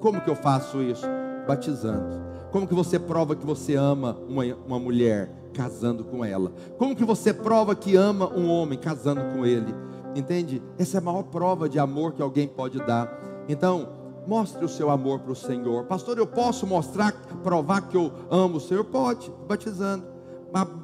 Como 0.00 0.20
que 0.20 0.30
eu 0.30 0.36
faço 0.36 0.82
isso? 0.82 1.06
Batizando. 1.46 2.24
Como 2.50 2.66
que 2.66 2.74
você 2.74 2.98
prova 2.98 3.36
que 3.36 3.46
você 3.46 3.74
ama 3.74 4.16
uma, 4.28 4.44
uma 4.66 4.78
mulher? 4.78 5.30
Casando 5.52 6.04
com 6.04 6.24
ela. 6.24 6.52
Como 6.76 6.94
que 6.94 7.04
você 7.04 7.32
prova 7.32 7.74
que 7.74 7.96
ama 7.96 8.28
um 8.28 8.50
homem? 8.50 8.78
Casando 8.78 9.22
com 9.34 9.46
ele. 9.46 9.74
Entende? 10.14 10.62
Essa 10.78 10.98
é 10.98 11.00
a 11.00 11.02
maior 11.02 11.24
prova 11.24 11.68
de 11.68 11.78
amor 11.78 12.12
que 12.12 12.22
alguém 12.22 12.46
pode 12.46 12.78
dar. 12.78 13.44
Então, 13.48 13.88
mostre 14.26 14.64
o 14.64 14.68
seu 14.68 14.90
amor 14.90 15.20
para 15.20 15.32
o 15.32 15.36
Senhor. 15.36 15.84
Pastor, 15.84 16.18
eu 16.18 16.26
posso 16.26 16.66
mostrar, 16.66 17.12
provar 17.42 17.88
que 17.88 17.96
eu 17.96 18.12
amo 18.30 18.56
o 18.56 18.60
Senhor? 18.60 18.84
Pode, 18.84 19.32
batizando 19.46 20.15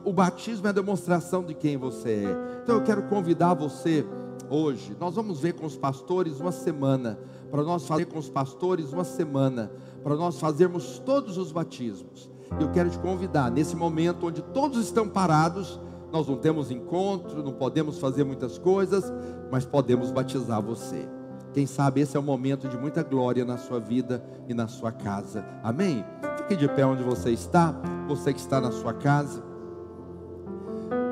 o 0.04 0.12
batismo 0.12 0.66
é 0.66 0.70
a 0.70 0.72
demonstração 0.72 1.42
de 1.42 1.54
quem 1.54 1.76
você 1.76 2.24
é. 2.24 2.60
Então 2.62 2.76
eu 2.76 2.82
quero 2.82 3.02
convidar 3.04 3.54
você 3.54 4.04
hoje. 4.50 4.96
Nós 5.00 5.14
vamos 5.14 5.40
ver 5.40 5.54
com 5.54 5.66
os 5.66 5.76
pastores 5.76 6.40
uma 6.40 6.52
semana, 6.52 7.18
para 7.50 7.62
nós 7.62 7.86
fazer 7.86 8.06
com 8.06 8.18
os 8.18 8.28
pastores 8.28 8.92
uma 8.92 9.04
semana, 9.04 9.70
para 10.02 10.14
nós 10.14 10.38
fazermos 10.38 10.98
todos 10.98 11.38
os 11.38 11.52
batismos. 11.52 12.30
Eu 12.60 12.70
quero 12.70 12.90
te 12.90 12.98
convidar 12.98 13.50
nesse 13.50 13.74
momento 13.74 14.26
onde 14.26 14.42
todos 14.42 14.84
estão 14.84 15.08
parados, 15.08 15.80
nós 16.12 16.28
não 16.28 16.36
temos 16.36 16.70
encontro, 16.70 17.42
não 17.42 17.52
podemos 17.52 17.98
fazer 17.98 18.24
muitas 18.24 18.58
coisas, 18.58 19.10
mas 19.50 19.64
podemos 19.64 20.10
batizar 20.10 20.60
você. 20.60 21.08
Quem 21.54 21.66
sabe 21.66 22.00
esse 22.00 22.16
é 22.16 22.20
um 22.20 22.22
momento 22.22 22.68
de 22.68 22.76
muita 22.76 23.02
glória 23.02 23.44
na 23.44 23.58
sua 23.58 23.78
vida 23.78 24.22
e 24.48 24.54
na 24.54 24.68
sua 24.68 24.92
casa. 24.92 25.44
Amém? 25.62 26.04
Fique 26.38 26.56
de 26.56 26.68
pé 26.68 26.84
onde 26.84 27.02
você 27.02 27.30
está, 27.30 27.74
você 28.08 28.32
que 28.32 28.40
está 28.40 28.60
na 28.60 28.70
sua 28.70 28.92
casa. 28.94 29.51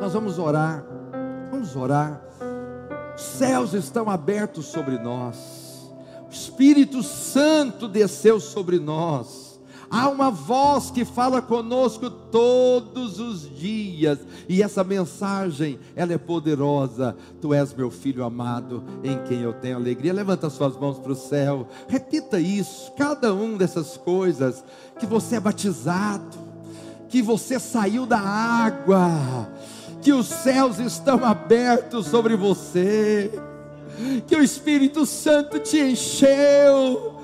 Nós 0.01 0.12
vamos 0.12 0.39
orar, 0.39 0.85
vamos 1.51 1.76
orar. 1.76 2.20
Os 3.14 3.22
céus 3.22 3.74
estão 3.74 4.09
abertos 4.09 4.66
sobre 4.66 4.99
nós, 4.99 5.93
o 6.28 6.33
Espírito 6.33 7.03
Santo 7.03 7.87
desceu 7.87 8.41
sobre 8.41 8.78
nós. 8.78 9.51
Há 9.93 10.09
uma 10.09 10.31
voz 10.31 10.89
que 10.89 11.05
fala 11.05 11.43
conosco 11.43 12.09
todos 12.09 13.18
os 13.18 13.51
dias, 13.59 14.20
e 14.49 14.62
essa 14.62 14.85
mensagem, 14.85 15.81
ela 15.97 16.12
é 16.12 16.18
poderosa. 16.18 17.16
Tu 17.41 17.53
és 17.53 17.74
meu 17.74 17.91
filho 17.91 18.22
amado, 18.22 18.85
em 19.03 19.18
quem 19.24 19.41
eu 19.41 19.53
tenho 19.53 19.76
alegria. 19.76 20.12
Levanta 20.12 20.49
suas 20.49 20.76
mãos 20.76 20.97
para 21.01 21.11
o 21.11 21.16
céu. 21.16 21.66
Repita 21.89 22.39
isso, 22.39 22.93
cada 22.97 23.35
um 23.35 23.57
dessas 23.57 23.97
coisas 23.97 24.62
que 24.97 25.07
você 25.07 25.37
é 25.37 25.41
batizado, 25.41 26.39
que 27.11 27.20
você 27.20 27.58
saiu 27.58 28.06
da 28.06 28.20
água, 28.20 29.48
que 30.00 30.12
os 30.12 30.28
céus 30.28 30.78
estão 30.78 31.24
abertos 31.24 32.06
sobre 32.06 32.36
você, 32.36 33.30
que 34.28 34.36
o 34.36 34.42
Espírito 34.42 35.04
Santo 35.04 35.58
te 35.58 35.78
encheu, 35.78 37.16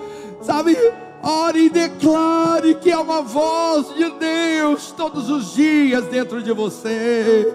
sabe? 0.43 0.77
Ore 1.23 1.67
e 1.67 1.71
declare 1.71 2.75
que 2.75 2.91
é 2.91 2.99
uma 2.99 3.23
voz 3.23 3.95
de 3.95 4.11
Deus 4.11 4.91
todos 4.91 5.31
os 5.31 5.55
dias 5.55 6.05
dentro 6.07 6.43
de 6.43 6.53
você. 6.53 7.55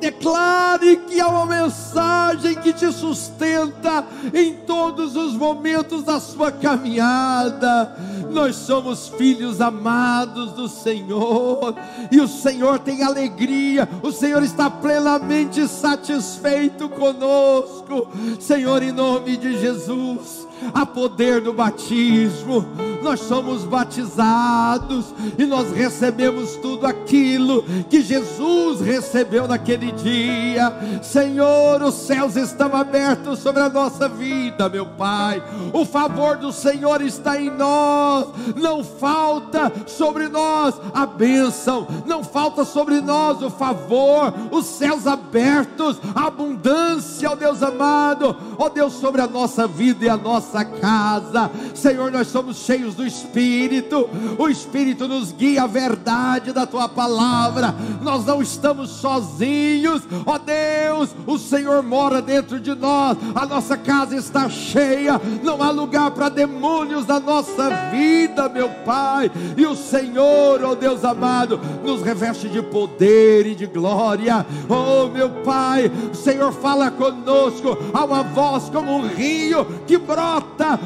Declare 0.00 0.96
que 0.96 1.20
há 1.20 1.28
uma 1.28 1.46
mensagem 1.46 2.56
que 2.56 2.72
te 2.72 2.90
sustenta 2.92 4.04
em 4.34 4.54
todos 4.54 5.14
os 5.14 5.34
momentos 5.34 6.02
da 6.02 6.18
sua 6.18 6.50
caminhada. 6.50 7.96
Nós 8.32 8.56
somos 8.56 9.08
filhos 9.08 9.60
amados 9.60 10.52
do 10.52 10.68
Senhor, 10.68 11.74
e 12.10 12.20
o 12.20 12.26
Senhor 12.26 12.78
tem 12.78 13.02
alegria, 13.02 13.88
o 14.02 14.10
Senhor 14.10 14.42
está 14.42 14.70
plenamente 14.70 15.68
satisfeito 15.68 16.88
conosco. 16.88 18.08
Senhor, 18.40 18.82
em 18.82 18.92
nome 18.92 19.36
de 19.36 19.60
Jesus, 19.60 20.48
há 20.74 20.84
poder 20.84 21.42
no 21.42 21.52
batismo. 21.52 22.66
Nós 23.02 23.20
somos 23.20 23.64
batizados 23.64 25.06
e 25.36 25.44
nós 25.44 25.72
recebemos 25.72 26.56
tudo 26.56 26.86
aquilo 26.86 27.64
que 27.90 28.00
Jesus 28.00 28.80
recebeu 28.80 29.48
naquele 29.48 29.90
dia. 29.92 30.72
Senhor, 31.02 31.82
os 31.82 31.94
céus 31.94 32.36
estão 32.36 32.74
abertos 32.76 33.40
sobre 33.40 33.62
a 33.62 33.68
nossa 33.68 34.08
vida, 34.08 34.68
meu 34.68 34.86
Pai. 34.86 35.42
O 35.72 35.84
favor 35.84 36.36
do 36.36 36.52
Senhor 36.52 37.02
está 37.02 37.40
em 37.40 37.50
nós. 37.50 38.28
Não 38.56 38.84
falta 38.84 39.72
sobre 39.86 40.28
nós 40.28 40.74
a 40.94 41.06
bênção, 41.06 41.86
não 42.06 42.22
falta 42.22 42.64
sobre 42.64 43.00
nós 43.00 43.42
o 43.42 43.50
favor, 43.50 44.32
os 44.50 44.66
céus 44.66 45.06
abertos, 45.06 46.00
a 46.14 46.26
abundância, 46.26 47.30
ó 47.30 47.34
Deus 47.34 47.62
amado, 47.62 48.36
ó 48.58 48.68
Deus 48.68 48.94
sobre 48.94 49.20
a 49.20 49.26
nossa 49.26 49.66
vida 49.66 50.04
e 50.04 50.08
a 50.08 50.16
nossa 50.16 50.51
casa. 50.64 51.50
Senhor, 51.74 52.10
nós 52.10 52.28
somos 52.28 52.58
cheios 52.58 52.94
do 52.94 53.06
Espírito, 53.06 54.08
o 54.38 54.48
Espírito 54.48 55.08
nos 55.08 55.32
guia 55.32 55.62
a 55.64 55.66
verdade 55.66 56.52
da 56.52 56.66
tua 56.66 56.88
palavra. 56.88 57.74
Nós 58.02 58.26
não 58.26 58.42
estamos 58.42 58.90
sozinhos, 58.90 60.02
ó 60.26 60.38
Deus, 60.38 61.10
o 61.26 61.38
Senhor 61.38 61.82
mora 61.82 62.20
dentro 62.20 62.60
de 62.60 62.74
nós, 62.74 63.16
a 63.34 63.46
nossa 63.46 63.76
casa 63.76 64.16
está 64.16 64.48
cheia, 64.48 65.20
não 65.42 65.62
há 65.62 65.70
lugar 65.70 66.10
para 66.10 66.28
demônios 66.28 67.06
na 67.06 67.18
nossa 67.18 67.70
vida, 67.90 68.48
meu 68.48 68.68
Pai. 68.84 69.30
E 69.56 69.64
o 69.64 69.74
Senhor, 69.74 70.62
ó 70.64 70.74
Deus 70.74 71.04
amado, 71.04 71.60
nos 71.82 72.02
reveste 72.02 72.48
de 72.48 72.62
poder 72.62 73.46
e 73.46 73.54
de 73.54 73.66
glória. 73.66 74.44
Oh, 74.68 75.08
meu 75.08 75.30
Pai, 75.44 75.90
o 76.12 76.14
Senhor 76.14 76.52
fala 76.52 76.90
conosco, 76.90 77.76
há 77.92 78.04
uma 78.04 78.22
voz 78.22 78.68
como 78.68 78.96
um 78.96 79.06
rio 79.06 79.64
que 79.86 79.98
brota, 79.98 80.41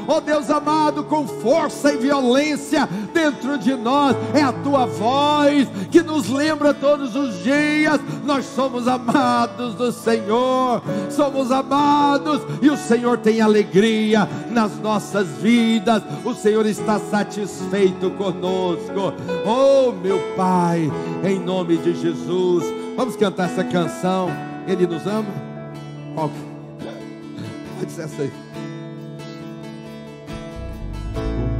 ó 0.07 0.21
Deus 0.21 0.51
amado, 0.51 1.05
com 1.05 1.27
força 1.27 1.93
e 1.93 1.97
violência 1.97 2.89
dentro 3.13 3.59
de 3.59 3.75
nós. 3.75 4.17
É 4.35 4.43
a 4.43 4.53
tua 4.53 4.87
voz 4.87 5.69
que 5.91 6.03
nos 6.03 6.29
lembra 6.29 6.75
todos 6.75 7.15
os 7.15 7.43
dias. 7.43 8.01
Nós 8.25 8.45
somos 8.45 8.89
amados 8.89 9.75
do 9.75 9.93
Senhor, 9.93 10.83
somos 11.11 11.51
amados 11.51 12.43
e 12.61 12.71
o 12.71 12.77
Senhor 12.77 13.19
tem 13.19 13.41
alegria 13.41 14.29
nas 14.51 14.79
nossas 14.79 15.27
vidas. 15.41 16.03
O 16.25 16.35
Senhor 16.35 16.67
está 16.67 16.99
satisfeito 16.99 18.11
conosco. 18.13 19.13
Oh, 19.45 19.93
meu 19.93 20.19
Pai, 20.37 20.91
em 21.25 21.39
nome 21.39 21.77
de 21.79 21.95
Jesus, 21.95 22.65
vamos 22.97 23.17
cantar 23.17 23.51
essa 23.51 23.65
canção. 23.65 24.29
Ele 24.67 24.87
nos 24.87 25.07
ama? 25.07 25.27
Qual? 26.15 26.31
Pode 27.79 27.93
ser 27.93 28.03
essa 28.03 28.23
aí. 28.23 28.46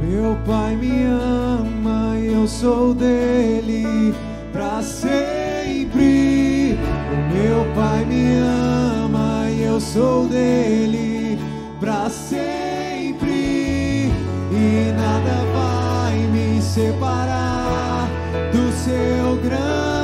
Meu 0.01 0.37
pai 0.45 0.75
me 0.75 1.05
ama 1.05 2.15
eu 2.17 2.47
sou 2.47 2.93
dele 2.93 4.13
para 4.53 4.81
sempre. 4.81 6.77
O 7.11 7.33
meu 7.33 7.65
pai 7.75 8.05
me 8.05 8.37
ama 8.37 9.49
eu 9.49 9.79
sou 9.79 10.27
dele 10.27 11.37
para 11.79 12.09
sempre. 12.09 14.11
E 14.51 14.93
nada 14.95 15.43
vai 15.53 16.17
me 16.27 16.61
separar 16.61 18.07
do 18.51 18.71
seu 18.71 19.35
grande 19.43 19.96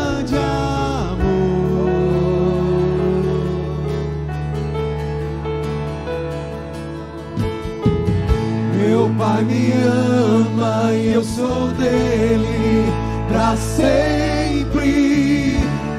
pai 9.18 9.44
me 9.44 9.72
ama 9.72 10.92
e 10.94 11.14
eu 11.14 11.24
sou 11.24 11.70
dele 11.70 12.86
para 13.28 13.56
sempre. 13.56 15.58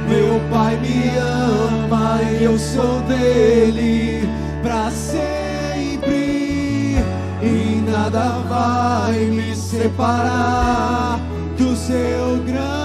Meu 0.09 0.41
pai 0.51 0.77
me 0.77 1.11
ama 1.19 2.21
e 2.23 2.45
eu 2.45 2.59
sou 2.59 3.01
dele 3.03 4.29
para 4.63 4.91
sempre. 4.91 6.97
E 7.43 7.83
nada 7.91 8.39
vai 8.49 9.27
me 9.27 9.55
separar 9.55 11.21
do 11.57 11.77
seu 11.77 12.39
grande 12.47 12.84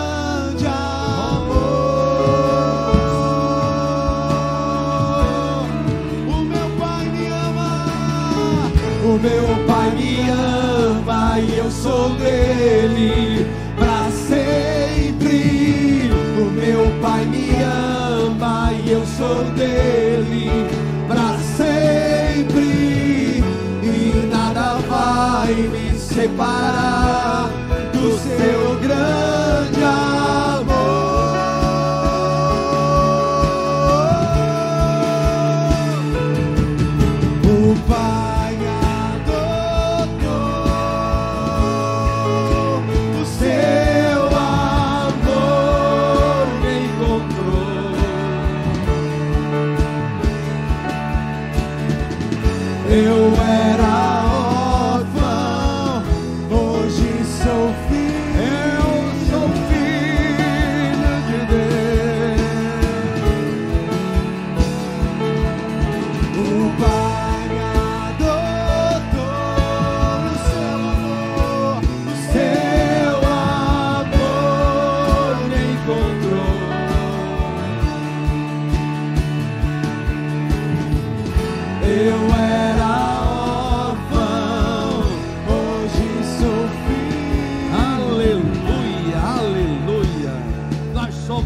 dele 12.70 13.48
para 13.76 14.12
sempre. 14.12 16.12
O 16.38 16.46
meu 16.52 16.86
pai 17.02 17.26
me 17.26 17.50
ama 17.64 18.72
e 18.74 18.92
eu 18.92 19.04
sou 19.18 19.44
dele 19.56 20.68
para 21.08 21.40
sempre. 21.58 23.44
E 23.84 24.30
nada 24.32 24.76
vai 24.88 25.54
me 25.54 25.98
separar 25.98 27.50
do 27.92 28.16
seu 28.18 28.76
grande 28.80 29.49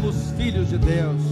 somos 0.04 0.30
filhos 0.36 0.68
de 0.68 0.76
Deus, 0.76 1.22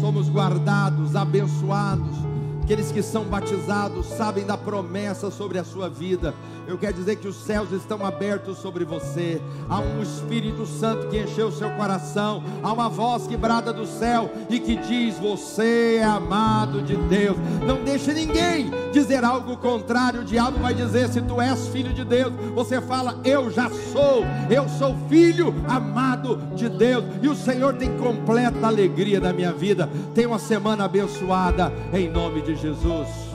somos 0.00 0.30
guardados, 0.30 1.14
abençoados. 1.14 2.33
Aqueles 2.64 2.90
que 2.90 3.02
são 3.02 3.24
batizados 3.24 4.06
sabem 4.06 4.46
da 4.46 4.56
promessa 4.56 5.30
sobre 5.30 5.58
a 5.58 5.64
sua 5.64 5.86
vida. 5.86 6.32
Eu 6.66 6.78
quero 6.78 6.94
dizer 6.94 7.16
que 7.16 7.28
os 7.28 7.36
céus 7.36 7.70
estão 7.72 8.04
abertos 8.06 8.56
sobre 8.56 8.86
você. 8.86 9.38
Há 9.68 9.80
um 9.80 10.02
Espírito 10.02 10.64
Santo 10.64 11.08
que 11.08 11.18
encheu 11.18 11.48
o 11.48 11.52
seu 11.52 11.70
coração. 11.72 12.42
Há 12.62 12.72
uma 12.72 12.88
voz 12.88 13.26
que 13.26 13.36
brada 13.36 13.70
do 13.70 13.84
céu 13.84 14.30
e 14.48 14.58
que 14.58 14.76
diz: 14.76 15.18
Você 15.18 15.96
é 16.00 16.04
amado 16.04 16.80
de 16.80 16.96
Deus. 16.96 17.36
Não 17.66 17.84
deixe 17.84 18.14
ninguém 18.14 18.70
dizer 18.92 19.22
algo 19.24 19.58
contrário. 19.58 20.22
O 20.22 20.24
diabo 20.24 20.58
vai 20.58 20.72
dizer: 20.72 21.10
Se 21.10 21.20
tu 21.20 21.38
és 21.42 21.68
filho 21.68 21.92
de 21.92 22.02
Deus, 22.02 22.32
você 22.54 22.80
fala: 22.80 23.20
Eu 23.24 23.50
já 23.50 23.68
sou. 23.68 24.24
Eu 24.48 24.66
sou 24.70 24.96
filho 25.06 25.54
amado 25.68 26.38
de 26.54 26.70
Deus. 26.70 27.04
E 27.20 27.28
o 27.28 27.36
Senhor 27.36 27.74
tem 27.74 27.94
completa 27.98 28.66
alegria 28.66 29.20
na 29.20 29.34
minha 29.34 29.52
vida. 29.52 29.86
Tenha 30.14 30.28
uma 30.28 30.38
semana 30.38 30.84
abençoada 30.86 31.70
em 31.92 32.08
nome 32.08 32.40
Jesus. 32.56 33.33